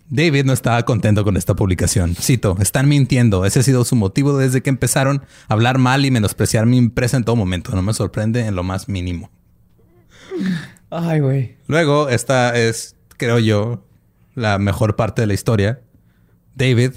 David 0.10 0.44
no 0.44 0.52
estaba 0.52 0.84
contento 0.84 1.24
con 1.24 1.38
esta 1.38 1.56
publicación. 1.56 2.16
Cito, 2.16 2.58
están 2.60 2.90
mintiendo. 2.90 3.46
Ese 3.46 3.62
ha 3.62 3.64
sido 3.64 3.86
su 3.86 3.96
motivo 3.96 4.38
desde 4.38 4.62
que 4.62 4.70
empezaron 4.70 5.24
a 5.48 5.54
hablar 5.54 5.78
mal 5.78 6.06
y 6.06 6.12
menospreciar 6.12 6.66
mi 6.66 6.78
empresa 6.78 7.16
en 7.16 7.24
todo 7.24 7.38
momento. 7.38 7.72
No 7.74 7.82
me 7.82 7.94
sorprende 7.94 8.46
en 8.46 8.56
lo 8.56 8.64
más 8.64 8.90
mínimo. 8.90 9.32
Ay, 10.90 11.22
güey. 11.22 11.56
Luego, 11.68 12.10
esta 12.10 12.58
es, 12.58 12.98
creo 13.16 13.40
yo, 13.40 13.86
la 14.36 14.58
mejor 14.58 14.96
parte 14.96 15.22
de 15.22 15.28
la 15.28 15.34
historia. 15.34 15.82
David 16.56 16.92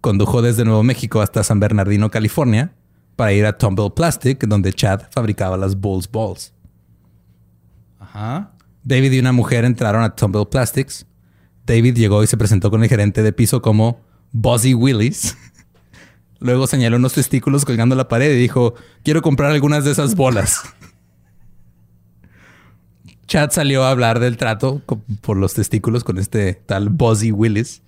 condujo 0.00 0.42
desde 0.42 0.64
Nuevo 0.64 0.82
México 0.82 1.20
hasta 1.20 1.42
San 1.42 1.60
Bernardino, 1.60 2.10
California, 2.10 2.72
para 3.16 3.32
ir 3.32 3.46
a 3.46 3.56
Tumble 3.56 3.90
Plastic, 3.90 4.46
donde 4.46 4.72
Chad 4.72 5.02
fabricaba 5.10 5.56
las 5.56 5.74
Bulls 5.74 6.10
Balls. 6.10 6.52
Ajá. 7.98 8.52
David 8.84 9.12
y 9.12 9.18
una 9.18 9.32
mujer 9.32 9.64
entraron 9.64 10.02
a 10.02 10.14
Tumble 10.14 10.46
Plastics. 10.46 11.06
David 11.66 11.96
llegó 11.96 12.22
y 12.22 12.26
se 12.26 12.36
presentó 12.36 12.70
con 12.70 12.82
el 12.82 12.88
gerente 12.88 13.22
de 13.22 13.32
piso 13.32 13.60
como 13.60 14.00
Buzzy 14.32 14.74
Willis. 14.74 15.36
Luego 16.40 16.66
señaló 16.66 16.96
unos 16.96 17.14
testículos 17.14 17.64
colgando 17.64 17.96
la 17.96 18.08
pared 18.08 18.32
y 18.32 18.38
dijo, 18.38 18.74
quiero 19.02 19.20
comprar 19.20 19.50
algunas 19.50 19.84
de 19.84 19.90
esas 19.90 20.14
bolas. 20.14 20.62
Chad 23.28 23.50
salió 23.50 23.84
a 23.84 23.90
hablar 23.90 24.20
del 24.20 24.38
trato 24.38 24.82
por 25.20 25.36
los 25.36 25.52
testículos 25.52 26.02
con 26.02 26.18
este 26.18 26.54
tal 26.54 26.88
Buzzy 26.88 27.30
Willis. 27.30 27.82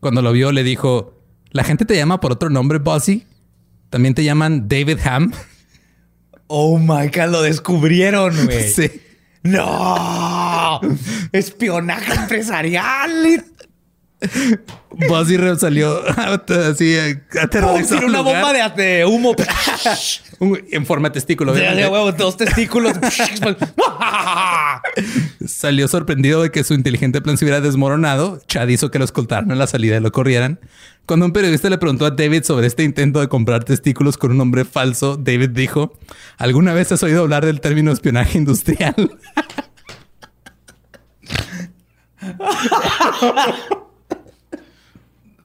Cuando 0.00 0.22
lo 0.22 0.30
vio 0.30 0.52
le 0.52 0.62
dijo, 0.62 1.20
¿la 1.50 1.64
gente 1.64 1.84
te 1.84 1.96
llama 1.96 2.20
por 2.20 2.30
otro 2.30 2.48
nombre, 2.48 2.78
Buzzy? 2.78 3.26
¿También 3.90 4.14
te 4.14 4.22
llaman 4.22 4.68
David 4.68 5.00
Ham? 5.04 5.32
Oh 6.46 6.78
my 6.78 7.08
God, 7.08 7.30
lo 7.30 7.42
descubrieron, 7.42 8.34
güey. 8.46 8.68
sí. 8.72 8.88
¡No! 9.42 10.80
¡Espionaje 11.32 12.14
empresarial! 12.14 13.44
Buzzy 15.08 15.36
re- 15.36 15.58
salió 15.58 16.00
así 16.70 16.94
eh, 16.94 17.22
aterrorizado. 17.40 18.06
Una 18.06 18.20
bomba 18.20 18.52
de, 18.52 18.82
de 18.82 19.04
humo. 19.06 19.34
En 20.40 20.86
forma 20.86 21.08
de 21.08 21.14
testículo. 21.14 21.52
de, 21.52 21.62
de 21.62 21.66
obviamente. 21.66 21.92
huevo, 21.92 22.12
dos 22.12 22.36
testículos. 22.36 22.92
Salió 25.44 25.88
sorprendido 25.88 26.42
de 26.42 26.52
que 26.52 26.62
su 26.62 26.74
inteligente 26.74 27.20
plan 27.20 27.36
se 27.36 27.44
hubiera 27.44 27.60
desmoronado. 27.60 28.40
Chad 28.46 28.68
hizo 28.68 28.92
que 28.92 29.00
lo 29.00 29.04
escoltaran 29.04 29.50
en 29.50 29.58
la 29.58 29.66
salida 29.66 29.96
y 29.96 30.00
lo 30.00 30.12
corrieran. 30.12 30.60
Cuando 31.06 31.26
un 31.26 31.32
periodista 31.32 31.68
le 31.70 31.78
preguntó 31.78 32.06
a 32.06 32.12
David 32.12 32.44
sobre 32.44 32.68
este 32.68 32.84
intento 32.84 33.18
de 33.18 33.26
comprar 33.28 33.64
testículos 33.64 34.16
con 34.16 34.30
un 34.30 34.36
nombre 34.36 34.64
falso, 34.64 35.16
David 35.16 35.50
dijo, 35.50 35.98
¿alguna 36.36 36.72
vez 36.72 36.92
has 36.92 37.02
oído 37.02 37.22
hablar 37.22 37.44
del 37.44 37.60
término 37.60 37.90
espionaje 37.90 38.38
industrial? 38.38 38.94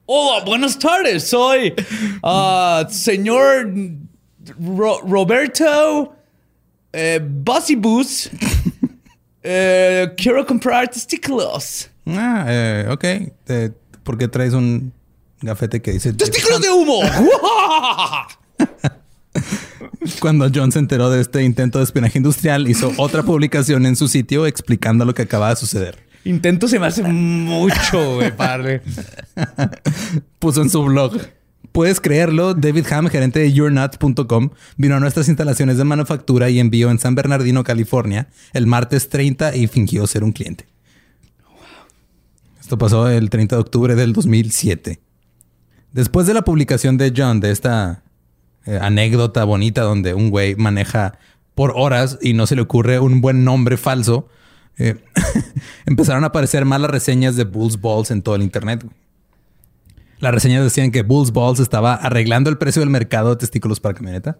Hola, 0.06 0.44
buenas 0.44 0.78
tardes. 0.78 1.24
Soy 1.28 1.74
ah, 2.22 2.86
señor 2.90 3.72
Ro- 4.60 5.00
Roberto 5.06 6.14
eh, 6.92 7.20
Boots. 7.22 8.30
Eh, 9.46 10.10
quiero 10.16 10.46
comprar 10.46 10.88
testículos. 10.88 11.90
ah, 12.06 12.46
eh, 12.48 12.86
ok. 12.90 13.04
Eh, 13.04 13.70
¿Por 14.02 14.16
qué 14.16 14.26
traes 14.26 14.54
un 14.54 14.90
gafete 15.42 15.82
que 15.82 15.92
dice... 15.92 16.14
¡Testículos 16.14 16.62
de 16.62 16.70
humo! 16.70 17.00
Cuando 20.18 20.48
John 20.54 20.72
se 20.72 20.78
enteró 20.78 21.10
de 21.10 21.20
este 21.20 21.42
intento 21.42 21.76
de 21.76 21.84
espionaje 21.84 22.16
industrial, 22.16 22.66
hizo 22.70 22.90
otra 22.96 23.22
publicación 23.22 23.84
en 23.84 23.96
su 23.96 24.08
sitio 24.08 24.46
explicando 24.46 25.04
lo 25.04 25.12
que 25.12 25.20
acaba 25.20 25.50
de 25.50 25.56
suceder. 25.56 26.03
Intento 26.24 26.68
se 26.68 26.78
me 26.78 26.86
hace 26.86 27.02
mucho, 27.02 28.14
güey, 28.14 28.34
padre. 28.34 28.82
puso 30.38 30.62
en 30.62 30.70
su 30.70 30.82
blog. 30.82 31.20
Puedes 31.72 32.00
creerlo, 32.00 32.54
David 32.54 32.86
Ham, 32.92 33.08
gerente 33.08 33.40
de 33.40 33.52
YourNut.com, 33.52 34.50
vino 34.76 34.94
a 34.94 35.00
nuestras 35.00 35.28
instalaciones 35.28 35.76
de 35.76 35.84
manufactura 35.84 36.48
y 36.48 36.60
envío 36.60 36.90
en 36.90 36.98
San 36.98 37.14
Bernardino, 37.14 37.64
California, 37.64 38.28
el 38.52 38.66
martes 38.66 39.08
30 39.08 39.56
y 39.56 39.66
fingió 39.66 40.06
ser 40.06 40.22
un 40.22 40.32
cliente. 40.32 40.66
Esto 42.60 42.78
pasó 42.78 43.08
el 43.08 43.28
30 43.28 43.56
de 43.56 43.60
octubre 43.60 43.94
del 43.96 44.12
2007. 44.12 45.00
Después 45.92 46.26
de 46.26 46.34
la 46.34 46.42
publicación 46.42 46.96
de 46.96 47.12
John 47.14 47.40
de 47.40 47.50
esta 47.50 48.04
eh, 48.66 48.78
anécdota 48.80 49.44
bonita 49.44 49.82
donde 49.82 50.14
un 50.14 50.30
güey 50.30 50.54
maneja 50.54 51.18
por 51.54 51.72
horas 51.76 52.18
y 52.22 52.32
no 52.32 52.46
se 52.46 52.56
le 52.56 52.62
ocurre 52.62 53.00
un 53.00 53.20
buen 53.20 53.44
nombre 53.44 53.76
falso, 53.76 54.28
eh, 54.78 54.96
empezaron 55.86 56.24
a 56.24 56.28
aparecer 56.28 56.64
malas 56.64 56.90
reseñas 56.90 57.36
de 57.36 57.44
Bulls 57.44 57.80
Balls 57.80 58.10
en 58.10 58.22
todo 58.22 58.34
el 58.34 58.42
internet. 58.42 58.84
Las 60.18 60.32
reseñas 60.32 60.64
decían 60.64 60.90
que 60.90 61.02
Bulls 61.02 61.32
Balls 61.32 61.60
estaba 61.60 61.94
arreglando 61.94 62.50
el 62.50 62.58
precio 62.58 62.80
del 62.80 62.90
mercado 62.90 63.30
de 63.30 63.36
testículos 63.36 63.80
para 63.80 63.94
camioneta. 63.94 64.38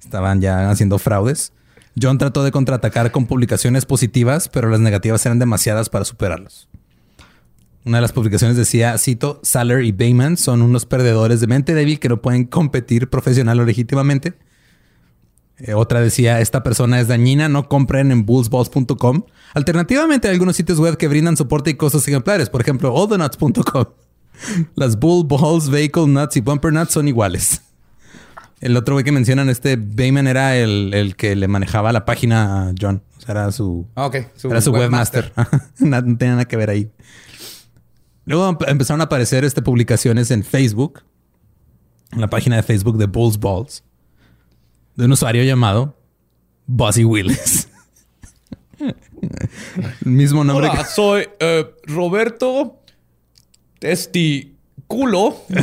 Estaban 0.00 0.40
ya 0.40 0.70
haciendo 0.70 0.98
fraudes. 0.98 1.52
John 2.00 2.18
trató 2.18 2.44
de 2.44 2.52
contraatacar 2.52 3.10
con 3.10 3.26
publicaciones 3.26 3.86
positivas, 3.86 4.48
pero 4.48 4.68
las 4.68 4.80
negativas 4.80 5.24
eran 5.26 5.38
demasiadas 5.38 5.88
para 5.88 6.04
superarlos. 6.04 6.68
Una 7.84 7.98
de 7.98 8.02
las 8.02 8.12
publicaciones 8.12 8.56
decía, 8.56 8.96
cito, 8.98 9.40
Saller 9.42 9.84
y 9.84 9.92
Bayman 9.92 10.36
son 10.36 10.62
unos 10.62 10.84
perdedores 10.86 11.40
de 11.40 11.46
mente 11.46 11.74
débil 11.74 11.98
que 11.98 12.10
no 12.10 12.20
pueden 12.20 12.44
competir 12.44 13.08
profesional 13.08 13.58
o 13.60 13.64
legítimamente. 13.64 14.34
Eh, 15.60 15.74
otra 15.74 16.00
decía, 16.00 16.40
esta 16.40 16.62
persona 16.62 17.00
es 17.00 17.08
dañina, 17.08 17.48
no 17.48 17.68
compren 17.68 18.12
en 18.12 18.24
bullsballs.com. 18.24 19.24
Alternativamente 19.54 20.28
hay 20.28 20.34
algunos 20.34 20.56
sitios 20.56 20.78
web 20.78 20.96
que 20.96 21.08
brindan 21.08 21.36
soporte 21.36 21.70
y 21.70 21.74
costos 21.74 22.06
ejemplares, 22.08 22.48
por 22.48 22.60
ejemplo, 22.60 22.96
allthenuts.com. 22.96 23.84
Las 24.74 24.98
Bull 24.98 25.26
Balls, 25.26 25.68
Vehicle 25.68 26.06
Nuts 26.06 26.36
y 26.36 26.40
Bumper 26.40 26.72
Nuts 26.72 26.92
son 26.92 27.08
iguales. 27.08 27.60
El 28.60 28.76
otro 28.76 28.94
güey 28.94 29.04
que 29.04 29.12
mencionan, 29.12 29.48
este 29.48 29.76
Bayman 29.76 30.26
era 30.26 30.56
el, 30.56 30.92
el 30.94 31.16
que 31.16 31.34
le 31.36 31.48
manejaba 31.48 31.92
la 31.92 32.04
página 32.04 32.68
a 32.68 32.74
John. 32.78 33.02
O 33.16 33.20
sea, 33.20 33.32
era 33.32 33.52
su, 33.52 33.86
Ah, 33.96 34.10
era 34.44 34.60
su 34.60 34.70
webmaster. 34.72 35.32
no, 35.78 36.00
no 36.00 36.16
tenía 36.16 36.32
nada 36.34 36.44
que 36.46 36.56
ver 36.56 36.70
ahí. 36.70 36.90
Luego 38.26 38.50
empe- 38.50 38.68
empezaron 38.68 39.00
a 39.00 39.04
aparecer 39.04 39.44
este, 39.44 39.62
publicaciones 39.62 40.30
en 40.30 40.44
Facebook, 40.44 41.02
en 42.12 42.20
la 42.20 42.28
página 42.28 42.56
de 42.56 42.62
Facebook 42.62 42.98
de 42.98 43.06
Bulls 43.06 43.38
Balls, 43.40 43.82
de 44.96 45.04
un 45.04 45.12
usuario 45.12 45.42
llamado 45.44 45.96
Bossy 46.66 47.04
Willis. 47.04 47.68
El 48.78 48.94
mismo 50.10 50.44
nombre 50.44 50.68
Hola, 50.68 50.84
soy 50.84 51.28
eh, 51.38 51.66
Roberto 51.86 52.78
Testiculo. 53.78 55.36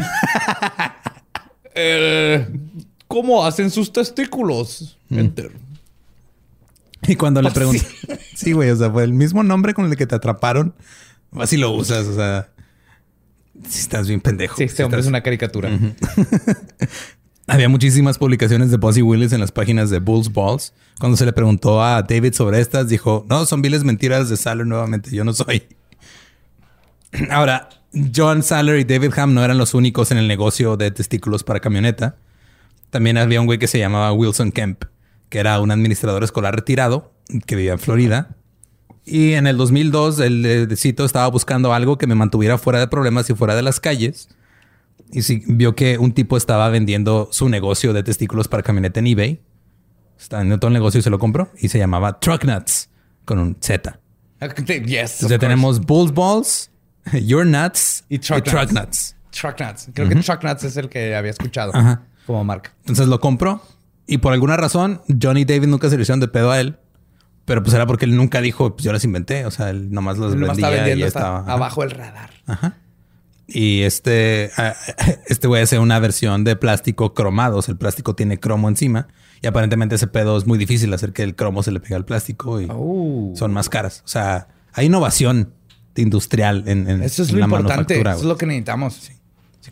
Eh, 1.80 2.47
¿Cómo 3.07 3.45
hacen 3.45 3.69
sus 3.69 3.93
testículos? 3.93 4.97
Enter. 5.11 5.51
que... 7.03 7.11
Y 7.11 7.15
cuando 7.15 7.39
le 7.39 7.51
pregunté... 7.51 7.86
Sí, 8.36 8.51
güey, 8.53 8.71
o 8.71 8.75
sea, 8.75 8.89
fue 8.89 9.03
el 9.03 9.13
mismo 9.13 9.43
nombre 9.43 9.75
con 9.75 9.86
el 9.86 9.95
que 9.95 10.07
te 10.07 10.15
atraparon. 10.15 10.73
Así 11.34 11.55
lo 11.55 11.69
usas, 11.69 12.07
o 12.07 12.15
sea... 12.15 12.49
Si 13.69 13.82
estás 13.82 14.07
bien 14.07 14.21
pendejo. 14.21 14.57
Sí, 14.57 14.63
este 14.63 14.84
hombre 14.84 15.01
estás- 15.01 15.05
es 15.05 15.09
una 15.09 15.21
caricatura. 15.21 15.69
Había 17.49 17.69
muchísimas 17.69 18.17
publicaciones 18.17 18.71
de 18.71 18.77
Bossy 18.77 19.01
Willis 19.01 19.31
en 19.31 19.39
las 19.39 19.53
páginas 19.53 19.89
de 19.89 19.99
Bulls 19.99 20.33
Balls. 20.33 20.73
Cuando 20.99 21.15
se 21.15 21.25
le 21.25 21.31
preguntó 21.31 21.81
a 21.81 22.03
David 22.03 22.33
sobre 22.33 22.59
estas, 22.59 22.89
dijo, 22.89 23.25
no, 23.29 23.45
son 23.45 23.61
viles 23.61 23.85
mentiras 23.85 24.27
de 24.27 24.35
Saller 24.35 24.67
nuevamente, 24.67 25.11
yo 25.11 25.23
no 25.23 25.31
soy. 25.31 25.63
Ahora, 27.29 27.69
John 28.13 28.43
Saller 28.43 28.77
y 28.79 28.83
David 28.83 29.17
Ham 29.17 29.33
no 29.33 29.45
eran 29.45 29.57
los 29.57 29.73
únicos 29.73 30.11
en 30.11 30.17
el 30.17 30.27
negocio 30.27 30.75
de 30.75 30.91
testículos 30.91 31.45
para 31.45 31.61
camioneta. 31.61 32.17
También 32.89 33.17
había 33.17 33.39
un 33.39 33.45
güey 33.45 33.59
que 33.59 33.67
se 33.67 33.79
llamaba 33.79 34.11
Wilson 34.11 34.51
Kemp, 34.51 34.83
que 35.29 35.39
era 35.39 35.61
un 35.61 35.71
administrador 35.71 36.25
escolar 36.25 36.53
retirado 36.53 37.13
que 37.45 37.55
vivía 37.55 37.71
en 37.71 37.79
Florida. 37.79 38.35
Y 39.05 39.33
en 39.33 39.47
el 39.47 39.55
2002, 39.55 40.19
el 40.19 40.73
cito 40.75 41.05
estaba 41.05 41.27
buscando 41.27 41.73
algo 41.73 41.97
que 41.97 42.07
me 42.07 42.15
mantuviera 42.15 42.57
fuera 42.57 42.79
de 42.79 42.89
problemas 42.89 43.29
y 43.29 43.35
fuera 43.35 43.55
de 43.55 43.61
las 43.61 43.79
calles. 43.79 44.27
Y 45.12 45.22
sí, 45.22 45.43
vio 45.47 45.76
que 45.76 45.97
un 45.97 46.12
tipo 46.12 46.38
estaba 46.38 46.70
vendiendo 46.70 47.30
su 47.32 47.49
negocio 47.49 47.93
de 47.93 48.03
testículos 48.03 48.47
para 48.47 48.64
camioneta 48.64 48.99
en 48.99 49.08
eBay. 49.08 49.41
Estaba 50.20 50.41
vendiendo 50.41 50.60
todo 50.60 50.70
el 50.70 50.74
negocio 50.74 50.99
y 50.99 51.03
se 51.03 51.10
lo 51.10 51.20
compró. 51.20 51.51
Y 51.60 51.70
se 51.70 51.78
llamaba 51.80 52.20
Truck 52.20 52.43
Nuts, 52.43 52.89
con 53.26 53.39
un 53.39 53.58
Z. 53.62 53.99
Yes. 54.39 55.14
Entonces 55.16 55.39
tenemos 55.39 55.80
Bulls 55.82 56.14
Balls, 56.14 56.72
Your 57.26 57.45
Nuts 57.45 58.05
Y 58.10 58.16
y 58.16 58.20
Truck 58.20 58.43
Truck, 58.43 58.72
Nuts. 58.72 58.74
Nuts. 58.74 59.16
Truck 59.32 59.60
Nuts. 59.60 59.89
Creo 59.93 60.10
que 60.10 60.16
Truck 60.16 60.43
Nuts 60.43 60.64
es 60.64 60.78
el 60.78 60.89
que 60.89 61.16
había 61.16 61.32
escuchado 61.32 61.72
Ajá. 61.76 62.03
como 62.26 62.43
marca. 62.43 62.74
Entonces 62.82 63.08
lo 63.08 63.20
compró. 63.20 63.62
Y 64.08 64.20
por 64.20 64.34
alguna 64.34 64.55
razón, 64.58 65.01
Johnny 65.22 65.41
y 65.41 65.45
David 65.45 65.68
nunca 65.68 65.89
se 65.89 65.97
le 65.97 66.03
hicieron 66.03 66.20
de 66.20 66.28
pedo 66.28 66.51
a 66.51 66.60
él. 66.60 66.78
Pero 67.45 67.64
pues 67.64 67.74
era 67.74 67.86
porque 67.88 68.05
él 68.05 68.16
nunca 68.16 68.41
dijo, 68.41 68.76
pues 68.76 68.84
yo 68.84 68.91
las 68.91 69.03
inventé. 69.05 69.45
O 69.45 69.51
sea, 69.51 69.70
él 69.70 69.91
nomás 69.91 70.18
las 70.18 70.32
vendía 70.32 70.51
está 70.51 70.70
vendiendo 70.70 71.05
y 71.05 71.08
estaba. 71.08 71.39
abajo 71.39 71.82
del 71.82 71.91
radar. 71.91 72.32
Ajá. 72.45 72.78
Y 73.47 73.81
este, 73.83 74.51
ah, 74.57 74.75
este 75.27 75.47
güey 75.47 75.63
hace 75.63 75.79
una 75.79 75.99
versión 75.99 76.43
de 76.43 76.55
plástico 76.55 77.13
cromado. 77.13 77.57
O 77.57 77.61
sea, 77.61 77.71
el 77.73 77.77
plástico 77.77 78.15
tiene 78.15 78.39
cromo 78.39 78.67
encima. 78.69 79.07
Y 79.41 79.47
aparentemente 79.47 79.95
ese 79.95 80.07
pedo 80.07 80.37
es 80.37 80.45
muy 80.47 80.57
difícil 80.57 80.93
hacer 80.93 81.13
que 81.13 81.23
el 81.23 81.35
cromo 81.35 81.63
se 81.63 81.71
le 81.71 81.79
pegue 81.79 81.95
al 81.95 82.05
plástico 82.05 82.59
y 82.59 82.67
Oh. 82.71 83.33
son 83.35 83.53
más 83.53 83.69
caras. 83.69 84.01
O 84.03 84.07
sea, 84.07 84.47
hay 84.73 84.87
innovación 84.87 85.53
industrial 85.95 86.63
en, 86.67 86.89
en 86.89 87.03
Eso 87.03 87.23
es 87.23 87.29
en 87.29 87.35
lo 87.35 87.39
la 87.41 87.45
importante. 87.45 87.99
Eso 87.99 88.11
es 88.11 88.23
lo 88.23 88.37
que 88.37 88.45
necesitamos. 88.45 89.11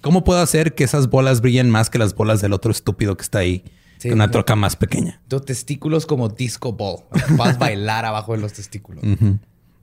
¿Cómo 0.02 0.24
puedo 0.24 0.40
hacer 0.42 0.76
que 0.76 0.84
esas 0.84 1.10
bolas 1.10 1.42
brillen 1.42 1.70
más 1.70 1.90
que 1.90 1.98
las 1.98 2.14
bolas 2.16 2.42
del 2.42 2.54
otro 2.54 2.72
estúpido 2.72 3.16
que 3.18 3.24
está 3.24 3.40
ahí? 3.40 3.64
Sí, 3.98 4.10
con 4.10 4.18
una 4.18 4.30
troca 4.30 4.56
más 4.56 4.76
pequeña. 4.76 5.22
Tu 5.30 5.40
testículos 5.40 6.06
como 6.06 6.30
disco 6.30 6.74
ball. 6.74 6.98
Vas 7.38 7.56
a 7.56 7.58
bailar 7.58 8.06
abajo 8.06 8.34
de 8.34 8.40
los 8.40 8.54
testículos. 8.54 9.04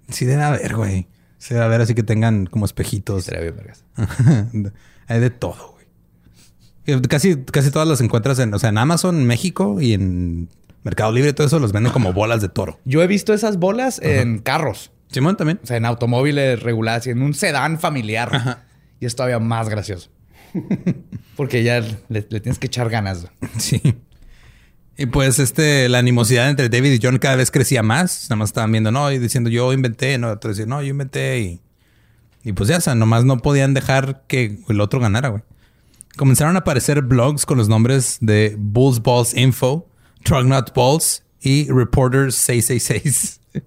Sí 0.09 0.26
debe 0.26 0.43
haber, 0.43 0.76
güey. 0.76 1.09
Sí 1.43 1.55
debe 1.55 1.66
haber 1.66 1.80
así 1.80 1.97
que 1.97 2.05
tengan 2.05 2.47
como 2.47 2.64
espejitos. 2.64 3.18
Estaría 3.18 3.40
bien, 3.40 3.57
vergas. 3.57 3.84
Hay 5.09 5.18
de 5.18 5.30
todo, 5.30 5.72
güey. 5.72 5.86
Que 6.84 7.09
Casi, 7.09 7.36
casi 7.36 7.72
todas 7.72 7.88
las 7.88 8.01
encuentras 8.01 8.38
en, 8.38 8.55
o 8.55 8.61
sea, 8.61 8.68
en 8.68 8.78
Amazon, 8.78 9.24
México 9.26 9.80
y 9.80 9.93
en 9.93 10.49
Mercado 10.84 11.11
Libre, 11.11 11.32
todo 11.32 11.45
eso 11.49 11.59
los 11.59 11.72
venden 11.72 11.93
como 11.93 12.12
bolas 12.12 12.43
de 12.43 12.49
toro. 12.49 12.78
Yo 12.84 13.03
he 13.03 13.09
visto 13.09 13.34
esas 13.34 13.57
bolas 13.57 13.99
en 14.01 14.38
carros. 14.38 14.93
Simón 15.09 15.36
también. 15.36 15.59
O 15.64 15.66
sea, 15.66 15.78
en 15.78 15.84
automóviles 15.84 16.62
regulares, 16.62 17.09
en 17.09 17.20
un 17.22 17.34
sedán 17.34 17.80
familiar. 17.80 18.61
Y 19.01 19.07
es 19.07 19.16
todavía 19.16 19.40
más 19.40 19.68
gracioso. 19.68 20.11
Porque 21.36 21.64
ya 21.64 21.80
le, 21.80 21.99
le 22.09 22.40
tienes 22.40 22.61
que 22.61 22.68
echar 22.68 22.88
ganas. 22.88 23.26
Sí. 23.59 23.82
Y 24.97 25.07
pues 25.07 25.38
este, 25.38 25.88
la 25.88 25.99
animosidad 25.99 26.51
entre 26.51 26.68
David 26.68 26.93
y 26.93 26.99
John 27.03 27.18
cada 27.18 27.36
vez 27.36 27.51
crecía 27.51 27.82
más. 27.82 28.24
Nada 28.24 28.36
más 28.36 28.51
estaban 28.51 28.70
viendo, 28.72 28.90
no, 28.93 29.11
y 29.11 29.18
diciendo 29.18 29.49
yo 29.51 29.72
inventé, 29.72 30.18
no, 30.18 30.28
otro 30.30 30.51
decía, 30.51 30.66
no, 30.66 30.82
yo 30.82 30.88
inventé. 30.88 31.40
Y, 31.40 31.61
y 32.45 32.53
pues 32.53 32.68
ya, 32.68 32.76
o 32.76 32.80
sea, 32.80 32.95
nomás 32.95 33.24
no 33.24 33.38
podían 33.38 33.72
dejar 33.74 34.24
que 34.26 34.59
el 34.68 34.80
otro 34.80 35.01
ganara, 35.01 35.28
güey. 35.30 35.43
Comenzaron 36.16 36.57
a 36.57 36.61
aparecer 36.61 37.01
blogs 37.01 37.47
con 37.47 37.57
los 37.57 37.68
nombres 37.70 38.18
de 38.20 38.55
Bulls 38.59 39.03
Balls 39.03 39.34
Info, 39.34 39.88
Truck 40.24 40.45
Nut 40.45 40.74
Balls 40.74 41.24
y 41.40 41.68
Reporters 41.72 42.34
666. 42.34 43.40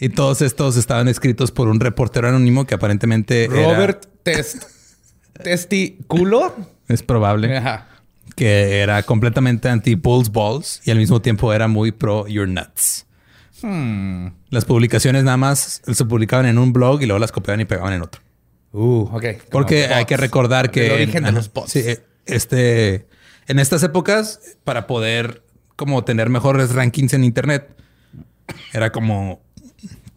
y 0.00 0.08
todos 0.08 0.42
estos 0.42 0.76
estaban 0.76 1.06
escritos 1.06 1.52
por 1.52 1.68
un 1.68 1.78
reportero 1.78 2.28
anónimo 2.28 2.66
que 2.66 2.74
aparentemente 2.74 3.44
era- 3.44 3.74
Robert 3.74 4.06
Test. 4.24 4.64
Testiculo. 5.42 6.54
es 6.88 7.02
probable 7.04 7.56
Ajá. 7.56 7.86
Que 8.38 8.78
era 8.78 9.02
completamente 9.02 9.68
anti 9.68 9.96
Bulls 9.96 10.30
Balls 10.30 10.80
y 10.84 10.92
al 10.92 10.98
mismo 10.98 11.20
tiempo 11.20 11.52
era 11.52 11.66
muy 11.66 11.90
pro 11.90 12.28
Your 12.28 12.46
Nuts. 12.46 13.04
Hmm. 13.60 14.28
Las 14.50 14.64
publicaciones 14.64 15.24
nada 15.24 15.36
más 15.36 15.82
se 15.84 16.04
publicaban 16.04 16.46
en 16.46 16.56
un 16.56 16.72
blog 16.72 17.02
y 17.02 17.06
luego 17.06 17.18
las 17.18 17.32
copiaban 17.32 17.62
y 17.62 17.64
pegaban 17.64 17.94
en 17.94 18.02
otro. 18.02 18.22
Uh, 18.70 19.08
ok. 19.12 19.24
Porque 19.50 19.86
hay 19.86 20.04
que 20.04 20.16
recordar 20.16 20.70
que 20.70 20.86
El 20.86 20.92
origen 20.92 21.24
de 21.24 21.30
ajá, 21.30 21.36
los 21.38 21.52
bots. 21.52 21.72
sí, 21.72 21.80
eh, 21.80 22.04
este 22.26 23.08
en 23.48 23.58
estas 23.58 23.82
épocas 23.82 24.38
para 24.62 24.86
poder 24.86 25.42
como 25.74 26.04
tener 26.04 26.30
mejores 26.30 26.72
rankings 26.72 27.14
en 27.14 27.24
internet 27.24 27.76
era 28.72 28.92
como 28.92 29.42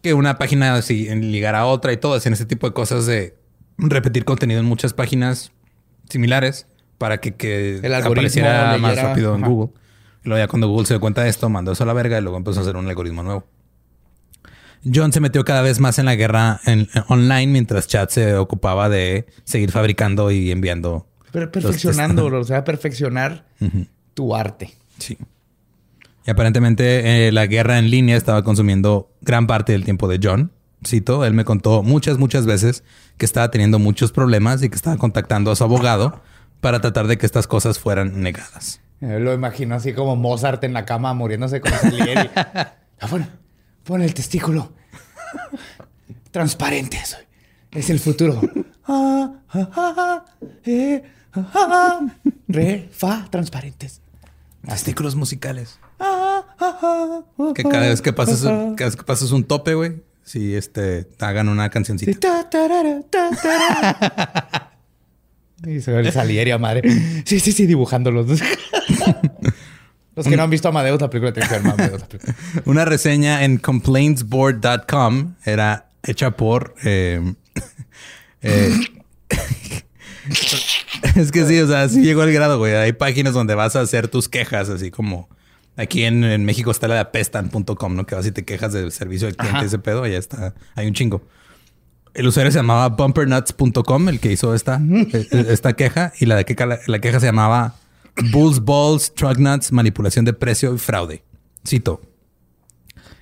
que 0.00 0.14
una 0.14 0.38
página 0.38 0.76
así 0.76 1.08
en 1.08 1.32
ligar 1.32 1.56
a 1.56 1.66
otra 1.66 1.92
y 1.92 1.96
todo 1.96 2.14
hacían 2.14 2.34
ese 2.34 2.46
tipo 2.46 2.68
de 2.68 2.72
cosas 2.72 3.04
de 3.04 3.36
repetir 3.78 4.24
contenido 4.24 4.60
en 4.60 4.66
muchas 4.66 4.92
páginas 4.92 5.50
similares 6.08 6.68
para 7.02 7.18
que, 7.18 7.34
que 7.34 7.78
El 7.82 7.92
algoritmo 7.94 8.12
apareciera 8.12 8.78
más 8.78 8.92
leyera- 8.92 9.08
rápido 9.08 9.34
en 9.34 9.42
ajá. 9.42 9.50
Google. 9.52 9.72
Y 10.24 10.28
luego 10.28 10.44
ya 10.44 10.46
cuando 10.48 10.68
Google 10.68 10.86
se 10.86 10.94
dio 10.94 11.00
cuenta 11.00 11.24
de 11.24 11.30
esto, 11.30 11.48
mandó 11.48 11.72
eso 11.72 11.82
a 11.82 11.86
la 11.86 11.92
verga 11.94 12.16
y 12.18 12.22
luego 12.22 12.36
empezó 12.36 12.60
a 12.60 12.62
hacer 12.62 12.76
un 12.76 12.86
algoritmo 12.88 13.24
nuevo. 13.24 13.44
John 14.92 15.12
se 15.12 15.20
metió 15.20 15.44
cada 15.44 15.62
vez 15.62 15.80
más 15.80 15.98
en 15.98 16.06
la 16.06 16.14
guerra 16.14 16.60
en- 16.64 16.88
en- 16.94 17.04
online 17.08 17.46
mientras 17.48 17.86
Chad 17.88 18.08
se 18.08 18.34
ocupaba 18.36 18.88
de 18.88 19.26
seguir 19.44 19.70
fabricando 19.72 20.30
y 20.30 20.50
enviando. 20.52 21.06
Per- 21.32 21.42
los 21.44 21.50
perfeccionando, 21.50 22.26
o 22.26 22.44
sea, 22.44 22.62
perfeccionar 22.64 23.46
tu 24.14 24.34
arte. 24.36 24.70
Sí. 24.98 25.18
Y 26.26 26.30
aparentemente 26.30 27.26
eh, 27.26 27.32
la 27.32 27.46
guerra 27.46 27.78
en 27.78 27.90
línea 27.90 28.16
estaba 28.16 28.44
consumiendo 28.44 29.10
gran 29.22 29.46
parte 29.48 29.72
del 29.72 29.84
tiempo 29.84 30.06
de 30.08 30.20
John. 30.22 30.52
Cito, 30.86 31.24
él 31.24 31.32
me 31.32 31.44
contó 31.44 31.82
muchas, 31.82 32.18
muchas 32.18 32.44
veces 32.46 32.82
que 33.16 33.24
estaba 33.24 33.50
teniendo 33.50 33.78
muchos 33.78 34.10
problemas 34.12 34.62
y 34.62 34.68
que 34.68 34.74
estaba 34.76 34.96
contactando 34.96 35.50
a 35.52 35.56
su 35.56 35.62
abogado 35.64 36.20
para 36.62 36.80
tratar 36.80 37.08
de 37.08 37.18
que 37.18 37.26
estas 37.26 37.48
cosas 37.48 37.80
fueran 37.80 38.22
negadas. 38.22 38.80
Eh, 39.00 39.18
Lo 39.18 39.34
imagino 39.34 39.74
así 39.74 39.92
como 39.92 40.14
Mozart 40.14 40.62
en 40.62 40.72
la 40.72 40.84
cama 40.86 41.12
muriéndose 41.12 41.60
con 41.60 41.72
Salieri. 41.72 42.30
Ah, 43.04 43.08
pon, 43.08 43.26
pon 43.82 44.00
el 44.00 44.14
testículo. 44.14 44.72
Transparente 46.30 47.04
soy. 47.04 47.24
Es 47.72 47.90
el 47.90 47.98
futuro. 47.98 48.40
Ah, 48.86 49.32
ah, 49.48 50.24
eh, 50.64 51.02
re, 52.46 52.88
fa, 52.92 53.26
transparentes. 53.28 54.00
Testículos 54.64 55.16
musicales. 55.16 55.80
Que 57.56 57.64
cada 57.64 57.88
vez 57.88 58.00
que 58.00 58.12
pasas, 58.12 58.42
cada 58.42 58.74
vez 58.76 58.94
que 58.94 59.02
pasas 59.02 59.32
un 59.32 59.42
tope, 59.42 59.74
güey, 59.74 60.00
si 60.22 60.54
este 60.54 61.08
hagan 61.18 61.48
una 61.48 61.68
cancioncita. 61.70 62.48
Y 65.66 65.80
se 65.80 65.92
ve 65.92 66.00
el 66.00 66.12
Salieri 66.12 66.50
a 66.50 66.58
madre. 66.58 66.82
Sí, 67.24 67.40
sí, 67.40 67.52
sí, 67.52 67.66
dibujándolos. 67.66 68.26
Los 70.14 70.26
que 70.26 70.36
no 70.36 70.42
han 70.42 70.50
visto 70.50 70.68
Amadeus, 70.68 71.00
la 71.00 71.08
película 71.08 71.32
tienen 71.32 71.48
que 71.48 71.58
ver 71.58 71.72
Amadeus. 71.72 72.02
Una 72.66 72.84
reseña 72.84 73.44
en 73.44 73.56
complaintsboard.com 73.56 75.36
era 75.44 75.88
hecha 76.02 76.32
por. 76.32 76.74
eh, 76.84 77.34
eh, 78.42 78.78
es 81.16 81.32
que 81.32 81.46
sí, 81.46 81.58
o 81.60 81.66
sea, 81.66 81.88
sí 81.88 82.02
llegó 82.02 82.22
al 82.22 82.32
grado, 82.32 82.58
güey. 82.58 82.74
Hay 82.74 82.92
páginas 82.92 83.32
donde 83.32 83.54
vas 83.54 83.74
a 83.76 83.80
hacer 83.80 84.08
tus 84.08 84.28
quejas, 84.28 84.68
así 84.68 84.90
como 84.90 85.28
aquí 85.76 86.04
en, 86.04 86.24
en 86.24 86.44
México 86.44 86.70
está 86.70 86.88
la 86.88 86.94
de 86.94 87.00
apestan.com, 87.00 87.96
¿no? 87.96 88.04
Que 88.04 88.14
vas 88.14 88.26
y 88.26 88.32
te 88.32 88.44
quejas 88.44 88.72
del 88.72 88.92
servicio 88.92 89.26
del 89.26 89.36
cliente, 89.36 89.58
Ajá. 89.58 89.66
ese 89.66 89.78
pedo, 89.78 90.06
ya 90.06 90.18
está. 90.18 90.54
Hay 90.74 90.86
un 90.86 90.94
chingo. 90.94 91.22
El 92.14 92.26
usuario 92.26 92.52
se 92.52 92.58
llamaba 92.58 92.88
bumpernuts.com, 92.90 94.08
el 94.08 94.20
que 94.20 94.32
hizo 94.32 94.54
esta, 94.54 94.80
esta 95.30 95.72
queja, 95.74 96.12
y 96.20 96.26
la, 96.26 96.36
de 96.36 96.44
queja, 96.44 96.66
la 96.86 96.98
queja 97.00 97.20
se 97.20 97.26
llamaba 97.26 97.74
Bulls 98.30 98.64
Balls, 98.64 99.14
Truck 99.14 99.38
Nuts, 99.38 99.72
manipulación 99.72 100.24
de 100.24 100.32
precio 100.32 100.74
y 100.74 100.78
fraude. 100.78 101.24
Cito. 101.66 102.02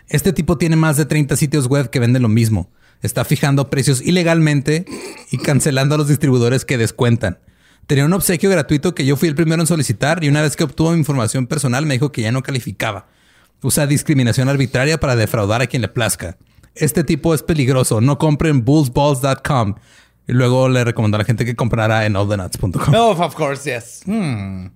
Este 0.08 0.32
tipo 0.32 0.58
tiene 0.58 0.74
más 0.74 0.96
de 0.96 1.06
30 1.06 1.36
sitios 1.36 1.68
web 1.68 1.90
que 1.90 2.00
venden 2.00 2.22
lo 2.22 2.28
mismo. 2.28 2.70
Está 3.00 3.24
fijando 3.24 3.70
precios 3.70 4.02
ilegalmente 4.02 4.84
y 5.30 5.38
cancelando 5.38 5.94
a 5.94 5.98
los 5.98 6.08
distribuidores 6.08 6.64
que 6.64 6.76
descuentan. 6.76 7.38
Tenía 7.86 8.04
un 8.04 8.12
obsequio 8.12 8.50
gratuito 8.50 8.94
que 8.94 9.06
yo 9.06 9.16
fui 9.16 9.28
el 9.28 9.34
primero 9.34 9.62
en 9.62 9.66
solicitar 9.66 10.22
y 10.22 10.28
una 10.28 10.42
vez 10.42 10.56
que 10.56 10.64
obtuvo 10.64 10.92
mi 10.92 10.98
información 10.98 11.46
personal 11.46 11.86
me 11.86 11.94
dijo 11.94 12.12
que 12.12 12.22
ya 12.22 12.32
no 12.32 12.42
calificaba. 12.42 13.08
Usa 13.62 13.86
discriminación 13.86 14.48
arbitraria 14.48 14.98
para 14.98 15.16
defraudar 15.16 15.62
a 15.62 15.66
quien 15.66 15.82
le 15.82 15.88
plazca. 15.88 16.36
Este 16.74 17.04
tipo 17.04 17.34
es 17.34 17.42
peligroso. 17.42 18.00
No 18.00 18.18
compren 18.18 18.64
bullsballs.com. 18.64 19.74
Y 20.28 20.32
luego 20.32 20.68
le 20.68 20.84
recomendó 20.84 21.16
a 21.16 21.18
la 21.18 21.24
gente 21.24 21.44
que 21.44 21.56
comprara 21.56 22.06
en 22.06 22.16
allthenuts.com. 22.16 22.92
No, 22.92 23.10
of 23.10 23.34
course, 23.34 23.70
yes. 23.70 24.02
Hmm. 24.06 24.68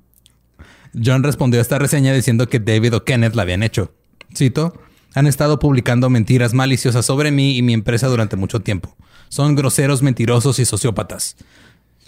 John 1.02 1.22
respondió 1.22 1.60
a 1.60 1.62
esta 1.62 1.78
reseña 1.78 2.12
diciendo 2.12 2.48
que 2.48 2.60
David 2.60 2.96
o 2.96 3.04
Kenneth 3.04 3.34
la 3.34 3.42
habían 3.42 3.62
hecho. 3.62 3.92
Cito, 4.36 4.74
han 5.14 5.26
estado 5.26 5.58
publicando 5.58 6.10
mentiras 6.10 6.54
maliciosas 6.54 7.06
sobre 7.06 7.30
mí 7.30 7.56
y 7.56 7.62
mi 7.62 7.72
empresa 7.72 8.08
durante 8.08 8.36
mucho 8.36 8.60
tiempo. 8.60 8.96
Son 9.28 9.54
groseros, 9.54 10.02
mentirosos 10.02 10.58
y 10.58 10.64
sociópatas. 10.64 11.36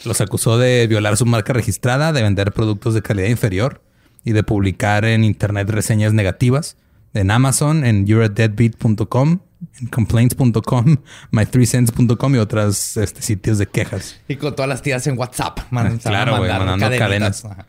Los 0.05 0.21
acusó 0.21 0.59
de 0.59 0.87
violar 0.87 1.17
su 1.17 1.27
marca 1.27 1.53
registrada, 1.53 2.13
de 2.13 2.23
vender 2.23 2.53
productos 2.53 2.95
de 2.95 3.03
calidad 3.03 3.29
inferior 3.29 3.83
y 4.25 4.33
de 4.33 4.43
publicar 4.43 5.05
en 5.05 5.25
internet 5.25 5.71
reseñas 5.71 6.13
negativas 6.13 6.77
en 7.15 7.31
Amazon, 7.31 7.85
en 7.85 8.07
youreadeadbeat.com, 8.07 9.39
en 9.81 9.87
complaints.com, 9.89 10.97
my3cents.com 11.33 12.35
y 12.35 12.39
otros 12.39 12.97
este, 12.97 13.23
sitios 13.23 13.59
de 13.59 13.67
quejas. 13.67 14.21
Y 14.29 14.37
con 14.37 14.55
todas 14.55 14.69
las 14.69 14.83
tías 14.83 15.07
en 15.07 15.19
WhatsApp. 15.19 15.61
man, 15.71 16.01
se 16.01 16.09
van 16.09 16.21
a 16.21 16.25
Claro, 16.25 16.39
güey, 16.39 16.51
mandando 16.51 16.87
cadenitas. 16.87 17.43
cadenas. 17.43 17.67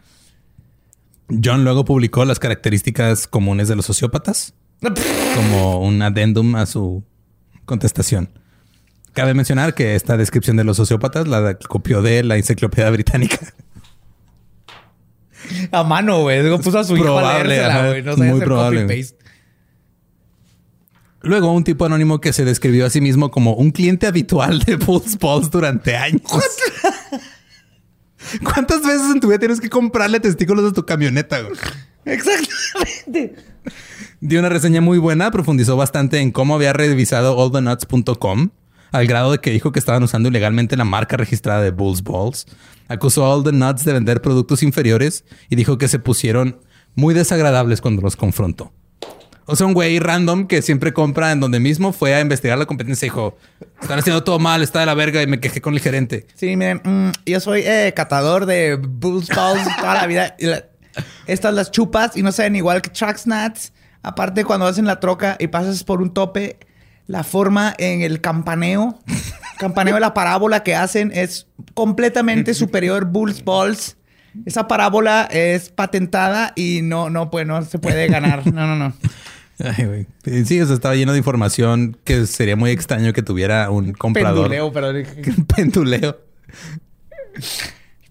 John 1.43 1.63
luego 1.63 1.83
publicó 1.85 2.23
las 2.25 2.39
características 2.39 3.27
comunes 3.27 3.67
de 3.67 3.75
los 3.75 3.85
sociópatas 3.85 4.53
como 5.35 5.81
un 5.81 6.01
adendum 6.01 6.55
a 6.55 6.65
su 6.65 7.03
contestación. 7.65 8.29
Cabe 9.13 9.33
mencionar 9.33 9.73
que 9.73 9.95
esta 9.95 10.15
descripción 10.15 10.57
de 10.57 10.63
los 10.63 10.77
sociópatas 10.77 11.27
la 11.27 11.57
copió 11.57 12.01
de 12.01 12.23
la 12.23 12.37
enciclopedia 12.37 12.89
británica. 12.91 13.39
A 15.71 15.83
mano, 15.83 16.21
güey. 16.21 16.57
Puso 16.59 16.79
a 16.79 16.83
su 16.83 16.95
hijo 16.95 17.17
a 17.17 17.21
Probable, 17.21 17.49
leérsela, 17.49 17.87
güey. 17.87 18.03
No 18.03 18.17
Muy 18.17 18.39
probable, 18.41 18.81
copy-paste. 18.83 19.17
Luego, 21.21 21.51
un 21.51 21.63
tipo 21.63 21.85
anónimo 21.85 22.21
que 22.21 22.31
se 22.31 22.45
describió 22.45 22.85
a 22.85 22.89
sí 22.89 23.01
mismo 23.01 23.31
como 23.31 23.53
un 23.53 23.71
cliente 23.71 24.07
habitual 24.07 24.59
de 24.59 24.77
Pulse 24.77 25.17
Balls 25.19 25.49
durante 25.49 25.95
años. 25.95 26.21
¿Cuántas 28.43 28.81
veces 28.81 29.11
en 29.11 29.19
tu 29.19 29.27
vida 29.27 29.39
tienes 29.39 29.59
que 29.59 29.69
comprarle 29.69 30.19
testículos 30.19 30.71
a 30.71 30.73
tu 30.73 30.85
camioneta? 30.85 31.41
güey? 31.41 31.55
Exactamente. 32.05 33.35
Dio 34.19 34.39
una 34.39 34.49
reseña 34.49 34.81
muy 34.81 34.97
buena, 34.97 35.31
profundizó 35.31 35.75
bastante 35.75 36.19
en 36.19 36.31
cómo 36.31 36.55
había 36.55 36.73
revisado 36.73 37.41
allthenuts.com, 37.41 38.49
al 38.91 39.07
grado 39.07 39.31
de 39.31 39.39
que 39.39 39.51
dijo 39.51 39.71
que 39.71 39.79
estaban 39.79 40.03
usando 40.03 40.29
ilegalmente 40.29 40.77
la 40.77 40.85
marca 40.85 41.17
registrada 41.17 41.61
de 41.61 41.71
Bulls 41.71 42.03
Balls. 42.03 42.45
Acusó 42.87 43.25
a 43.25 43.35
All 43.35 43.43
the 43.43 43.51
Nuts 43.51 43.85
de 43.85 43.93
vender 43.93 44.21
productos 44.21 44.63
inferiores 44.63 45.25
y 45.49 45.55
dijo 45.55 45.77
que 45.77 45.87
se 45.87 45.99
pusieron 45.99 46.59
muy 46.95 47.13
desagradables 47.13 47.81
cuando 47.81 48.01
los 48.01 48.15
confrontó. 48.15 48.73
O 49.49 49.55
sea, 49.55 49.65
un 49.65 49.73
güey 49.73 49.97
random 49.99 50.45
que 50.45 50.61
siempre 50.61 50.91
compra 50.93 51.31
en 51.31 51.39
donde 51.39 51.59
mismo 51.59 51.93
fue 51.93 52.13
a 52.13 52.19
investigar 52.19 52.57
la 52.57 52.65
competencia 52.65 53.05
y 53.05 53.09
dijo: 53.09 53.37
Están 53.81 53.97
haciendo 53.99 54.23
todo 54.23 54.39
mal, 54.39 54.61
está 54.61 54.81
de 54.81 54.85
la 54.85 54.93
verga. 54.93 55.21
Y 55.23 55.27
me 55.27 55.39
quejé 55.39 55.61
con 55.61 55.73
el 55.73 55.79
gerente. 55.79 56.27
Sí, 56.35 56.55
miren, 56.57 56.81
mm, 56.83 57.11
yo 57.25 57.39
soy 57.39 57.61
eh, 57.65 57.93
catador 57.95 58.45
de 58.45 58.75
Bulls 58.75 59.29
Balls 59.29 59.67
toda 59.77 59.95
la 59.95 60.05
vida. 60.07 60.35
La- 60.39 60.65
estas 61.27 61.53
las 61.53 61.71
chupas 61.71 62.17
y 62.17 62.23
no 62.23 62.31
saben 62.31 62.55
igual 62.55 62.81
que 62.81 62.89
Truck 62.89 63.17
Nuts. 63.25 63.71
Aparte, 64.03 64.43
cuando 64.43 64.65
hacen 64.67 64.85
la 64.85 64.99
troca 64.99 65.35
y 65.39 65.47
pasas 65.47 65.83
por 65.83 66.01
un 66.01 66.13
tope, 66.13 66.57
la 67.05 67.23
forma 67.23 67.73
en 67.77 68.01
el 68.01 68.19
campaneo, 68.19 68.99
campaneo 69.59 69.93
de 69.95 70.01
la 70.01 70.13
parábola 70.13 70.63
que 70.63 70.75
hacen 70.75 71.11
es 71.13 71.47
completamente 71.73 72.53
superior 72.55 73.05
Bulls 73.05 73.43
Balls. 73.45 73.95
Esa 74.45 74.67
parábola 74.67 75.27
es 75.31 75.69
patentada 75.69 76.53
y 76.55 76.81
no, 76.83 77.09
no, 77.09 77.31
pues, 77.31 77.45
no 77.47 77.61
se 77.63 77.79
puede 77.79 78.07
ganar. 78.07 78.45
No, 78.53 78.67
no, 78.67 78.75
no. 78.75 78.93
Ay, 79.59 79.85
güey. 79.85 80.45
Sí, 80.45 80.61
o 80.61 80.65
sea, 80.65 80.75
estaba 80.75 80.95
lleno 80.95 81.13
de 81.13 81.17
información 81.17 81.97
que 82.03 82.27
sería 82.27 82.55
muy 82.55 82.71
extraño 82.71 83.11
que 83.13 83.23
tuviera 83.23 83.69
un 83.71 83.93
comprador. 83.93 84.49
Penduleo, 84.49 84.71
perdón. 84.71 85.03
Penduleo. 85.55 86.19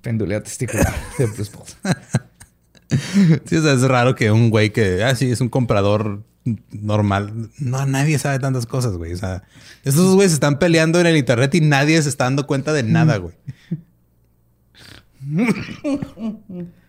Penduleo 0.03 0.42
testicular 0.42 0.94
de 1.18 1.26
Balls. 1.26 1.76
Sí, 3.44 3.57
o 3.57 3.62
sea, 3.62 3.72
es 3.72 3.82
raro 3.82 4.14
que 4.14 4.30
un 4.30 4.51
güey 4.51 4.72
que, 4.72 5.03
ah, 5.03 5.14
sí, 5.14 5.30
es 5.30 5.40
un 5.40 5.49
comprador 5.49 6.22
normal. 6.70 7.51
No, 7.59 7.84
nadie 7.86 8.18
sabe 8.18 8.38
tantas 8.38 8.66
cosas, 8.66 8.97
güey. 8.97 9.12
O 9.12 9.16
sea, 9.16 9.42
estos 9.84 10.14
güeyes 10.14 10.32
están 10.32 10.59
peleando 10.59 11.01
en 11.01 11.07
el 11.07 11.16
internet 11.16 11.55
y 11.55 11.61
nadie 11.61 12.01
se 12.03 12.09
está 12.09 12.24
dando 12.24 12.47
cuenta 12.47 12.72
de 12.72 12.82
nada, 12.82 13.16
güey. 13.18 13.34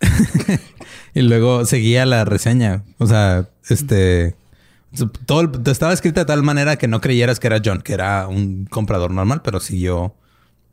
y 1.14 1.22
luego 1.22 1.64
seguía 1.64 2.06
la 2.06 2.24
reseña. 2.24 2.84
O 2.98 3.06
sea, 3.06 3.48
este. 3.68 4.34
Todo 5.26 5.52
estaba 5.70 5.92
escrita 5.92 6.20
de 6.20 6.26
tal 6.26 6.42
manera 6.42 6.76
que 6.76 6.88
no 6.88 7.00
creyeras 7.00 7.38
que 7.38 7.46
era 7.46 7.60
John, 7.62 7.82
que 7.82 7.92
era 7.92 8.26
un 8.26 8.64
comprador 8.64 9.10
normal, 9.10 9.42
pero 9.42 9.60
siguió. 9.60 10.14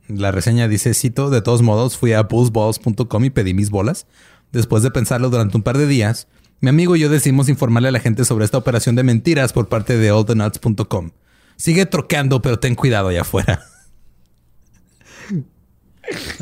La 0.08 0.30
reseña 0.30 0.68
dice, 0.68 0.94
cito, 0.94 1.30
de 1.30 1.42
todos 1.42 1.62
modos, 1.62 1.98
fui 1.98 2.12
a 2.12 2.22
bullsballs.com 2.22 3.24
y 3.24 3.30
pedí 3.30 3.52
mis 3.52 3.70
bolas. 3.70 4.06
Después 4.52 4.82
de 4.82 4.90
pensarlo 4.90 5.28
durante 5.28 5.56
un 5.56 5.62
par 5.62 5.76
de 5.76 5.86
días, 5.86 6.28
mi 6.60 6.70
amigo 6.70 6.96
y 6.96 7.00
yo 7.00 7.10
decidimos 7.10 7.48
informarle 7.48 7.88
a 7.88 7.92
la 7.92 8.00
gente 8.00 8.24
sobre 8.24 8.44
esta 8.44 8.56
operación 8.56 8.94
de 8.94 9.02
mentiras 9.02 9.52
por 9.52 9.68
parte 9.68 9.98
de 9.98 10.08
allthenuts.com. 10.08 11.10
Sigue 11.56 11.84
troqueando, 11.84 12.40
pero 12.40 12.58
ten 12.58 12.74
cuidado 12.74 13.08
allá 13.08 13.22
afuera. 13.22 13.62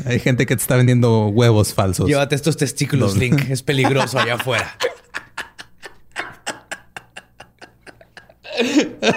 Hay 0.05 0.19
gente 0.19 0.45
que 0.45 0.55
te 0.55 0.61
está 0.61 0.75
vendiendo 0.75 1.27
huevos 1.27 1.73
falsos. 1.73 2.07
Llévate 2.07 2.35
estos 2.35 2.57
testículos, 2.57 3.15
No. 3.15 3.19
Link. 3.21 3.49
Es 3.49 3.63
peligroso 3.63 4.19
allá 4.19 4.35
afuera. 4.35 4.77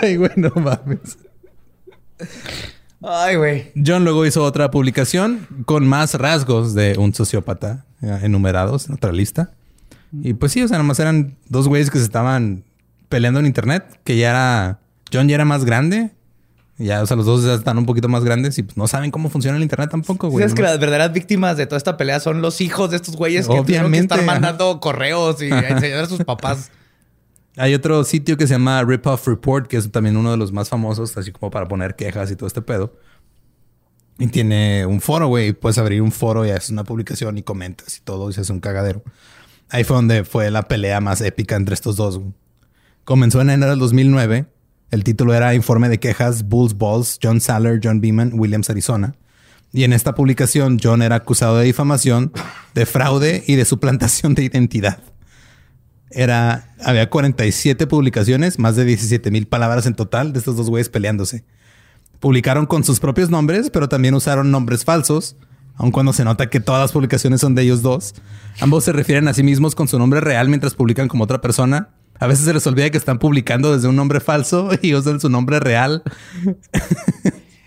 Ay, 0.02 0.16
güey, 0.16 0.30
no 0.36 0.50
mames. 0.56 1.18
Ay, 3.02 3.36
güey. 3.36 3.72
John 3.86 4.04
luego 4.04 4.26
hizo 4.26 4.42
otra 4.42 4.70
publicación 4.70 5.46
con 5.66 5.86
más 5.86 6.14
rasgos 6.14 6.74
de 6.74 6.96
un 6.98 7.14
sociópata 7.14 7.84
enumerados 8.00 8.88
en 8.88 8.94
otra 8.94 9.12
lista. 9.12 9.52
Y 10.22 10.34
pues 10.34 10.52
sí, 10.52 10.62
o 10.62 10.68
sea, 10.68 10.78
nomás 10.78 10.98
eran 10.98 11.36
dos 11.48 11.68
güeyes 11.68 11.90
que 11.90 11.98
se 11.98 12.04
estaban 12.04 12.64
peleando 13.08 13.40
en 13.40 13.46
internet, 13.46 14.00
que 14.04 14.16
ya 14.16 14.30
era... 14.30 14.80
John 15.12 15.28
ya 15.28 15.36
era 15.36 15.44
más 15.44 15.64
grande. 15.64 16.10
Ya, 16.78 17.02
o 17.02 17.06
sea, 17.06 17.16
los 17.16 17.26
dos 17.26 17.44
ya 17.44 17.54
están 17.54 17.76
un 17.76 17.86
poquito 17.86 18.08
más 18.08 18.22
grandes 18.22 18.56
y 18.58 18.62
pues 18.62 18.76
no 18.76 18.86
saben 18.86 19.10
cómo 19.10 19.28
funciona 19.28 19.56
el 19.56 19.62
internet 19.64 19.90
tampoco, 19.90 20.28
güey. 20.28 20.44
¿Sabes 20.44 20.54
que 20.54 20.62
las 20.62 20.78
verdaderas 20.78 21.12
víctimas 21.12 21.56
de 21.56 21.66
toda 21.66 21.76
esta 21.76 21.96
pelea 21.96 22.20
son 22.20 22.40
los 22.40 22.60
hijos 22.60 22.90
de 22.90 22.96
estos 22.96 23.16
güeyes 23.16 23.48
que 23.48 23.56
tuvieron 23.56 23.66
que 23.66 23.72
Obviamente, 23.72 24.14
estar 24.14 24.20
ajá. 24.20 24.26
mandando 24.26 24.78
correos 24.78 25.42
y 25.42 25.46
enseñar 25.50 26.04
a 26.04 26.06
sus 26.06 26.22
papás? 26.24 26.70
Hay 27.56 27.74
otro 27.74 28.04
sitio 28.04 28.36
que 28.36 28.46
se 28.46 28.54
llama 28.54 28.84
Ripoff 28.84 29.26
Report, 29.26 29.66
que 29.66 29.76
es 29.76 29.90
también 29.90 30.16
uno 30.16 30.30
de 30.30 30.36
los 30.36 30.52
más 30.52 30.68
famosos, 30.68 31.16
así 31.16 31.32
como 31.32 31.50
para 31.50 31.66
poner 31.66 31.96
quejas 31.96 32.30
y 32.30 32.36
todo 32.36 32.46
este 32.46 32.62
pedo. 32.62 32.94
Y 34.20 34.28
tiene 34.28 34.86
un 34.86 35.00
foro, 35.00 35.26
güey. 35.26 35.52
Puedes 35.52 35.78
abrir 35.78 36.00
un 36.00 36.12
foro 36.12 36.46
y 36.46 36.50
haces 36.50 36.70
una 36.70 36.84
publicación 36.84 37.38
y 37.38 37.42
comentas 37.42 37.96
y 37.96 38.00
todo 38.02 38.30
y 38.30 38.32
se 38.32 38.42
hace 38.42 38.52
un 38.52 38.60
cagadero. 38.60 39.02
Ahí 39.68 39.82
fue 39.82 39.96
donde 39.96 40.24
fue 40.24 40.52
la 40.52 40.62
pelea 40.62 41.00
más 41.00 41.20
épica 41.20 41.56
entre 41.56 41.74
estos 41.74 41.96
dos. 41.96 42.20
Comenzó 43.04 43.40
en 43.40 43.50
enero 43.50 43.70
del 43.70 43.80
2009, 43.80 44.46
El 44.90 45.04
título 45.04 45.34
era 45.34 45.54
Informe 45.54 45.88
de 45.88 46.00
quejas 46.00 46.44
Bulls 46.44 46.76
Balls, 46.78 47.18
John 47.22 47.40
Saller, 47.40 47.78
John 47.82 48.00
Beeman, 48.00 48.32
Williams, 48.34 48.70
Arizona. 48.70 49.14
Y 49.70 49.84
en 49.84 49.92
esta 49.92 50.14
publicación, 50.14 50.78
John 50.82 51.02
era 51.02 51.16
acusado 51.16 51.58
de 51.58 51.66
difamación, 51.66 52.32
de 52.74 52.86
fraude 52.86 53.44
y 53.46 53.56
de 53.56 53.66
suplantación 53.66 54.34
de 54.34 54.44
identidad. 54.44 55.00
Era, 56.10 56.74
había 56.82 57.10
47 57.10 57.86
publicaciones, 57.86 58.58
más 58.58 58.76
de 58.76 58.86
17 58.86 59.30
mil 59.30 59.46
palabras 59.46 59.84
en 59.84 59.94
total 59.94 60.32
de 60.32 60.38
estos 60.38 60.56
dos 60.56 60.70
güeyes 60.70 60.88
peleándose. 60.88 61.44
Publicaron 62.18 62.64
con 62.64 62.82
sus 62.82 62.98
propios 62.98 63.28
nombres, 63.28 63.68
pero 63.68 63.90
también 63.90 64.14
usaron 64.14 64.50
nombres 64.50 64.86
falsos, 64.86 65.36
aun 65.74 65.90
cuando 65.90 66.14
se 66.14 66.24
nota 66.24 66.48
que 66.48 66.60
todas 66.60 66.80
las 66.80 66.92
publicaciones 66.92 67.42
son 67.42 67.54
de 67.54 67.62
ellos 67.62 67.82
dos. 67.82 68.14
Ambos 68.60 68.84
se 68.84 68.92
refieren 68.92 69.28
a 69.28 69.34
sí 69.34 69.42
mismos 69.42 69.74
con 69.74 69.86
su 69.86 69.98
nombre 69.98 70.20
real 70.20 70.48
mientras 70.48 70.74
publican 70.74 71.08
como 71.08 71.24
otra 71.24 71.42
persona. 71.42 71.90
A 72.18 72.26
veces 72.26 72.44
se 72.44 72.52
les 72.52 72.66
olvida 72.66 72.90
que 72.90 72.98
están 72.98 73.18
publicando 73.18 73.74
desde 73.74 73.88
un 73.88 73.96
nombre 73.96 74.20
falso 74.20 74.70
y 74.82 74.94
usan 74.94 75.20
su 75.20 75.28
nombre 75.28 75.60
real. 75.60 76.02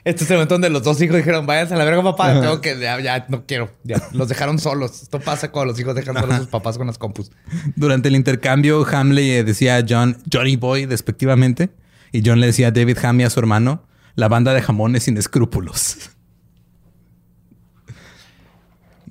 Este 0.03 0.23
es 0.23 0.31
el 0.31 0.37
momento 0.37 0.55
donde 0.55 0.69
los 0.71 0.81
dos 0.81 0.99
hijos 1.01 1.15
dijeron, 1.15 1.45
váyanse 1.45 1.75
a 1.75 1.77
la 1.77 1.85
verga, 1.85 2.01
papá. 2.01 2.33
Tengo 2.41 2.59
que, 2.59 2.79
ya, 2.79 2.99
ya, 2.99 3.25
no 3.29 3.45
quiero. 3.45 3.71
Ya, 3.83 4.01
los 4.13 4.27
dejaron 4.29 4.57
solos. 4.57 5.03
Esto 5.03 5.19
pasa 5.19 5.51
cuando 5.51 5.71
los 5.71 5.79
hijos 5.79 5.93
dejan 5.93 6.15
solos 6.15 6.35
a 6.35 6.37
sus 6.39 6.47
papás 6.47 6.77
con 6.77 6.87
las 6.87 6.97
compus. 6.97 7.31
Durante 7.75 8.09
el 8.09 8.15
intercambio, 8.15 8.85
Ham 8.91 9.11
le 9.11 9.43
decía 9.43 9.77
a 9.77 9.85
John 9.87 10.17
Johnny 10.31 10.55
Boy 10.55 10.87
despectivamente 10.87 11.69
y 12.11 12.23
John 12.25 12.39
le 12.39 12.47
decía 12.47 12.69
a 12.69 12.71
David 12.71 12.97
Ham 13.03 13.19
y 13.21 13.23
a 13.25 13.29
su 13.29 13.39
hermano 13.39 13.83
la 14.15 14.27
banda 14.27 14.53
de 14.53 14.61
jamones 14.61 15.03
sin 15.03 15.17
escrúpulos. 15.17 16.09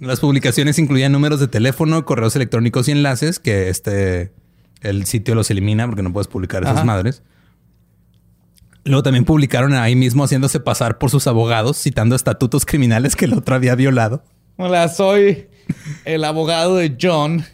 Las 0.01 0.19
publicaciones 0.19 0.79
incluían 0.79 1.13
números 1.13 1.41
de 1.41 1.47
teléfono, 1.47 2.05
correos 2.05 2.35
electrónicos 2.35 2.89
y 2.89 2.93
enlaces 2.93 3.39
que 3.39 3.69
este 3.69 4.33
el 4.81 5.05
sitio 5.07 5.35
los 5.35 5.51
elimina 5.51 5.87
porque 5.87 6.03
no 6.03 6.13
puedes 6.13 6.29
publicar 6.29 6.63
esas 6.63 6.77
Ajá. 6.77 6.85
madres. 6.85 7.23
Luego 8.85 9.03
también 9.03 9.25
publicaron 9.25 9.75
ahí 9.75 9.95
mismo 9.95 10.25
haciéndose 10.25 10.59
pasar 10.59 10.99
por 10.99 11.11
sus 11.11 11.27
abogados, 11.27 11.77
citando 11.77 12.17
estatutos 12.17 12.65
criminales 12.65 13.15
que 13.15 13.27
el 13.27 13.35
otro 13.35 13.55
había 13.55 13.75
violado. 13.75 14.25
Hola, 14.57 14.89
soy 14.89 15.49
el 16.05 16.25
abogado 16.25 16.77
de 16.77 16.97
John 17.01 17.45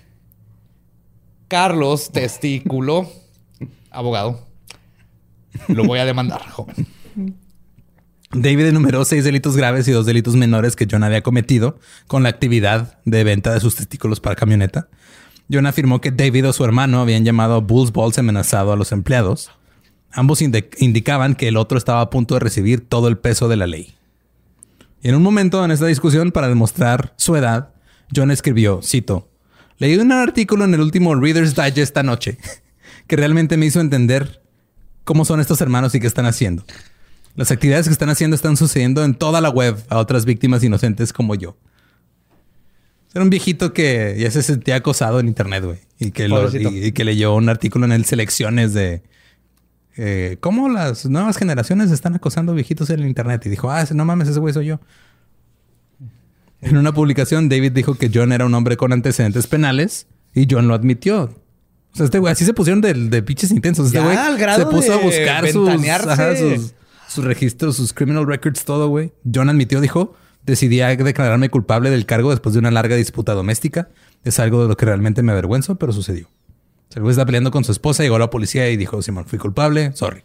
Carlos 1.49 2.11
Testículo. 2.13 3.11
Abogado. 3.91 4.47
Lo 5.69 5.85
voy 5.85 5.99
a 5.99 6.05
demandar, 6.05 6.47
joven. 6.49 6.87
David 8.33 8.67
enumeró 8.67 9.05
seis 9.05 9.25
delitos 9.25 9.57
graves 9.57 9.87
y 9.89 9.93
dos 9.93 10.05
delitos 10.05 10.37
menores 10.37 10.77
que 10.77 10.87
John 10.91 11.05
había 11.05 11.23
cometido 11.23 11.79
con 12.07 12.23
la 12.23 12.29
actividad 12.29 12.99
de 13.05 13.25
venta 13.25 13.55
de 13.55 13.61
sus 13.61 13.77
testículos 13.77 14.21
para 14.21 14.37
camioneta. 14.37 14.89
John 15.51 15.67
afirmó 15.67 16.01
que 16.01 16.11
David 16.11 16.49
o 16.49 16.53
su 16.53 16.65
hermano 16.65 17.01
habían 17.01 17.25
llamado 17.25 17.55
a 17.55 17.61
Bulls 17.61 17.93
Balls 17.93 18.19
amenazado 18.19 18.73
a 18.73 18.77
los 18.77 18.93
empleados. 18.93 19.51
Ambos 20.13 20.43
indicaban 20.43 21.35
que 21.35 21.49
el 21.49 21.57
otro 21.57 21.79
estaba 21.79 22.01
a 22.01 22.11
punto 22.11 22.35
de 22.35 22.41
recibir 22.41 22.87
todo 22.89 23.09
el 23.09 23.19
peso 23.19 23.49
de 23.49 23.57
la 23.57 23.67
ley. 23.67 23.95
Y 25.03 25.09
en 25.09 25.15
un 25.15 25.23
momento 25.23 25.65
en 25.65 25.71
esta 25.71 25.87
discusión, 25.87 26.33
para 26.33 26.49
demostrar 26.49 27.15
su 27.17 27.37
edad, 27.37 27.71
John 28.15 28.31
escribió, 28.31 28.81
cito, 28.83 29.29
leí 29.79 29.97
un 29.97 30.11
artículo 30.11 30.65
en 30.65 30.75
el 30.75 30.81
último 30.81 31.15
Reader's 31.15 31.55
Digest 31.55 31.79
esta 31.79 32.03
noche 32.03 32.39
que 33.07 33.17
realmente 33.17 33.57
me 33.57 33.67
hizo 33.67 33.81
entender 33.81 34.43
cómo 35.05 35.25
son 35.25 35.41
estos 35.41 35.61
hermanos 35.61 35.95
y 35.95 36.01
qué 36.01 36.07
están 36.07 36.27
haciendo. 36.27 36.65
Las 37.37 37.51
actividades 37.51 37.87
que 37.87 37.93
están 37.93 38.09
haciendo 38.09 38.35
están 38.35 38.57
sucediendo 38.57 39.05
en 39.05 39.15
toda 39.15 39.41
la 39.41 39.51
web 39.51 39.77
a 39.91 39.99
otras 39.99 40.25
víctimas 40.25 40.65
inocentes 40.65 41.13
como 41.13 41.35
yo. 41.35 41.57
Era 43.17 43.23
un 43.25 43.31
viejito 43.31 43.73
que 43.73 44.15
ya 44.19 44.31
se 44.31 44.43
sentía 44.43 44.77
acosado 44.77 45.21
en 45.21 45.27
internet, 45.29 45.65
güey. 45.65 45.79
Y, 45.99 46.11
que 46.11 46.29
lo- 46.29 46.37
Pobrecito. 46.37 46.71
y, 46.71 46.85
y 46.85 46.93
que 46.93 47.03
leyó 47.03 47.35
un 47.35 47.49
artículo 47.49 47.87
en 47.87 47.93
el 47.93 48.05
Selecciones 48.05 48.75
de 48.75 49.03
eh, 49.97 50.37
cómo 50.41 50.69
las 50.69 51.07
nuevas 51.07 51.39
generaciones 51.39 51.91
están 51.91 52.15
acosando 52.15 52.53
viejitos 52.53 52.91
en 52.91 53.01
el 53.01 53.07
internet. 53.07 53.41
Y 53.47 53.49
dijo, 53.49 53.71
ah, 53.71 53.83
no 53.95 54.05
mames, 54.05 54.29
ese 54.29 54.39
güey 54.39 54.53
soy 54.53 54.67
yo. 54.67 54.81
En 56.61 56.77
una 56.77 56.93
publicación, 56.93 57.49
David 57.49 57.73
dijo 57.73 57.95
que 57.95 58.11
John 58.13 58.33
era 58.33 58.45
un 58.45 58.53
hombre 58.53 58.77
con 58.77 58.93
antecedentes 58.93 59.47
penales 59.47 60.07
y 60.35 60.47
John 60.51 60.69
lo 60.69 60.75
admitió. 60.75 61.23
O 61.93 61.97
sea, 61.97 62.05
este 62.05 62.19
güey, 62.19 62.33
así 62.33 62.45
se 62.45 62.53
pusieron 62.53 62.83
de, 62.83 62.93
de 62.93 63.23
pinches 63.23 63.51
intensos. 63.51 63.87
Este 63.87 64.01
güey 64.01 64.15
se 64.57 64.67
puso 64.67 64.93
a 64.93 64.97
buscar 64.99 65.49
sus, 65.51 65.67
ventanearse. 65.67 66.11
ajá, 66.11 66.37
sus, 66.37 66.75
sus 67.09 67.25
registros, 67.25 67.77
sus 67.77 67.95
criminal 67.95 68.27
records, 68.27 68.63
todo, 68.67 68.89
güey. 68.89 69.13
John 69.35 69.49
admitió, 69.49 69.81
dijo, 69.81 70.15
decidí 70.47 70.79
declararme 70.79 71.51
culpable 71.51 71.91
del 71.91 72.07
cargo 72.07 72.31
después 72.31 72.55
de 72.55 72.61
una 72.61 72.71
larga 72.71 72.97
disputa 72.97 73.35
doméstica. 73.35 73.89
Es 74.25 74.39
algo 74.41 74.63
de 74.63 74.69
lo 74.69 74.77
que 74.77 74.87
realmente 74.87 75.23
me 75.23 75.33
avergüenzo, 75.33 75.77
pero 75.77 75.93
sucedió. 75.93 76.29
El 76.95 77.03
güey 77.03 77.11
está 77.11 77.27
peleando 77.27 77.51
con 77.51 77.63
su 77.63 77.73
esposa, 77.73 78.03
llegó 78.03 78.19
la 78.19 78.31
policía 78.31 78.71
y 78.71 78.77
dijo, 78.79 79.03
Simón, 79.03 79.27
fui 79.27 79.39
culpable, 79.39 79.93
sorry. 79.95 80.23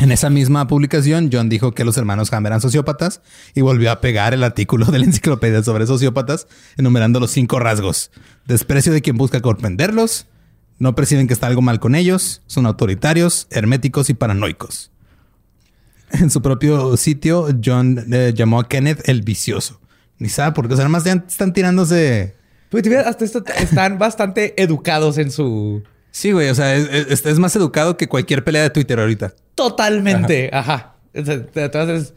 En 0.00 0.10
esa 0.10 0.30
misma 0.30 0.66
publicación, 0.66 1.30
John 1.32 1.48
dijo 1.48 1.72
que 1.72 1.84
los 1.84 1.96
hermanos 1.96 2.32
Ham 2.32 2.46
eran 2.46 2.60
sociópatas 2.60 3.20
y 3.54 3.60
volvió 3.60 3.92
a 3.92 4.00
pegar 4.00 4.34
el 4.34 4.42
artículo 4.42 4.86
de 4.90 4.98
la 4.98 5.04
enciclopedia 5.04 5.62
sobre 5.62 5.86
sociópatas, 5.86 6.48
enumerando 6.76 7.20
los 7.20 7.30
cinco 7.30 7.60
rasgos. 7.60 8.10
Desprecio 8.46 8.92
de 8.92 9.02
quien 9.02 9.16
busca 9.16 9.40
comprenderlos, 9.40 10.26
no 10.78 10.96
perciben 10.96 11.28
que 11.28 11.34
está 11.34 11.46
algo 11.46 11.62
mal 11.62 11.78
con 11.78 11.94
ellos, 11.94 12.42
son 12.48 12.66
autoritarios, 12.66 13.46
herméticos 13.50 14.10
y 14.10 14.14
paranoicos. 14.14 14.90
En 16.12 16.30
su 16.30 16.42
propio 16.42 16.96
sitio, 16.96 17.48
John 17.64 18.06
eh, 18.12 18.32
llamó 18.34 18.60
a 18.60 18.68
Kenneth 18.68 19.08
el 19.08 19.22
vicioso. 19.22 19.80
Ni 20.18 20.28
sabe 20.28 20.52
por 20.52 20.68
qué, 20.68 20.74
o 20.74 20.76
sea, 20.76 20.84
además 20.84 21.04
ya 21.04 21.12
están 21.26 21.52
tirándose... 21.52 22.36
Pues, 22.70 22.86
hasta 23.04 23.24
esto 23.24 23.44
están 23.58 23.98
bastante 23.98 24.60
educados 24.62 25.18
en 25.18 25.30
su... 25.30 25.82
Sí, 26.10 26.32
güey, 26.32 26.48
o 26.50 26.54
sea, 26.54 26.74
es, 26.76 26.88
es- 27.08 27.26
es 27.26 27.38
más 27.38 27.56
educado 27.56 27.96
que 27.96 28.08
cualquier 28.08 28.44
pelea 28.44 28.62
de 28.62 28.70
Twitter 28.70 29.00
ahorita. 29.00 29.34
Totalmente. 29.54 30.50
Ajá. 30.52 30.96
Entonces, 31.14 32.14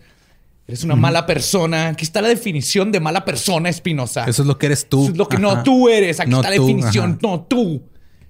eres 0.67 0.83
una 0.83 0.95
mala 0.95 1.25
persona. 1.25 1.87
Aquí 1.89 2.03
está 2.03 2.21
la 2.21 2.27
definición 2.29 2.91
de 2.91 2.99
mala 2.99 3.23
persona, 3.25 3.69
Espinosa. 3.69 4.25
Eso 4.25 4.41
es 4.41 4.47
lo 4.47 4.57
que 4.57 4.65
eres 4.67 4.87
tú. 4.89 5.03
Eso 5.03 5.11
es 5.13 5.17
lo 5.17 5.27
que 5.29 5.37
Ajá. 5.37 5.41
no 5.41 5.63
tú 5.63 5.87
eres. 5.89 6.19
Aquí 6.19 6.29
No 6.29 6.37
está 6.37 6.49
la 6.49 6.55
definición. 6.59 7.11
ajá. 7.11 7.19
No 7.21 7.41
tú. 7.49 7.83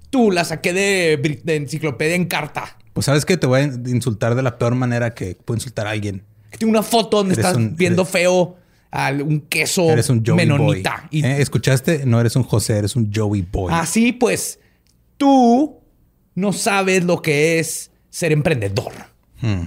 Tú 0.09 0.31
la 0.31 0.45
saqué 0.45 0.73
de 0.73 1.41
enciclopedia 1.55 2.15
en 2.15 2.25
carta. 2.25 2.77
Pues 2.95 3.05
sabes 3.05 3.25
que 3.25 3.35
te 3.35 3.45
voy 3.45 3.59
a 3.59 3.63
insultar 3.65 4.35
de 4.35 4.41
la 4.41 4.57
peor 4.57 4.73
manera 4.73 5.13
que 5.13 5.35
puedo 5.35 5.57
insultar 5.57 5.85
a 5.85 5.91
alguien. 5.91 6.23
Tengo 6.57 6.71
una 6.71 6.81
foto 6.81 7.17
donde 7.17 7.33
Eres 7.33 7.45
estás 7.45 7.57
un- 7.57 7.75
viendo 7.75 8.03
eres- 8.03 8.11
feo 8.13 8.55
a 8.89 9.11
un 9.11 9.41
queso 9.41 9.89
Eres 9.91 10.09
un 10.09 10.23
Joey 10.25 10.37
menonita. 10.37 11.07
Boy. 11.11 11.19
Y 11.19 11.25
¿Eh? 11.25 11.41
¿Escuchaste? 11.41 12.05
No 12.05 12.21
eres 12.21 12.37
un 12.37 12.43
José, 12.43 12.77
eres 12.77 12.95
un 12.95 13.11
Joey 13.13 13.41
Boy. 13.41 13.73
así 13.73 14.13
pues, 14.13 14.59
tú 15.17 15.81
no 16.35 16.53
sabes 16.53 17.03
lo 17.03 17.21
que 17.21 17.59
es 17.59 17.91
ser 18.09 18.31
emprendedor. 18.31 18.93
Hmm. 19.41 19.63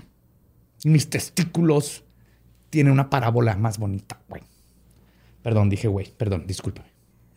Mis 0.84 1.10
testículos 1.10 2.04
tienen 2.70 2.94
una 2.94 3.10
parábola 3.10 3.56
más 3.56 3.76
bonita, 3.78 4.18
güey. 4.28 4.42
Perdón, 5.42 5.68
dije 5.68 5.88
güey. 5.88 6.10
Perdón, 6.16 6.44
discúlpame. 6.46 6.88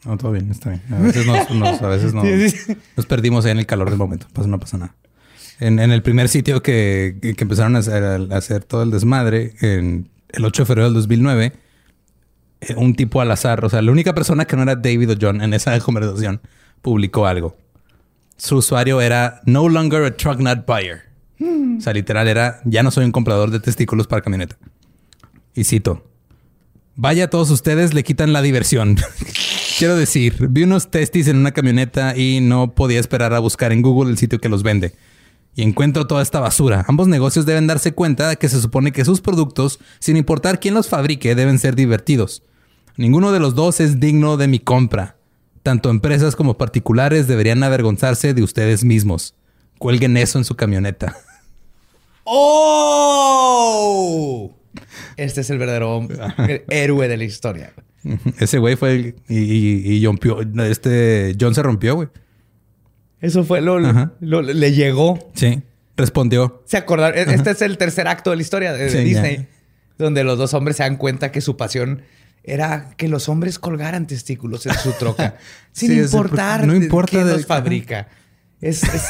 No, 0.06 0.18
todo 0.18 0.32
bien, 0.32 0.50
está 0.50 0.70
bien. 0.70 0.82
A 0.90 1.00
veces 1.02 1.26
nos, 1.26 1.50
nos- 1.52 1.82
a 1.82 1.88
veces 1.90 2.14
nos, 2.14 2.24
Sí, 2.26 2.50
sí. 2.50 2.78
nos 2.96 3.06
perdimos 3.06 3.44
ahí 3.46 3.52
en 3.52 3.60
el 3.60 3.66
calor 3.66 3.90
del 3.90 4.00
momento. 4.00 4.28
Pues 4.32 4.48
no 4.48 4.58
pasa 4.58 4.78
nada. 4.78 4.96
En, 5.62 5.80
en 5.80 5.92
el 5.92 6.02
primer 6.02 6.28
sitio 6.28 6.64
que, 6.64 7.18
que 7.22 7.44
empezaron 7.44 7.76
a 7.76 7.80
hacer, 7.80 8.04
a 8.04 8.36
hacer 8.36 8.64
todo 8.64 8.82
el 8.82 8.90
desmadre, 8.92 9.54
en 9.62 10.10
el 10.30 10.44
8 10.44 10.64
de 10.64 10.66
febrero 10.66 10.86
del 10.86 10.96
2009, 10.96 11.54
eh, 12.62 12.74
un 12.76 12.96
tipo 12.96 13.22
al 13.22 13.30
azar, 13.32 13.64
o 13.64 13.70
sea, 13.70 13.82
la 13.84 13.92
única 13.92 14.16
persona 14.16 14.46
que 14.46 14.56
no 14.56 14.64
era 14.64 14.76
David 14.76 15.12
o 15.12 15.16
John 15.22 15.40
en 15.40 15.54
esa 15.54 15.80
conversación, 15.82 16.42
publicó 16.82 17.28
algo. 17.28 17.56
Su 18.38 18.58
usuario 18.58 19.02
era 19.02 19.42
no 19.46 19.70
longer 19.70 20.04
a 20.04 20.18
truck 20.18 20.40
nut 20.40 20.66
buyer. 20.66 21.04
O 21.40 21.82
sea, 21.82 21.94
literal 21.94 22.28
era 22.28 22.60
ya 22.66 22.84
no 22.84 22.92
soy 22.92 23.06
un 23.06 23.12
comprador 23.12 23.50
de 23.52 23.60
testículos 23.60 24.08
para 24.08 24.22
camioneta. 24.22 24.58
Y 25.56 25.64
cito. 25.64 26.08
Vaya, 26.96 27.30
todos 27.30 27.50
ustedes 27.50 27.94
le 27.94 28.04
quitan 28.04 28.34
la 28.34 28.42
diversión. 28.42 28.98
Quiero 29.78 29.96
decir, 29.96 30.48
vi 30.50 30.64
unos 30.64 30.92
testis 30.92 31.28
en 31.28 31.38
una 31.38 31.52
camioneta 31.52 32.16
y 32.16 32.42
no 32.42 32.74
podía 32.74 33.00
esperar 33.00 33.34
a 33.34 33.40
buscar 33.40 33.72
en 33.72 33.82
Google 33.82 34.12
el 34.12 34.18
sitio 34.18 34.40
que 34.40 34.50
los 34.50 34.62
vende. 34.62 34.94
Y 35.56 35.64
encuentro 35.64 36.08
toda 36.08 36.22
esta 36.22 36.40
basura. 36.40 36.86
Ambos 36.88 37.08
negocios 37.08 37.46
deben 37.46 37.68
darse 37.68 37.94
cuenta 37.94 38.36
que 38.38 38.48
se 38.48 38.62
supone 38.62 38.92
que 38.92 39.04
sus 39.04 39.20
productos, 39.22 39.80
sin 40.00 40.16
importar 40.18 40.60
quién 40.60 40.74
los 40.74 40.88
fabrique, 40.88 41.36
deben 41.36 41.60
ser 41.60 41.76
divertidos. 41.76 42.44
Ninguno 42.98 43.32
de 43.32 43.40
los 43.40 43.56
dos 43.56 43.80
es 43.80 44.00
digno 44.00 44.38
de 44.38 44.48
mi 44.48 44.60
compra. 44.60 45.18
Tanto 45.64 45.90
empresas 45.90 46.36
como 46.36 46.58
particulares 46.58 47.28
deberían 47.28 47.64
avergonzarse 47.64 48.34
de 48.34 48.44
ustedes 48.44 48.84
mismos. 48.84 49.36
Cuelguen 49.78 50.18
eso 50.18 50.38
en 50.38 50.46
su 50.46 50.56
camioneta. 50.56 51.18
¡Oh! 52.24 53.72
Este 55.18 55.42
es 55.42 55.50
el 55.50 55.58
verdadero 55.58 56.08
héroe 56.70 57.08
de 57.08 57.18
la 57.18 57.24
historia. 57.26 57.74
Ese 58.40 58.58
güey 58.58 58.76
fue 58.76 58.94
el... 58.94 59.16
Y, 59.28 59.38
y, 59.38 59.98
y 59.98 60.08
Este... 60.70 61.36
John 61.40 61.54
se 61.54 61.62
rompió, 61.62 61.96
güey. 61.96 62.08
Eso 63.22 63.44
fue 63.44 63.62
lo, 63.62 63.78
Ajá. 63.78 64.14
lo- 64.20 64.42
le 64.42 64.72
llegó. 64.74 65.32
Sí. 65.36 65.62
Respondió. 65.98 66.64
Se 66.66 66.78
acordaron. 66.78 67.18
E- 67.18 67.34
Este 67.34 67.52
es 67.52 67.62
el 67.62 67.78
tercer 67.78 68.08
acto 68.08 68.32
de 68.32 68.36
la 68.38 68.42
historia 68.42 68.74
de, 68.74 68.90
Sí, 68.90 68.98
Disney, 69.00 69.38
ya. 69.38 69.48
donde 69.98 70.24
los 70.24 70.38
dos 70.38 70.54
hombres 70.54 70.78
se 70.78 70.84
dan 70.84 70.98
cuenta 70.98 71.32
que 71.32 71.42
su 71.42 71.58
pasión 71.58 72.02
era 72.44 72.90
que 72.98 73.08
los 73.08 73.30
hombres 73.30 73.60
colgaran 73.60 74.08
testículos 74.08 74.66
en 74.66 74.74
su 74.74 74.94
troca, 74.94 75.36
sin 75.72 75.90
Sí, 75.90 76.00
importar 76.00 76.66
no 76.66 76.76
importa 76.76 77.12
quién 77.12 77.28
de- 77.28 77.34
los 77.34 77.46
fabrica. 77.46 78.08
Es, 78.62 78.84
es, 78.84 79.04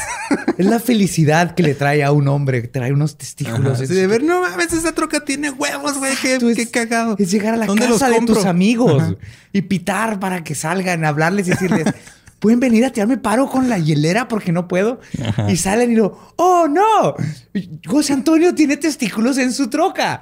es 0.56 0.64
la 0.66 0.80
felicidad 0.80 1.54
que 1.54 1.62
le 1.62 1.74
trae 1.74 2.02
a 2.02 2.10
un 2.10 2.26
hombre, 2.28 2.62
que 2.62 2.68
trae 2.68 2.90
unos 2.90 3.16
testículos. 3.18 3.74
Así 3.74 3.82
Es- 3.84 3.90
de 3.90 4.06
ver, 4.06 4.22
no 4.22 4.40
mames, 4.40 4.72
esa 4.72 4.92
troca 4.92 5.24
tiene 5.24 5.50
huevos, 5.50 5.98
güey. 5.98 6.12
Qué, 6.20 6.38
qué 6.56 6.70
cagado. 6.70 7.16
Es 7.18 7.30
llegar 7.30 7.54
a 7.54 7.56
la 7.58 7.66
¿Dónde 7.66 7.86
casa 7.86 8.08
de 8.08 8.20
tus 8.26 8.44
amigos 8.46 9.02
Ajá. 9.02 9.14
y 9.52 9.62
pitar 9.62 10.18
para 10.20 10.42
que 10.42 10.54
salgan, 10.54 11.04
hablarles 11.04 11.46
y 11.48 11.50
decirles, 11.50 11.84
pueden 12.42 12.58
venir 12.58 12.84
a 12.84 12.90
tirarme 12.90 13.18
paro 13.18 13.48
con 13.48 13.68
la 13.68 13.78
hielera 13.78 14.26
porque 14.26 14.50
no 14.50 14.66
puedo. 14.66 14.98
Y 15.48 15.56
salen 15.56 15.92
y 15.92 15.94
lo, 15.94 16.34
oh 16.34 16.66
no, 16.68 17.14
José 17.86 18.14
Antonio 18.14 18.52
tiene 18.52 18.76
testículos 18.76 19.38
en 19.38 19.52
su 19.52 19.70
troca. 19.70 20.18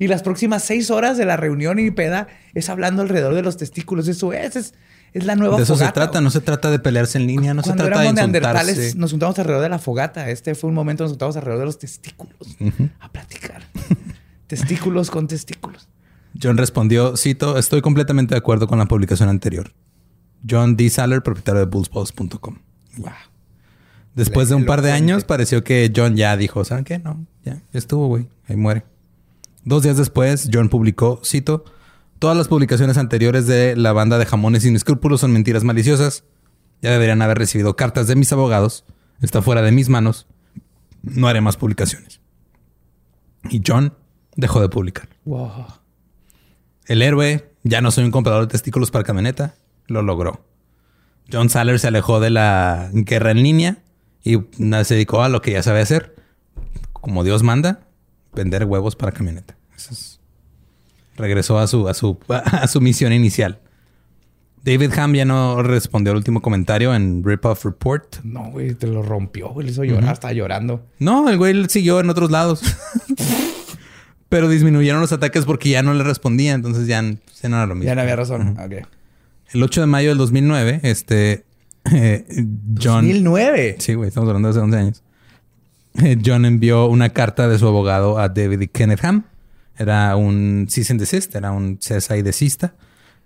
y 0.00 0.08
las 0.08 0.24
próximas 0.24 0.64
seis 0.64 0.90
horas 0.90 1.16
de 1.16 1.24
la 1.24 1.36
reunión 1.36 1.78
y 1.78 1.92
peda 1.92 2.26
es 2.52 2.68
hablando 2.68 3.02
alrededor 3.02 3.34
de 3.36 3.42
los 3.42 3.56
testículos. 3.56 4.08
Eso 4.08 4.32
es, 4.32 4.56
es, 4.56 4.74
es 5.12 5.24
la 5.24 5.36
nueva 5.36 5.56
De 5.56 5.62
eso 5.62 5.76
se 5.76 5.86
trata, 5.92 6.20
no 6.20 6.30
se 6.30 6.40
trata 6.40 6.68
de 6.68 6.80
pelearse 6.80 7.18
en 7.18 7.28
línea, 7.28 7.54
no 7.54 7.62
se 7.62 7.72
trata 7.72 8.00
de 8.00 8.08
insultarse. 8.08 8.94
nos 8.96 9.12
juntamos 9.12 9.38
alrededor 9.38 9.62
de 9.62 9.68
la 9.68 9.78
fogata. 9.78 10.30
Este 10.30 10.56
fue 10.56 10.66
un 10.66 10.74
momento 10.74 11.04
nos 11.04 11.12
juntamos 11.12 11.36
alrededor 11.36 11.60
de 11.60 11.66
los 11.66 11.78
testículos 11.78 12.56
a 12.98 13.12
platicar. 13.12 13.62
testículos 14.48 15.12
con 15.12 15.28
testículos. 15.28 15.88
John 16.42 16.56
respondió, 16.56 17.16
cito, 17.16 17.56
estoy 17.56 17.82
completamente 17.82 18.34
de 18.34 18.38
acuerdo 18.38 18.66
con 18.66 18.80
la 18.80 18.86
publicación 18.86 19.28
anterior. 19.28 19.70
John 20.48 20.76
D. 20.76 20.90
Saller, 20.90 21.22
propietario 21.22 21.60
de 21.60 21.66
bullsballs.com. 21.66 22.58
Wow. 22.98 23.10
Después 24.14 24.48
de 24.48 24.54
un 24.54 24.64
par 24.64 24.80
de 24.80 24.92
años, 24.92 25.24
pareció 25.24 25.62
que 25.62 25.92
John 25.94 26.16
ya 26.16 26.36
dijo, 26.36 26.64
¿saben 26.64 26.84
qué? 26.84 26.98
No, 26.98 27.26
ya, 27.44 27.56
ya 27.72 27.78
estuvo, 27.78 28.08
güey. 28.08 28.28
Ahí 28.48 28.56
muere. 28.56 28.84
Dos 29.64 29.82
días 29.82 29.98
después, 29.98 30.48
John 30.50 30.68
publicó, 30.70 31.20
cito, 31.24 31.64
todas 32.18 32.36
las 32.36 32.48
publicaciones 32.48 32.96
anteriores 32.96 33.46
de 33.46 33.76
la 33.76 33.92
banda 33.92 34.16
de 34.16 34.24
jamones 34.24 34.62
sin 34.62 34.74
escrúpulos 34.74 35.20
son 35.20 35.32
mentiras 35.32 35.64
maliciosas. 35.64 36.24
Ya 36.80 36.90
deberían 36.90 37.20
haber 37.20 37.38
recibido 37.38 37.76
cartas 37.76 38.06
de 38.06 38.16
mis 38.16 38.32
abogados. 38.32 38.84
Está 39.20 39.42
fuera 39.42 39.60
de 39.60 39.72
mis 39.72 39.88
manos. 39.88 40.26
No 41.02 41.28
haré 41.28 41.40
más 41.40 41.56
publicaciones. 41.56 42.20
Y 43.50 43.62
John 43.66 43.94
dejó 44.36 44.60
de 44.60 44.68
publicar. 44.68 45.08
Wow. 45.24 45.66
El 46.86 47.02
héroe, 47.02 47.50
ya 47.64 47.80
no 47.80 47.90
soy 47.90 48.04
un 48.04 48.10
comprador 48.10 48.42
de 48.42 48.52
testículos 48.52 48.90
para 48.90 49.04
camioneta, 49.04 49.56
lo 49.88 50.02
logró. 50.02 50.44
John 51.32 51.48
Saller 51.50 51.78
se 51.80 51.88
alejó 51.88 52.20
de 52.20 52.30
la 52.30 52.88
guerra 52.92 53.30
en 53.32 53.42
línea 53.42 53.78
y 54.22 54.38
se 54.84 54.94
dedicó 54.94 55.22
a 55.22 55.28
lo 55.28 55.42
que 55.42 55.52
ya 55.52 55.62
sabe 55.62 55.80
hacer. 55.80 56.14
Como 56.92 57.24
Dios 57.24 57.42
manda, 57.42 57.80
vender 58.34 58.64
huevos 58.64 58.96
para 58.96 59.12
camioneta. 59.12 59.56
Eso 59.76 59.92
es- 59.92 60.20
Regresó 61.16 61.58
a 61.58 61.66
su, 61.66 61.88
a, 61.88 61.94
su, 61.94 62.18
a 62.28 62.66
su 62.68 62.80
misión 62.80 63.12
inicial. 63.12 63.58
David 64.64 64.92
Ham 64.98 65.14
ya 65.14 65.24
no 65.24 65.62
respondió 65.62 66.10
al 66.10 66.16
último 66.16 66.42
comentario 66.42 66.92
en 66.94 67.22
Rip 67.24 67.44
Off 67.44 67.64
Report. 67.64 68.16
No, 68.24 68.50
güey, 68.50 68.74
te 68.74 68.86
lo 68.88 69.00
rompió, 69.02 69.50
güey. 69.50 69.64
Le 69.66 69.72
hizo 69.72 69.84
llorar, 69.84 70.12
estaba 70.12 70.32
llorando. 70.32 70.84
No, 70.98 71.28
el 71.30 71.38
güey 71.38 71.68
siguió 71.68 72.00
en 72.00 72.10
otros 72.10 72.30
lados. 72.32 72.62
Pero 74.28 74.48
disminuyeron 74.48 75.00
los 75.00 75.12
ataques 75.12 75.44
porque 75.44 75.70
ya 75.70 75.82
no 75.82 75.94
le 75.94 76.02
respondía. 76.02 76.52
Entonces 76.54 76.86
ya, 76.88 77.00
ya 77.00 77.48
no 77.48 77.56
era 77.56 77.66
lo 77.66 77.74
mismo. 77.76 77.86
Ya 77.86 77.94
no 77.94 78.00
había 78.02 78.16
razón. 78.16 78.58
Ok. 78.58 78.86
El 79.52 79.62
8 79.62 79.80
de 79.82 79.86
mayo 79.86 80.08
del 80.10 80.18
2009, 80.18 80.80
este 80.82 81.44
eh, 81.92 82.24
John 82.82 83.06
2009. 83.06 83.76
Sí, 83.78 83.94
güey, 83.94 84.08
estamos 84.08 84.28
hablando 84.28 84.48
de 84.48 84.50
hace 84.50 84.60
11 84.60 84.76
años. 84.76 85.02
Eh, 86.02 86.18
John 86.24 86.44
envió 86.44 86.86
una 86.86 87.10
carta 87.10 87.48
de 87.48 87.58
su 87.58 87.66
abogado 87.66 88.18
a 88.18 88.28
David 88.28 88.60
y 88.60 88.68
Kenneth 88.68 89.04
Ham. 89.04 89.24
Era 89.78 90.16
un 90.16 90.66
cease 90.68 90.92
and 90.92 91.00
desist, 91.00 91.34
era 91.34 91.52
un 91.52 91.78
cesa 91.80 92.16
y 92.16 92.22
desista. 92.22 92.74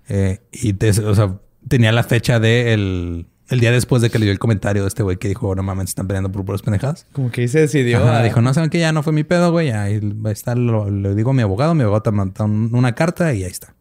Eh, 0.09 0.41
y 0.53 0.73
des- 0.73 0.99
o 0.99 1.15
sea, 1.15 1.37
tenía 1.69 1.93
la 1.93 2.03
fecha 2.03 2.39
de 2.41 2.73
el, 2.75 3.27
el 3.49 3.61
día 3.61 3.71
después 3.71 4.03
de 4.03 4.11
que 4.11 4.19
le 4.19 4.27
dio 4.27 4.33
el 4.33 4.39
comentario 4.39 4.83
de 4.83 4.89
este 4.89 5.03
güey 5.03 5.17
que 5.17 5.29
dijo, 5.29 5.55
no 5.55 5.63
mames, 5.63 5.91
están 5.91 6.07
peleando 6.07 6.31
por 6.31 6.45
puras 6.45 6.63
pendejadas. 6.63 7.07
Como 7.13 7.31
que 7.31 7.47
se 7.49 7.61
decidió. 7.61 7.99
Ajá, 7.99 8.19
a- 8.21 8.23
dijo, 8.25 8.41
no, 8.41 8.53
saben 8.53 8.71
que 8.71 8.79
ya 8.81 8.93
no 8.93 9.03
fue 9.03 9.13
mi 9.13 9.25
pedo, 9.25 9.51
güey. 9.53 9.71
Ahí 9.71 10.01
va 10.01 10.31
a 10.31 10.33
estar, 10.33 10.59
lo, 10.59 10.91
le 10.91 11.15
digo 11.15 11.31
a 11.31 11.35
mi 11.35 11.43
abogado, 11.43 11.75
mi 11.75 11.83
abogado 11.83 12.03
te 12.03 12.11
mandó 12.11 12.45
un- 12.45 12.71
una 12.75 12.95
carta 12.95 13.33
y 13.33 13.43
ahí 13.45 13.51
está. 13.51 13.75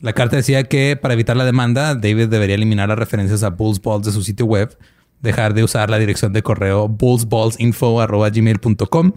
La 0.00 0.14
carta 0.14 0.36
decía 0.36 0.64
que 0.64 0.96
para 0.96 1.14
evitar 1.14 1.36
la 1.36 1.44
demanda, 1.44 1.94
David 1.94 2.28
debería 2.28 2.54
eliminar 2.54 2.88
las 2.88 2.98
referencias 2.98 3.42
a 3.42 3.50
Bulls 3.50 3.82
Balls 3.82 4.06
de 4.06 4.12
su 4.12 4.22
sitio 4.22 4.46
web, 4.46 4.78
dejar 5.20 5.52
de 5.52 5.62
usar 5.62 5.90
la 5.90 5.98
dirección 5.98 6.32
de 6.32 6.42
correo 6.42 6.88
bullsballsinfo.gmail.com, 6.88 9.12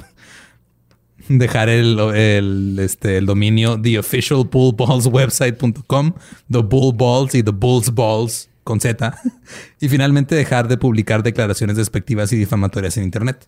dejar 1.29 1.69
el, 1.69 1.97
el, 1.99 2.77
este, 2.79 3.15
el 3.17 3.25
dominio 3.25 3.81
theofficialbullballswebsite.com, 3.81 6.13
the 6.51 6.59
Bull 6.59 6.93
Balls 6.93 7.33
y 7.35 7.43
the 7.43 7.51
Bulls 7.51 7.93
Balls 7.93 8.49
con 8.65 8.81
Z, 8.81 9.17
y 9.79 9.87
finalmente 9.87 10.35
dejar 10.35 10.67
de 10.67 10.75
publicar 10.77 11.23
declaraciones 11.23 11.77
despectivas 11.77 12.33
y 12.33 12.35
difamatorias 12.35 12.97
en 12.97 13.05
Internet. 13.05 13.47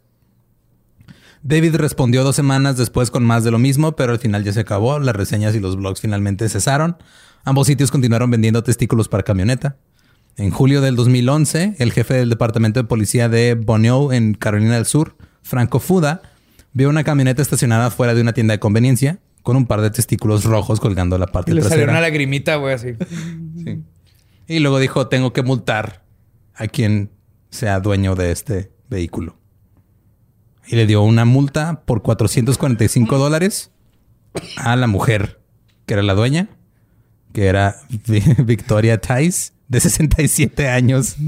David 1.48 1.76
respondió 1.76 2.24
dos 2.24 2.36
semanas 2.36 2.76
después 2.76 3.12
con 3.12 3.24
más 3.24 3.44
de 3.44 3.52
lo 3.52 3.60
mismo, 3.60 3.96
pero 3.96 4.14
al 4.14 4.18
final 4.18 4.44
ya 4.44 4.52
se 4.52 4.62
acabó. 4.62 4.98
Las 4.98 5.16
reseñas 5.16 5.54
y 5.54 5.60
los 5.60 5.76
blogs 5.76 6.02
finalmente 6.02 6.50
cesaron. 6.50 6.98
Ambos 7.44 7.68
sitios 7.68 7.92
continuaron 7.92 8.32
vendiendo 8.32 8.64
testículos 8.64 9.10
para 9.10 9.22
camioneta. 9.22 9.78
En 10.38 10.50
julio 10.50 10.82
del 10.82 10.96
2011, 10.96 11.76
el 11.78 11.92
jefe 11.92 12.16
del 12.16 12.32
departamento 12.32 12.80
de 12.80 12.86
policía 12.88 13.30
de 13.30 13.54
Bonneau, 13.54 14.12
en 14.12 14.34
Carolina 14.34 14.74
del 14.74 14.88
Sur, 14.88 15.18
Franco 15.44 15.80
Fuda, 15.80 16.24
vio 16.74 16.90
una 16.90 17.04
camioneta 17.04 17.44
estacionada 17.44 17.92
fuera 17.92 18.16
de 18.16 18.22
una 18.22 18.34
tienda 18.34 18.54
de 18.54 18.60
conveniencia 18.60 19.20
con 19.44 19.56
un 19.56 19.68
par 19.68 19.82
de 19.82 19.92
testículos 19.92 20.46
rojos 20.46 20.80
colgando 20.80 21.20
la 21.20 21.28
parte 21.28 21.52
Y 21.52 21.54
le 21.54 21.62
salió 21.62 21.76
trasera. 21.76 21.92
una 21.92 22.02
lagrimita, 22.02 22.56
güey, 22.56 22.74
así. 22.74 22.94
Sí. 23.64 23.84
Y 24.48 24.60
luego 24.60 24.80
dijo, 24.80 25.10
tengo 25.10 25.32
que 25.32 25.44
multar 25.44 26.04
a 26.56 26.66
quien 26.68 27.12
sea 27.52 27.80
dueño 27.82 28.16
de 28.16 28.32
este 28.32 28.72
vehículo. 28.90 29.38
Y 30.68 30.76
le 30.76 30.86
dio 30.86 31.02
una 31.04 31.26
multa 31.26 31.82
por 31.86 32.02
445 32.02 33.18
dólares 33.18 33.72
a 34.58 34.76
la 34.76 34.88
mujer, 34.88 35.40
que 35.86 35.94
era 35.94 36.04
la 36.04 36.14
dueña, 36.14 36.50
que 37.34 37.46
era 37.48 37.76
Vi- 38.08 38.24
Victoria 38.44 39.00
Tice, 39.00 39.52
de 39.68 39.80
67 39.80 40.68
años. 40.70 41.16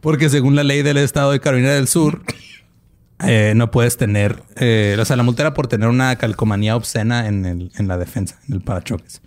Porque 0.00 0.28
según 0.28 0.56
la 0.56 0.64
ley 0.64 0.82
del 0.82 0.96
estado 0.96 1.30
de 1.30 1.38
Carolina 1.40 1.70
del 1.70 1.86
Sur, 1.86 2.22
eh, 3.24 3.52
no 3.54 3.70
puedes 3.70 3.96
tener, 3.96 4.42
eh, 4.56 4.96
o 4.98 5.04
sea, 5.04 5.14
la 5.16 5.22
multa 5.22 5.42
era 5.42 5.54
por 5.54 5.68
tener 5.68 5.88
una 5.88 6.16
calcomanía 6.16 6.74
obscena 6.74 7.28
en, 7.28 7.46
el, 7.46 7.70
en 7.76 7.86
la 7.88 7.96
defensa, 7.98 8.40
en 8.48 8.54
el 8.54 8.62
parachoques. 8.62 9.22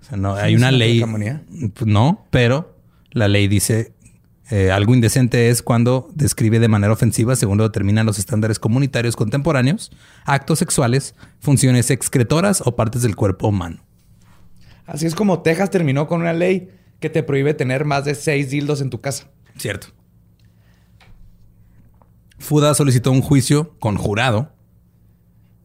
O 0.00 0.04
sea, 0.04 0.16
no, 0.16 0.34
hay 0.34 0.56
una 0.56 0.72
ley. 0.72 0.98
calcomanía? 0.98 1.44
No, 1.84 2.26
pero 2.30 2.76
la 3.12 3.28
ley 3.28 3.46
dice 3.46 3.92
eh, 4.50 4.70
algo 4.70 4.94
indecente 4.94 5.50
es 5.50 5.62
cuando 5.62 6.08
describe 6.14 6.58
de 6.58 6.68
manera 6.68 6.92
ofensiva, 6.92 7.36
según 7.36 7.58
lo 7.58 7.64
determinan 7.64 8.06
los 8.06 8.18
estándares 8.18 8.58
comunitarios 8.58 9.14
contemporáneos, 9.14 9.90
actos 10.24 10.58
sexuales, 10.58 11.14
funciones 11.38 11.90
excretoras 11.90 12.62
o 12.64 12.74
partes 12.74 13.02
del 13.02 13.14
cuerpo 13.14 13.48
humano. 13.48 13.80
Así 14.86 15.06
es 15.06 15.14
como 15.14 15.42
Texas 15.42 15.70
terminó 15.70 16.06
con 16.06 16.22
una 16.22 16.32
ley 16.32 16.70
que 16.98 17.10
te 17.10 17.22
prohíbe 17.22 17.52
tener 17.52 17.84
más 17.84 18.06
de 18.06 18.14
seis 18.14 18.48
dildos 18.48 18.80
en 18.80 18.88
tu 18.88 19.00
casa. 19.00 19.28
Cierto. 19.58 19.88
Fuda 22.38 22.72
solicitó 22.74 23.10
un 23.12 23.20
juicio 23.20 23.76
con 23.78 23.96
jurado. 23.96 24.52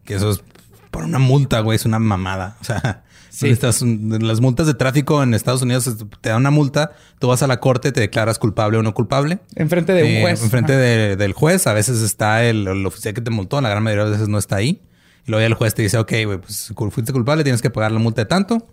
Que 0.03 0.15
eso 0.15 0.31
es 0.31 0.43
por 0.91 1.05
una 1.05 1.19
multa, 1.19 1.61
güey. 1.61 1.77
Es 1.77 1.85
una 1.85 1.99
mamada. 1.99 2.57
O 2.61 2.63
sea, 2.65 3.03
Sí. 3.35 3.49
estas- 3.49 3.81
las 3.81 4.41
multas 4.41 4.67
de 4.67 4.75
tráfico 4.75 5.23
en 5.23 5.33
Estados 5.33 5.63
Unidos 5.63 5.89
te 6.21 6.29
dan 6.29 6.37
una 6.39 6.51
multa. 6.51 6.91
Tú 7.19 7.27
vas 7.29 7.41
a 7.41 7.47
la 7.47 7.59
corte, 7.59 7.91
te 7.91 7.99
declaras 8.01 8.37
culpable 8.37 8.77
o 8.77 8.83
no 8.83 8.93
culpable. 8.93 9.39
Enfrente 9.55 9.93
de 9.93 10.03
un 10.03 10.09
Eh, 10.09 10.21
juez. 10.21 10.43
Enfrente 10.43 10.73
de- 10.77 11.15
del 11.15 11.33
juez. 11.33 11.65
A 11.65 11.73
veces 11.73 12.01
está 12.03 12.43
el, 12.45 12.67
el 12.67 12.85
oficial 12.85 13.15
que 13.15 13.21
te 13.21 13.31
multó. 13.31 13.59
La 13.59 13.69
gran 13.69 13.81
mayoría 13.81 14.05
de 14.05 14.11
veces 14.11 14.27
no 14.27 14.37
está 14.37 14.57
ahí. 14.57 14.81
Y 15.25 15.31
luego 15.31 15.41
ya 15.41 15.47
el 15.47 15.55
juez 15.55 15.73
te 15.73 15.81
dice, 15.81 15.97
ok, 15.97 16.11
pues 16.41 16.73
fuiste 16.91 17.11
culpable, 17.11 17.43
tienes 17.43 17.61
que 17.63 17.69
pagar 17.71 17.91
la 17.91 17.99
multa 17.99 18.21
de 18.21 18.25
tanto. 18.25 18.67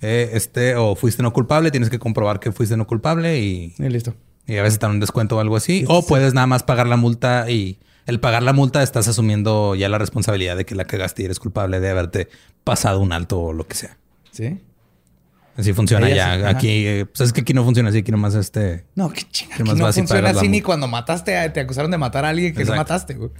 Eh, 0.00 0.30
este, 0.34 0.76
o 0.76 0.94
fuiste 0.96 1.22
no 1.22 1.32
culpable, 1.32 1.70
tienes 1.70 1.90
que 1.90 1.98
comprobar 1.98 2.38
que 2.38 2.52
fuiste 2.52 2.76
no 2.76 2.86
culpable 2.86 3.40
y 3.40 3.74
Y 3.78 3.88
listo. 3.88 4.14
y 4.46 4.56
a 4.58 4.62
veces 4.62 4.78
te 4.78 4.86
dan 4.86 4.96
un 4.96 5.00
descuento 5.00 5.36
o 5.38 5.40
algo 5.40 5.56
así. 5.56 5.84
O 5.88 6.06
puedes 6.06 6.34
nada 6.34 6.46
más 6.46 6.62
pagar 6.62 6.86
la 6.86 6.96
multa 6.96 7.50
y 7.50 7.78
el 8.06 8.20
pagar 8.20 8.42
la 8.42 8.52
multa 8.52 8.82
estás 8.82 9.08
asumiendo 9.08 9.74
ya 9.74 9.88
la 9.88 9.98
responsabilidad 9.98 10.56
de 10.56 10.66
que 10.66 10.74
la 10.74 10.84
cagaste 10.84 11.22
y 11.22 11.24
eres 11.24 11.38
culpable 11.40 11.80
de 11.80 11.88
haberte 11.90 12.28
pasado 12.64 13.00
un 13.00 13.12
alto 13.12 13.40
o 13.40 13.52
lo 13.52 13.66
que 13.66 13.74
sea. 13.76 13.96
¿Sí? 14.34 14.60
Así 15.56 15.72
funciona 15.72 16.08
ya. 16.10 16.48
Aquí, 16.48 16.68
eh, 16.86 17.06
pues 17.06 17.20
es 17.28 17.32
que 17.32 17.42
aquí 17.42 17.54
no 17.54 17.62
funciona 17.64 17.88
así. 17.90 17.98
Aquí 17.98 18.10
nomás 18.10 18.34
este... 18.34 18.84
No, 18.96 19.08
qué 19.10 19.22
chinga. 19.30 19.54
¿Qué 19.56 19.62
Aquí 19.62 19.70
más 19.70 19.78
no 19.78 19.92
funciona 19.92 20.30
así 20.30 20.48
ni 20.48 20.60
cuando 20.60 20.88
mataste, 20.88 21.36
a- 21.38 21.52
te 21.52 21.60
acusaron 21.60 21.90
de 21.92 21.98
matar 21.98 22.24
a 22.24 22.30
alguien 22.30 22.52
que 22.52 22.62
Exacto. 22.62 22.72
no 22.74 22.80
mataste, 22.80 23.14
güey. 23.14 23.30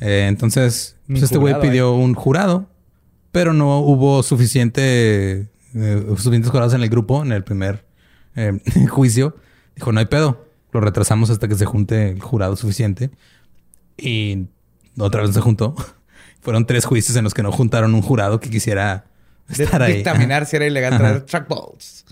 eh, 0.00 0.26
entonces, 0.28 0.96
pues 1.06 1.22
este 1.22 1.38
güey 1.38 1.58
pidió 1.60 1.92
un 1.94 2.14
jurado, 2.14 2.68
pero 3.30 3.52
no 3.52 3.78
hubo 3.78 4.24
suficiente... 4.24 5.48
eh, 5.74 6.04
suficientes 6.16 6.50
jurados 6.50 6.74
en 6.74 6.82
el 6.82 6.88
grupo, 6.88 7.22
en 7.22 7.30
el 7.30 7.44
primer 7.44 7.84
juicio. 8.90 9.36
Dijo, 9.76 9.92
no 9.92 10.00
hay 10.00 10.06
pedo. 10.06 10.44
Lo 10.72 10.80
retrasamos 10.80 11.30
hasta 11.30 11.46
que 11.46 11.54
se 11.54 11.64
junte 11.64 12.10
el 12.10 12.20
jurado 12.20 12.56
suficiente. 12.56 13.10
Y 13.96 14.46
otra 14.98 15.22
vez 15.22 15.32
se 15.32 15.40
juntó. 15.40 15.76
Fueron 16.40 16.66
tres 16.66 16.86
juicios 16.86 17.16
en 17.16 17.22
los 17.22 17.34
que 17.34 17.44
no 17.44 17.52
juntaron 17.52 17.94
un 17.94 18.02
jurado 18.02 18.40
que 18.40 18.50
quisiera 18.50 19.04
estar 19.48 19.82
ahí. 19.82 19.94
dictaminar 19.96 20.46
si 20.46 20.56
era 20.56 20.66
ilegal 20.66 20.94
Ajá. 20.94 21.02
traer 21.02 21.22
trackballs. 21.22 22.04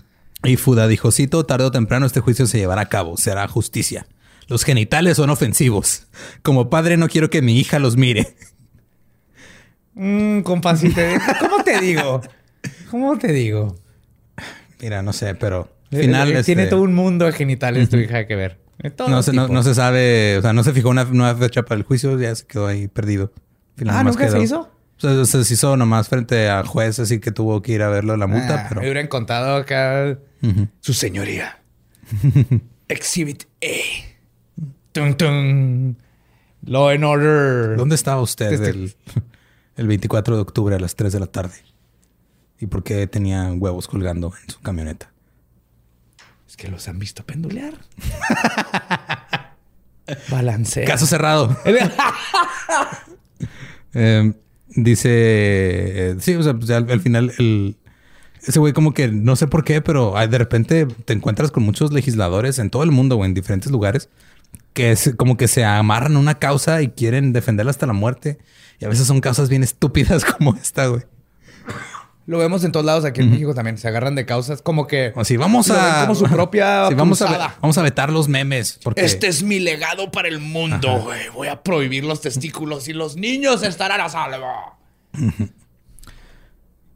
Y 0.43 0.57
Fuda 0.57 0.87
dijo, 0.87 1.11
cito, 1.11 1.45
tarde 1.45 1.65
o 1.65 1.71
temprano 1.71 2.05
este 2.05 2.19
juicio 2.19 2.47
se 2.47 2.57
llevará 2.57 2.81
a 2.81 2.89
cabo, 2.89 3.17
será 3.17 3.47
justicia. 3.47 4.07
Los 4.47 4.63
genitales 4.63 5.17
son 5.17 5.29
ofensivos. 5.29 6.07
Como 6.41 6.69
padre 6.69 6.97
no 6.97 7.07
quiero 7.07 7.29
que 7.29 7.41
mi 7.41 7.57
hija 7.59 7.79
los 7.79 7.95
mire. 7.95 8.35
Mmm, 9.93 10.41
compasito. 10.41 11.01
¿Cómo 11.39 11.63
te 11.63 11.79
digo? 11.79 12.21
¿Cómo 12.89 13.17
te 13.17 13.31
digo? 13.31 13.75
Mira, 14.81 15.01
no 15.01 15.13
sé, 15.13 15.35
pero 15.35 15.69
al 15.91 15.99
final... 15.99 16.31
Eh, 16.31 16.43
Tiene 16.43 16.63
este, 16.63 16.71
todo 16.71 16.81
un 16.81 16.93
mundo 16.95 17.25
de 17.25 17.33
genitales 17.33 17.89
tu 17.89 17.97
hija 17.97 18.25
que 18.25 18.35
ver. 18.35 18.59
No, 19.07 19.21
se, 19.21 19.31
no, 19.31 19.47
no 19.47 19.61
se 19.61 19.75
sabe, 19.75 20.37
o 20.39 20.41
sea, 20.41 20.53
no 20.53 20.63
se 20.63 20.73
fijó 20.73 20.89
una 20.89 21.03
nueva 21.03 21.35
fecha 21.37 21.61
para 21.63 21.77
el 21.77 21.83
juicio, 21.83 22.19
ya 22.19 22.33
se 22.33 22.45
quedó 22.47 22.65
ahí 22.65 22.87
perdido. 22.87 23.31
Final 23.77 23.95
Ah, 23.95 24.03
¿nunca 24.03 24.25
se 24.25 24.31
quedó- 24.33 24.41
hizo? 24.43 24.71
O 25.03 25.25
sea, 25.25 25.43
se 25.43 25.53
hizo 25.53 25.75
nomás 25.77 26.09
frente 26.09 26.49
a 26.49 26.63
juez, 26.63 26.99
así 26.99 27.19
que 27.19 27.31
tuvo 27.31 27.61
que 27.61 27.73
ir 27.73 27.81
a 27.81 27.89
verlo 27.89 28.15
la 28.17 28.27
multa, 28.27 28.61
Ah, 28.61 28.65
pero... 28.69 28.81
Me 28.81 28.87
hubieran 28.87 29.07
contado 29.07 29.55
acá. 29.55 30.17
Su 30.79 30.93
señoría. 30.93 31.59
Exhibit 32.87 33.43
A. 33.63 34.61
Tum, 34.91 35.15
tum. 35.15 35.95
Law 36.65 36.89
and 36.89 37.03
Order. 37.03 37.77
¿Dónde 37.77 37.95
estaba 37.95 38.21
usted 38.21 38.51
Este- 38.53 38.69
el, 38.69 38.93
el 39.77 39.87
24 39.87 40.35
de 40.35 40.41
octubre 40.41 40.75
a 40.75 40.79
las 40.79 40.95
3 40.95 41.13
de 41.13 41.19
la 41.19 41.27
tarde? 41.27 41.55
¿Y 42.59 42.67
por 42.67 42.83
qué 42.83 43.07
tenía 43.07 43.51
huevos 43.53 43.87
colgando 43.87 44.31
en 44.43 44.49
su 44.51 44.59
camioneta? 44.61 45.11
Es 46.47 46.57
que 46.57 46.67
los 46.67 46.87
han 46.87 46.99
visto 46.99 47.25
pendulear. 47.25 47.73
Balancea. 50.29 50.85
Caso 50.85 51.05
cerrado. 51.05 51.55
Eh, 53.93 54.31
dice, 54.75 55.09
eh, 55.11 56.15
sí, 56.19 56.35
o 56.35 56.43
sea, 56.43 56.53
pues, 56.53 56.69
al, 56.71 56.89
al 56.89 57.01
final 57.01 57.31
el, 57.39 57.77
ese 58.41 58.59
güey 58.59 58.73
como 58.73 58.93
que 58.93 59.07
no 59.07 59.35
sé 59.35 59.47
por 59.47 59.63
qué, 59.63 59.81
pero 59.81 60.13
de 60.15 60.37
repente 60.37 60.87
te 61.05 61.13
encuentras 61.13 61.51
con 61.51 61.63
muchos 61.63 61.91
legisladores 61.91 62.59
en 62.59 62.69
todo 62.69 62.83
el 62.83 62.91
mundo 62.91 63.17
o 63.17 63.25
en 63.25 63.33
diferentes 63.33 63.71
lugares 63.71 64.09
que 64.73 64.91
es 64.91 65.13
como 65.17 65.37
que 65.37 65.47
se 65.47 65.65
amarran 65.65 66.15
a 66.15 66.19
una 66.19 66.39
causa 66.39 66.81
y 66.81 66.89
quieren 66.89 67.33
defenderla 67.33 67.71
hasta 67.71 67.85
la 67.85 67.93
muerte. 67.93 68.39
Y 68.79 68.85
a 68.85 68.89
veces 68.89 69.07
son 69.07 69.21
causas 69.21 69.49
bien 69.49 69.63
estúpidas 69.63 70.25
como 70.37 70.55
esta, 70.55 70.87
güey. 70.87 71.03
Lo 72.31 72.37
vemos 72.37 72.63
en 72.63 72.71
todos 72.71 72.85
lados 72.85 73.03
aquí 73.03 73.19
en 73.19 73.29
México 73.29 73.53
también. 73.53 73.77
Se 73.77 73.89
agarran 73.89 74.15
de 74.15 74.25
causas 74.25 74.61
como 74.61 74.87
que. 74.87 75.11
Así, 75.17 75.35
vamos 75.35 75.67
Lo 75.67 75.73
ven 75.73 75.83
a... 75.83 76.01
como 76.03 76.15
su 76.15 76.23
propia 76.23 76.85
Sí, 76.87 76.93
vamos, 76.93 77.21
a, 77.21 77.25
cruzada. 77.25 77.57
vamos 77.61 77.77
a 77.77 77.81
vetar 77.81 78.09
los 78.09 78.29
memes. 78.29 78.79
Porque... 78.81 79.03
Este 79.03 79.27
es 79.27 79.43
mi 79.43 79.59
legado 79.59 80.11
para 80.11 80.29
el 80.29 80.39
mundo, 80.39 81.01
güey. 81.01 81.27
Voy 81.33 81.49
a 81.49 81.61
prohibir 81.61 82.05
los 82.05 82.21
testículos 82.21 82.87
y 82.87 82.93
los 82.93 83.17
niños 83.17 83.63
estarán 83.63 83.99
a 83.99 84.07
salvo. 84.07 84.47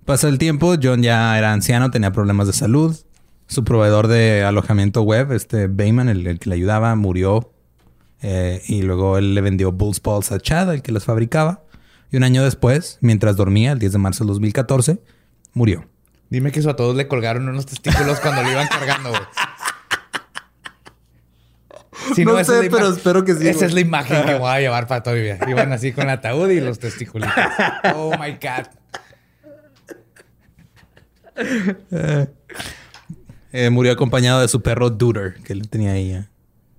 Pasa 0.05 0.29
el 0.29 0.37
tiempo, 0.37 0.75
John 0.81 1.03
ya 1.03 1.37
era 1.37 1.51
anciano, 1.51 1.91
tenía 1.91 2.13
problemas 2.13 2.47
de 2.47 2.53
salud. 2.53 2.95
Su 3.47 3.65
proveedor 3.65 4.07
de 4.07 4.45
alojamiento 4.45 5.01
web, 5.01 5.33
este 5.33 5.67
Bayman, 5.67 6.07
el, 6.07 6.25
el 6.27 6.39
que 6.39 6.47
le 6.47 6.55
ayudaba, 6.55 6.95
murió. 6.95 7.51
Eh, 8.21 8.61
y 8.67 8.83
luego 8.83 9.17
él 9.17 9.35
le 9.35 9.41
vendió 9.41 9.73
Bulls 9.73 10.01
Balls 10.01 10.31
a 10.31 10.39
Chad, 10.39 10.73
el 10.73 10.81
que 10.81 10.93
las 10.93 11.03
fabricaba. 11.03 11.65
Y 12.09 12.15
un 12.15 12.23
año 12.23 12.41
después, 12.41 12.99
mientras 13.01 13.35
dormía, 13.35 13.73
el 13.73 13.79
10 13.79 13.91
de 13.91 13.97
marzo 13.97 14.23
del 14.23 14.29
2014, 14.29 15.01
murió. 15.55 15.89
Dime 16.29 16.51
que 16.51 16.59
eso 16.59 16.69
a 16.69 16.75
todos 16.75 16.95
le 16.95 17.07
colgaron 17.07 17.49
unos 17.49 17.65
testículos 17.65 18.19
cuando 18.19 18.43
lo 18.43 18.51
iban 18.51 18.67
cargando, 18.67 19.09
güey. 19.09 19.21
Si 22.13 22.23
No 22.25 22.37
es 22.37 22.45
sé, 22.45 22.67
pero 22.69 22.89
espero 22.89 23.23
que 23.25 23.33
sí, 23.33 23.47
Esa 23.47 23.65
es 23.65 23.73
la 23.73 23.79
imagen 23.79 24.23
que 24.25 24.35
voy 24.39 24.49
a 24.49 24.59
llevar 24.59 24.85
para 24.87 25.01
toda 25.01 25.15
mi 25.15 25.23
vida. 25.23 25.39
Iban 25.47 25.71
así 25.73 25.91
con 25.91 26.03
el 26.03 26.11
ataúd 26.11 26.49
y 26.51 26.59
los 26.61 26.77
testículos. 26.77 27.29
Oh 27.95 28.11
my 28.19 28.31
God. 28.33 28.67
Eh, 33.51 33.69
murió 33.69 33.93
acompañado 33.93 34.41
de 34.41 34.47
su 34.47 34.61
perro 34.61 34.89
Duder, 34.89 35.35
que 35.43 35.53
él 35.53 35.69
tenía 35.69 35.93
ahí. 35.93 36.11
eh, 36.11 36.27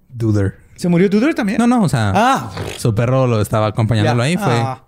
Duder. 0.09 0.57
¿Se 0.77 0.89
murió 0.89 1.09
Tudor 1.09 1.35
también? 1.35 1.59
No, 1.59 1.67
no, 1.67 1.83
o 1.83 1.89
sea, 1.89 2.13
Ah, 2.15 2.53
su 2.77 2.95
perro 2.95 3.27
lo 3.27 3.41
estaba 3.41 3.69
acompañándolo 3.69 4.19
ya. 4.19 4.25
ahí. 4.25 4.37
Fue 4.37 4.53
Ah. 4.53 4.85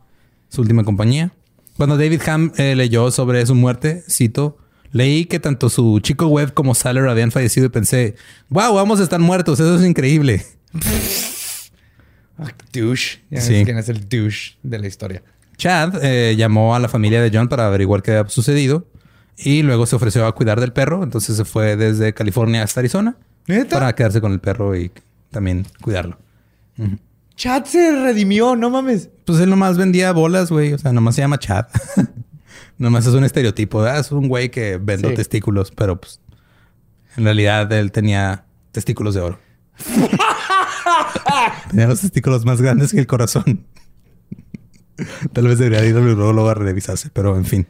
su 0.49 0.61
última 0.61 0.85
compañía. 0.85 1.33
Cuando 1.79 1.97
David 1.97 2.21
Ham 2.29 2.53
eh, 2.59 2.75
leyó 2.75 3.11
sobre 3.11 3.47
su 3.47 3.55
muerte, 3.55 4.03
cito, 4.11 4.59
leí 4.93 5.25
que 5.25 5.41
tanto 5.41 5.71
su 5.71 6.01
chico 6.01 6.27
web 6.27 6.53
como 6.53 6.75
Saller 6.75 7.09
habían 7.09 7.31
fallecido 7.31 7.67
y 7.67 7.69
pensé, 7.71 8.17
wow, 8.51 8.75
vamos 8.75 9.01
a 9.01 9.05
estar 9.05 9.21
muertos, 9.21 9.59
eso 9.61 9.77
es 9.77 9.87
increíble. 9.87 10.45
Ah, 12.39 12.53
douche. 12.73 13.21
Ya 13.31 13.41
Sí. 13.41 13.53
ves 13.55 13.65
quién 13.65 13.79
es 13.79 13.89
el 13.89 14.09
douche 14.09 14.57
de 14.63 14.79
la 14.79 14.87
historia. 14.87 15.23
Chad 15.57 16.05
eh, 16.05 16.37
llamó 16.37 16.75
a 16.75 16.79
la 16.79 16.89
familia 16.89 17.21
de 17.21 17.31
John 17.33 17.49
para 17.49 17.67
averiguar 17.67 18.03
qué 18.03 18.13
había 18.17 18.31
sucedido 18.31 18.87
y 19.37 19.63
luego 19.63 19.87
se 19.87 19.97
ofreció 19.97 20.27
a 20.27 20.35
cuidar 20.35 20.61
del 20.61 20.73
perro, 20.73 21.03
entonces 21.03 21.37
se 21.37 21.45
fue 21.45 21.77
desde 21.77 22.13
California 22.15 22.63
hasta 22.63 22.81
Arizona 22.81 23.17
¿Neta? 23.47 23.79
para 23.79 23.95
quedarse 23.95 24.21
con 24.21 24.33
el 24.33 24.41
perro 24.41 24.77
y 24.77 24.91
también 25.31 25.67
cuidarlo. 25.81 26.19
Chad 27.39 27.65
se 27.67 27.93
redimió, 27.93 28.57
no 28.57 28.69
mames. 28.69 29.11
Pues 29.25 29.39
él 29.39 29.49
nomás 29.49 29.79
vendía 29.79 30.11
bolas, 30.13 30.51
güey. 30.51 30.73
O 30.73 30.79
sea, 30.79 30.93
nomás 30.93 31.15
se 31.15 31.21
llama 31.21 31.39
Chad. 31.39 31.67
nomás 32.79 33.07
es 33.07 33.15
un 33.15 33.23
estereotipo. 33.23 33.79
¿verdad? 33.79 34.01
Es 34.01 34.11
un 34.11 34.27
güey 34.27 34.51
que 34.51 34.77
vende 34.77 35.11
Sí. 35.11 35.15
testículos, 35.15 35.71
pero 35.71 36.01
pues 36.01 36.21
en 37.17 37.23
realidad 37.23 37.73
él 37.73 37.93
tenía 37.93 38.45
testículos 38.73 39.15
de 39.15 39.21
oro. 39.21 39.39
tenía 41.71 41.87
los 41.87 42.01
testículos 42.01 42.45
más 42.45 42.61
grandes 42.61 42.91
que 42.91 42.99
el 42.99 43.07
corazón. 43.07 43.65
Tal 45.33 45.47
vez 45.47 45.61
debería 45.61 45.87
ir 45.87 45.97
al 45.97 46.09
urologo 46.09 46.49
a 46.49 46.55
revisarse, 46.55 47.09
pero 47.13 47.37
en 47.37 47.45
fin. 47.45 47.69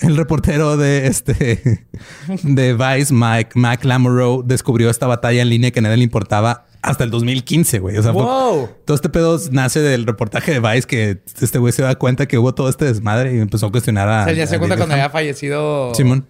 El 0.00 0.14
reportero 0.14 0.76
de 0.76 1.06
este 1.06 1.86
de 2.42 2.74
Vice, 2.74 3.14
Mike 3.14 3.52
Mac 3.54 3.82
Lamoureux, 3.82 4.46
descubrió 4.46 4.90
esta 4.90 5.06
batalla 5.06 5.40
en 5.40 5.48
línea 5.48 5.70
que 5.70 5.78
a 5.78 5.82
nadie 5.82 5.96
le 5.96 6.04
importaba 6.04 6.66
hasta 6.82 7.04
el 7.04 7.10
2015, 7.10 7.78
güey. 7.78 7.96
O 7.98 8.02
sea, 8.02 8.12
fue- 8.12 8.22
Wow. 8.22 8.68
todo 8.84 8.94
este 8.94 9.08
pedo 9.08 9.38
nace 9.50 9.80
del 9.80 10.06
reportaje 10.06 10.52
de 10.52 10.60
Vice 10.60 10.86
que 10.86 11.20
este 11.40 11.58
güey 11.58 11.72
se 11.72 11.82
da 11.82 11.94
cuenta 11.96 12.26
que 12.26 12.38
hubo 12.38 12.54
todo 12.54 12.68
este 12.68 12.86
desmadre 12.86 13.34
y 13.36 13.38
empezó 13.40 13.66
a 13.66 13.70
cuestionar 13.70 14.08
a. 14.08 14.22
O 14.22 14.24
sea, 14.24 14.32
ya 14.32 14.46
se 14.46 14.58
cuenta 14.58 14.76
David 14.76 14.80
cuando 14.80 14.94
Ham. 14.94 15.00
había 15.00 15.10
fallecido. 15.10 15.94
Simón. 15.94 16.26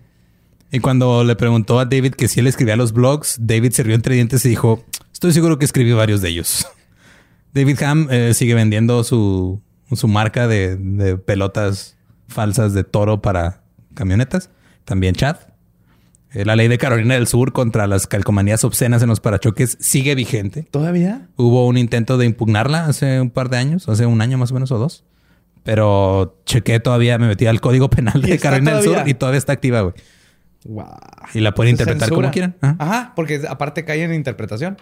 Y 0.73 0.79
cuando 0.81 1.25
le 1.25 1.35
preguntó 1.37 1.81
a 1.81 1.85
David 1.85 2.15
que 2.15 2.29
si 2.29 2.41
él 2.41 2.47
escribía 2.47 2.77
los 2.77 2.93
blogs, 2.93 3.37
David 3.41 3.73
se 3.73 3.83
rió 3.83 3.95
entre 3.95 4.15
dientes 4.15 4.45
y 4.45 4.49
dijo: 4.51 4.85
Estoy 5.13 5.33
seguro 5.33 5.59
que 5.59 5.65
escribí 5.65 5.93
varios 5.93 6.21
de 6.21 6.29
ellos. 6.31 6.67
David 7.55 7.83
Ham 7.83 8.07
eh, 8.11 8.33
sigue 8.35 8.55
vendiendo 8.55 9.03
su, 9.05 9.61
su 9.93 10.07
marca 10.09 10.47
de, 10.47 10.77
de 10.77 11.17
pelotas 11.17 11.97
falsas 12.29 12.73
de 12.75 12.85
toro 12.85 13.21
para 13.21 13.63
camionetas. 13.95 14.51
También 14.85 15.15
Chad. 15.15 15.37
Eh, 16.33 16.45
la 16.45 16.55
ley 16.55 16.68
de 16.68 16.78
Carolina 16.78 17.14
del 17.14 17.26
Sur 17.26 17.53
contra 17.53 17.87
las 17.87 18.07
calcomanías 18.07 18.62
obscenas 18.62 19.03
en 19.03 19.09
los 19.09 19.20
parachoques 19.20 19.76
sigue 19.81 20.14
vigente. 20.14 20.68
¿Todavía? 20.70 21.28
Hubo 21.37 21.66
un 21.66 21.76
intento 21.76 22.18
de 22.18 22.26
impugnarla 22.26 22.87
hace 22.87 23.20
un 23.20 23.31
par 23.31 23.49
de 23.49 23.57
años, 23.57 23.89
hace 23.89 24.07
un 24.07 24.20
año 24.20 24.39
más 24.39 24.53
o 24.53 24.55
menos 24.55 24.70
o 24.70 24.78
dos. 24.78 25.05
Pero 25.64 26.41
chequé 26.47 26.78
todavía, 26.78 27.18
me 27.18 27.26
metí 27.26 27.47
al 27.47 27.61
código 27.61 27.91
penal 27.91 28.22
¿Y 28.24 28.31
de 28.31 28.39
Carolina 28.39 28.74
del 28.74 28.85
Sur 28.85 29.03
y 29.07 29.14
todavía 29.14 29.39
está 29.39 29.53
activa, 29.53 29.81
güey. 29.81 29.95
Wow. 30.64 30.87
Y 31.35 31.41
la 31.41 31.53
pueden 31.53 31.72
interpretar 31.72 32.11
como 32.11 32.31
quieran. 32.31 32.57
Ajá. 32.61 32.76
Ajá, 32.78 33.12
porque 33.16 33.43
aparte 33.49 33.85
cae 33.85 34.05
en 34.05 34.14
interpretación. 34.14 34.76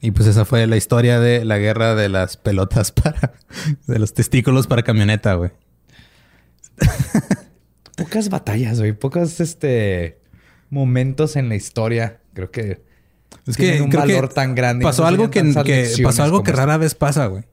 Y 0.00 0.10
pues 0.10 0.28
esa 0.28 0.44
fue 0.44 0.66
la 0.66 0.76
historia 0.76 1.18
de 1.18 1.44
la 1.44 1.56
guerra 1.56 1.94
de 1.94 2.08
las 2.08 2.36
pelotas 2.36 2.92
para... 2.92 3.32
De 3.86 3.98
los 3.98 4.12
testículos 4.12 4.66
para 4.66 4.82
camioneta, 4.82 5.34
güey. 5.34 5.50
Pocas 7.96 8.28
batallas, 8.28 8.78
güey. 8.78 8.92
Pocos 8.92 9.40
este 9.40 10.18
momentos 10.70 11.36
en 11.36 11.48
la 11.48 11.56
historia. 11.56 12.20
Creo 12.34 12.50
que 12.50 12.82
Es 13.46 13.56
que 13.56 13.80
un 13.82 13.90
creo 13.90 14.04
que 14.04 14.14
valor 14.14 14.28
tan 14.32 14.54
grande 14.54 14.82
Pasó 14.84 15.06
algo 15.06 15.30
que, 15.30 15.42
que- 15.64 16.02
pasó 16.02 16.22
algo 16.22 16.42
que 16.42 16.52
rara 16.52 16.76
vez 16.76 16.94
pasa, 16.94 17.26
güey. 17.26 17.44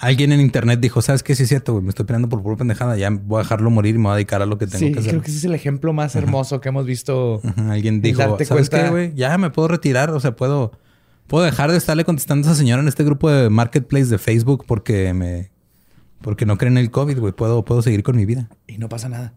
Alguien 0.00 0.30
en 0.30 0.40
internet 0.40 0.78
dijo, 0.78 1.02
¿sabes 1.02 1.24
qué? 1.24 1.34
Sí 1.34 1.42
es 1.42 1.48
cierto, 1.48 1.72
güey. 1.72 1.82
Me 1.84 1.88
estoy 1.90 2.06
peleando 2.06 2.28
por 2.28 2.40
pura 2.40 2.56
pendejada. 2.56 2.96
Ya 2.96 3.10
voy 3.10 3.40
a 3.40 3.42
dejarlo 3.42 3.68
morir 3.70 3.96
y 3.96 3.98
me 3.98 4.04
voy 4.04 4.12
a 4.12 4.14
dedicar 4.14 4.40
a 4.42 4.46
lo 4.46 4.56
que 4.56 4.66
tengo 4.68 4.78
sí, 4.86 4.92
que 4.92 5.00
hacer. 5.00 5.10
creo 5.10 5.22
que 5.22 5.28
ese 5.28 5.38
es 5.38 5.44
el 5.44 5.54
ejemplo 5.56 5.92
más 5.92 6.14
hermoso 6.14 6.60
que 6.60 6.68
hemos 6.68 6.86
visto. 6.86 7.40
Ajá, 7.42 7.72
Alguien 7.72 8.00
dijo, 8.00 8.20
¿sabes 8.22 8.48
cuenta- 8.48 8.84
qué, 8.84 8.90
güey? 8.90 9.14
Ya 9.16 9.36
me 9.38 9.50
puedo 9.50 9.66
retirar. 9.68 10.10
O 10.10 10.20
sea, 10.20 10.36
puedo... 10.36 10.72
Puedo 11.26 11.44
dejar 11.44 11.70
de 11.70 11.76
estarle 11.76 12.04
contestando 12.06 12.48
a 12.48 12.52
esa 12.52 12.58
señora 12.58 12.80
en 12.80 12.88
este 12.88 13.04
grupo 13.04 13.28
de 13.30 13.50
Marketplace 13.50 14.06
de 14.06 14.16
Facebook 14.18 14.64
porque 14.66 15.12
me... 15.12 15.50
Porque 16.22 16.46
no 16.46 16.56
creen 16.58 16.78
en 16.78 16.84
el 16.84 16.90
COVID, 16.90 17.18
güey. 17.18 17.32
Puedo, 17.34 17.64
puedo 17.64 17.82
seguir 17.82 18.02
con 18.02 18.16
mi 18.16 18.24
vida. 18.24 18.48
Y 18.66 18.78
no 18.78 18.88
pasa 18.88 19.08
nada. 19.08 19.34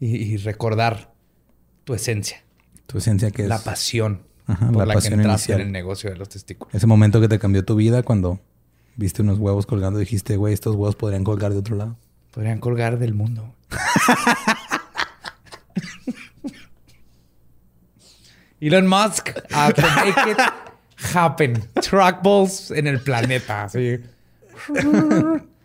Y 0.00 0.36
recordar 0.38 1.12
tu 1.88 1.94
esencia, 1.94 2.42
Tu 2.84 2.98
esencia 2.98 3.30
que 3.30 3.44
es... 3.44 3.48
la 3.48 3.58
pasión 3.60 4.20
Ajá, 4.46 4.66
por 4.66 4.76
la 4.76 4.84
la, 4.84 4.92
pasión 4.94 5.14
que 5.14 5.20
entraste 5.22 5.52
inicial. 5.52 5.60
en 5.62 5.66
el 5.68 5.72
negocio 5.72 6.10
de 6.10 6.16
los 6.16 6.28
testículos. 6.28 6.74
Ese 6.74 6.86
momento 6.86 7.18
que 7.18 7.28
te 7.28 7.38
cambió 7.38 7.64
tu 7.64 7.76
vida 7.76 8.02
cuando 8.02 8.40
viste 8.96 9.22
unos 9.22 9.38
huevos 9.38 9.64
colgando 9.64 9.98
y 9.98 10.02
dijiste, 10.02 10.36
güey, 10.36 10.52
estos 10.52 10.76
huevos 10.76 10.96
podrían 10.96 11.24
colgar 11.24 11.52
de 11.52 11.58
otro 11.60 11.76
lado. 11.76 11.96
Podrían 12.30 12.58
colgar 12.60 12.98
del 12.98 13.14
mundo. 13.14 13.54
Elon 18.60 18.86
Musk, 18.86 19.30
uh, 19.54 19.72
to 19.72 19.80
make 19.96 20.30
it 20.30 20.38
happen. 21.14 21.64
Trackballs 21.80 22.70
en 22.70 22.86
el 22.86 23.00
planeta. 23.00 23.64
así. 23.64 23.98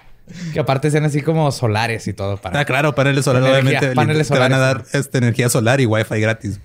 que 0.53 0.59
aparte 0.59 0.89
sean 0.89 1.05
así 1.05 1.21
como 1.21 1.51
solares 1.51 2.07
y 2.07 2.13
todo 2.13 2.37
para. 2.37 2.59
Ah, 2.59 2.65
claro, 2.65 2.95
paneles 2.95 3.25
solares, 3.25 3.49
Energía, 3.49 3.79
obviamente. 3.79 3.95
paneles 3.95 4.27
te 4.27 4.39
van 4.39 4.53
a 4.53 4.57
dar 4.57 4.85
esta 4.93 5.17
energía 5.17 5.49
solar 5.49 5.81
y 5.81 5.85
wifi 5.85 6.19
gratis. 6.19 6.59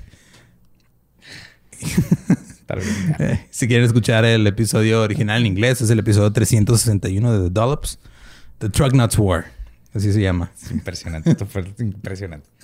Eh, 3.18 3.46
si 3.48 3.66
quieren 3.66 3.86
escuchar 3.86 4.26
el 4.26 4.46
episodio 4.46 5.00
original 5.00 5.40
en 5.40 5.46
inglés, 5.46 5.80
es 5.80 5.88
el 5.88 6.00
episodio 6.00 6.30
361 6.30 7.32
de 7.32 7.48
The 7.48 7.50
Dollops. 7.50 7.98
The 8.58 8.68
Truck 8.68 8.92
Nuts 8.92 9.16
War. 9.18 9.46
Así 9.94 10.12
se 10.12 10.20
llama. 10.20 10.52
Es 10.60 10.70
impresionante. 10.70 11.30
Esto 11.30 11.46
fue 11.46 11.64
impresionante. 11.78 12.48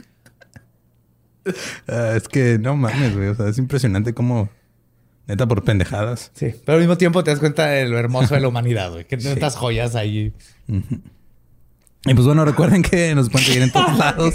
Ah, 1.87 2.15
es 2.17 2.27
que 2.27 2.59
no 2.59 2.75
mames, 2.75 3.15
güey. 3.15 3.29
O 3.29 3.35
sea, 3.35 3.49
es 3.49 3.59
impresionante 3.59 4.15
cómo... 4.15 4.49
Neta, 5.27 5.47
por 5.47 5.65
pendejadas. 5.65 6.31
Sí, 6.35 6.55
pero 6.65 6.75
al 6.77 6.81
mismo 6.81 6.99
tiempo 6.99 7.25
te 7.25 7.31
das 7.31 7.41
cuenta 7.41 7.67
de 7.67 7.87
lo 7.89 7.99
hermoso 7.99 8.35
de 8.35 8.41
la 8.41 8.49
humanidad, 8.49 8.91
güey. 8.91 9.07
Que 9.07 9.15
estas 9.17 9.57
joyas 9.57 9.95
ahí. 9.95 10.33
Y 12.07 12.13
pues 12.15 12.27
bueno, 12.27 12.45
recuerden 12.45 12.83
que 12.83 13.15
nos 13.15 13.31
pueden 13.31 13.47
seguir 13.47 13.63
en 13.63 13.73
todos 13.73 13.97
lados. 13.99 14.35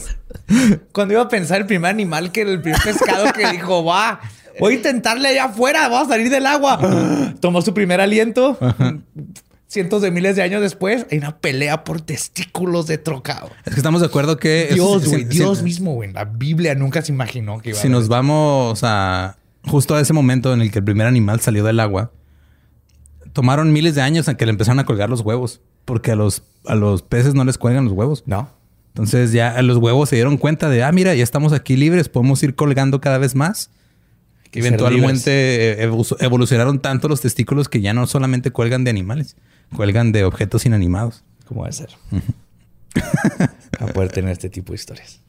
Cuando 0.91 1.13
iba 1.13 1.23
a 1.23 1.27
pensar 1.29 1.61
el 1.61 1.67
primer 1.67 1.91
animal 1.91 2.31
que 2.31 2.41
era 2.41 2.51
el 2.51 2.61
primer 2.61 2.81
pescado 2.81 3.31
que 3.33 3.51
dijo, 3.51 3.85
va, 3.85 4.19
voy 4.59 4.73
a 4.73 4.77
intentarle 4.77 5.27
allá 5.29 5.45
afuera, 5.45 5.87
vamos 5.87 6.07
a 6.07 6.11
salir 6.13 6.29
del 6.31 6.47
agua. 6.47 7.35
Tomó 7.39 7.61
su 7.61 7.73
primer 7.75 8.01
aliento. 8.01 8.57
Cientos 9.67 10.01
de 10.01 10.09
miles 10.09 10.35
de 10.35 10.41
años 10.41 10.63
después, 10.63 11.05
hay 11.11 11.19
una 11.19 11.37
pelea 11.37 11.83
por 11.83 12.01
testículos 12.01 12.87
de 12.87 12.97
trocado. 12.97 13.51
Es 13.65 13.73
que 13.75 13.79
estamos 13.79 14.01
de 14.01 14.07
acuerdo 14.07 14.37
que... 14.37 14.69
Dios, 14.73 15.03
si- 15.03 15.25
Dios 15.25 15.59
si- 15.59 15.63
mismo, 15.63 15.93
güey. 15.93 16.11
La 16.11 16.25
Biblia 16.25 16.73
nunca 16.73 17.03
se 17.03 17.11
imaginó 17.11 17.59
que 17.59 17.69
iba 17.69 17.77
a 17.77 17.81
Si 17.83 17.87
nos 17.87 18.07
vamos 18.07 18.79
a 18.81 19.37
justo 19.65 19.95
a 19.95 20.01
ese 20.01 20.13
momento 20.13 20.53
en 20.53 20.61
el 20.61 20.71
que 20.71 20.79
el 20.79 20.85
primer 20.85 21.07
animal 21.07 21.39
salió 21.39 21.63
del 21.63 21.79
agua, 21.79 22.11
tomaron 23.33 23.71
miles 23.73 23.95
de 23.95 24.01
años 24.01 24.27
en 24.27 24.35
que 24.35 24.45
le 24.45 24.51
empezaron 24.51 24.79
a 24.79 24.85
colgar 24.85 25.09
los 25.09 25.21
huevos, 25.21 25.61
porque 25.85 26.11
a 26.11 26.15
los, 26.15 26.43
a 26.65 26.75
los 26.75 27.01
peces 27.03 27.33
no 27.35 27.43
les 27.45 27.57
cuelgan 27.57 27.85
los 27.85 27.93
huevos. 27.93 28.23
No. 28.25 28.49
Entonces 28.89 29.31
ya 29.31 29.55
a 29.55 29.61
los 29.61 29.77
huevos 29.77 30.09
se 30.09 30.15
dieron 30.15 30.37
cuenta 30.37 30.69
de, 30.69 30.83
ah, 30.83 30.91
mira, 30.91 31.13
ya 31.15 31.23
estamos 31.23 31.53
aquí 31.53 31.77
libres, 31.77 32.09
podemos 32.09 32.41
ir 32.43 32.55
colgando 32.55 32.99
cada 33.01 33.17
vez 33.17 33.35
más. 33.35 33.69
que 34.51 34.59
Eventualmente 34.59 35.81
evo- 35.87 36.17
evolucionaron 36.19 36.79
tanto 36.81 37.07
los 37.07 37.21
testículos 37.21 37.69
que 37.69 37.81
ya 37.81 37.93
no 37.93 38.07
solamente 38.07 38.51
cuelgan 38.51 38.83
de 38.83 38.89
animales, 38.89 39.35
cuelgan 39.75 40.11
de 40.11 40.23
objetos 40.25 40.65
inanimados. 40.65 41.23
¿Cómo 41.45 41.61
va 41.61 41.69
a 41.69 41.71
ser? 41.71 41.89
a 43.79 43.85
poder 43.87 44.11
tener 44.11 44.31
este 44.31 44.49
tipo 44.49 44.73
de 44.73 44.75
historias. 44.75 45.21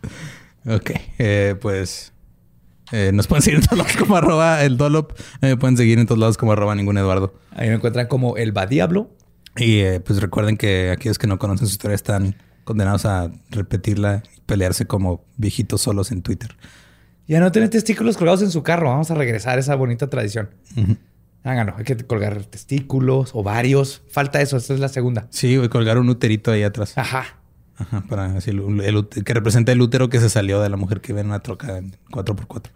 Ok, 0.66 0.90
eh, 1.18 1.54
pues 1.60 2.12
eh, 2.92 3.10
nos 3.12 3.26
pueden 3.26 3.42
seguir 3.42 3.60
en 3.60 3.66
todos 3.66 3.78
lados 3.78 3.96
como 3.96 4.16
arroba 4.16 4.64
el 4.64 4.76
dolop. 4.76 5.12
Eh, 5.42 5.56
pueden 5.56 5.76
seguir 5.76 5.98
en 5.98 6.06
todos 6.06 6.18
lados 6.18 6.36
como 6.36 6.52
arroba 6.52 6.74
ningún 6.74 6.98
Eduardo. 6.98 7.34
Ahí 7.52 7.68
me 7.68 7.74
encuentran 7.74 8.06
como 8.06 8.36
el 8.36 8.56
va 8.56 8.66
diablo. 8.66 9.10
Y 9.56 9.80
eh, 9.80 10.00
pues 10.00 10.20
recuerden 10.20 10.56
que 10.56 10.90
aquellos 10.90 11.18
que 11.18 11.26
no 11.26 11.38
conocen 11.38 11.66
su 11.66 11.72
historia 11.72 11.94
están 11.94 12.36
condenados 12.64 13.04
a 13.04 13.30
repetirla 13.50 14.22
y 14.36 14.40
pelearse 14.42 14.86
como 14.86 15.24
viejitos 15.36 15.80
solos 15.80 16.12
en 16.12 16.22
Twitter. 16.22 16.56
Ya 17.26 17.40
no 17.40 17.52
tener 17.52 17.68
testículos 17.68 18.16
colgados 18.16 18.42
en 18.42 18.50
su 18.50 18.62
carro. 18.62 18.90
Vamos 18.90 19.10
a 19.10 19.14
regresar 19.14 19.58
a 19.58 19.60
esa 19.60 19.74
bonita 19.74 20.08
tradición. 20.08 20.50
Háganlo. 21.42 21.74
Hay 21.76 21.84
que 21.84 21.96
colgar 21.96 22.44
testículos, 22.44 23.30
ovarios. 23.34 24.02
Falta 24.10 24.40
eso. 24.40 24.56
Esta 24.56 24.74
es 24.74 24.80
la 24.80 24.88
segunda. 24.88 25.26
Sí, 25.30 25.56
voy 25.56 25.66
a 25.66 25.70
colgar 25.70 25.98
un 25.98 26.08
uterito 26.08 26.50
ahí 26.50 26.62
atrás. 26.62 26.96
Ajá. 26.98 27.39
Ajá, 27.80 28.02
para 28.08 28.26
así, 28.36 28.50
el, 28.50 28.80
el 28.80 29.08
que 29.08 29.34
representa 29.34 29.72
el 29.72 29.80
útero 29.80 30.08
que 30.08 30.20
se 30.20 30.28
salió 30.28 30.60
de 30.60 30.68
la 30.68 30.76
mujer 30.76 31.00
que 31.00 31.12
ve 31.12 31.22
en 31.22 31.28
una 31.28 31.40
troca 31.40 31.78
en 31.78 31.96
4x4. 32.10 32.70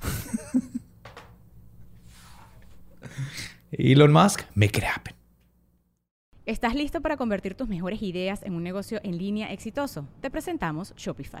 Elon 3.72 4.12
Musk, 4.12 4.42
make 4.54 4.78
it 4.78 4.84
happen. 4.84 5.14
¿Estás 6.46 6.74
listo 6.74 7.00
para 7.00 7.16
convertir 7.16 7.54
tus 7.54 7.68
mejores 7.68 8.02
ideas 8.02 8.42
en 8.44 8.54
un 8.54 8.62
negocio 8.62 9.00
en 9.02 9.18
línea 9.18 9.52
exitoso? 9.52 10.06
Te 10.20 10.30
presentamos 10.30 10.94
Shopify. 10.96 11.40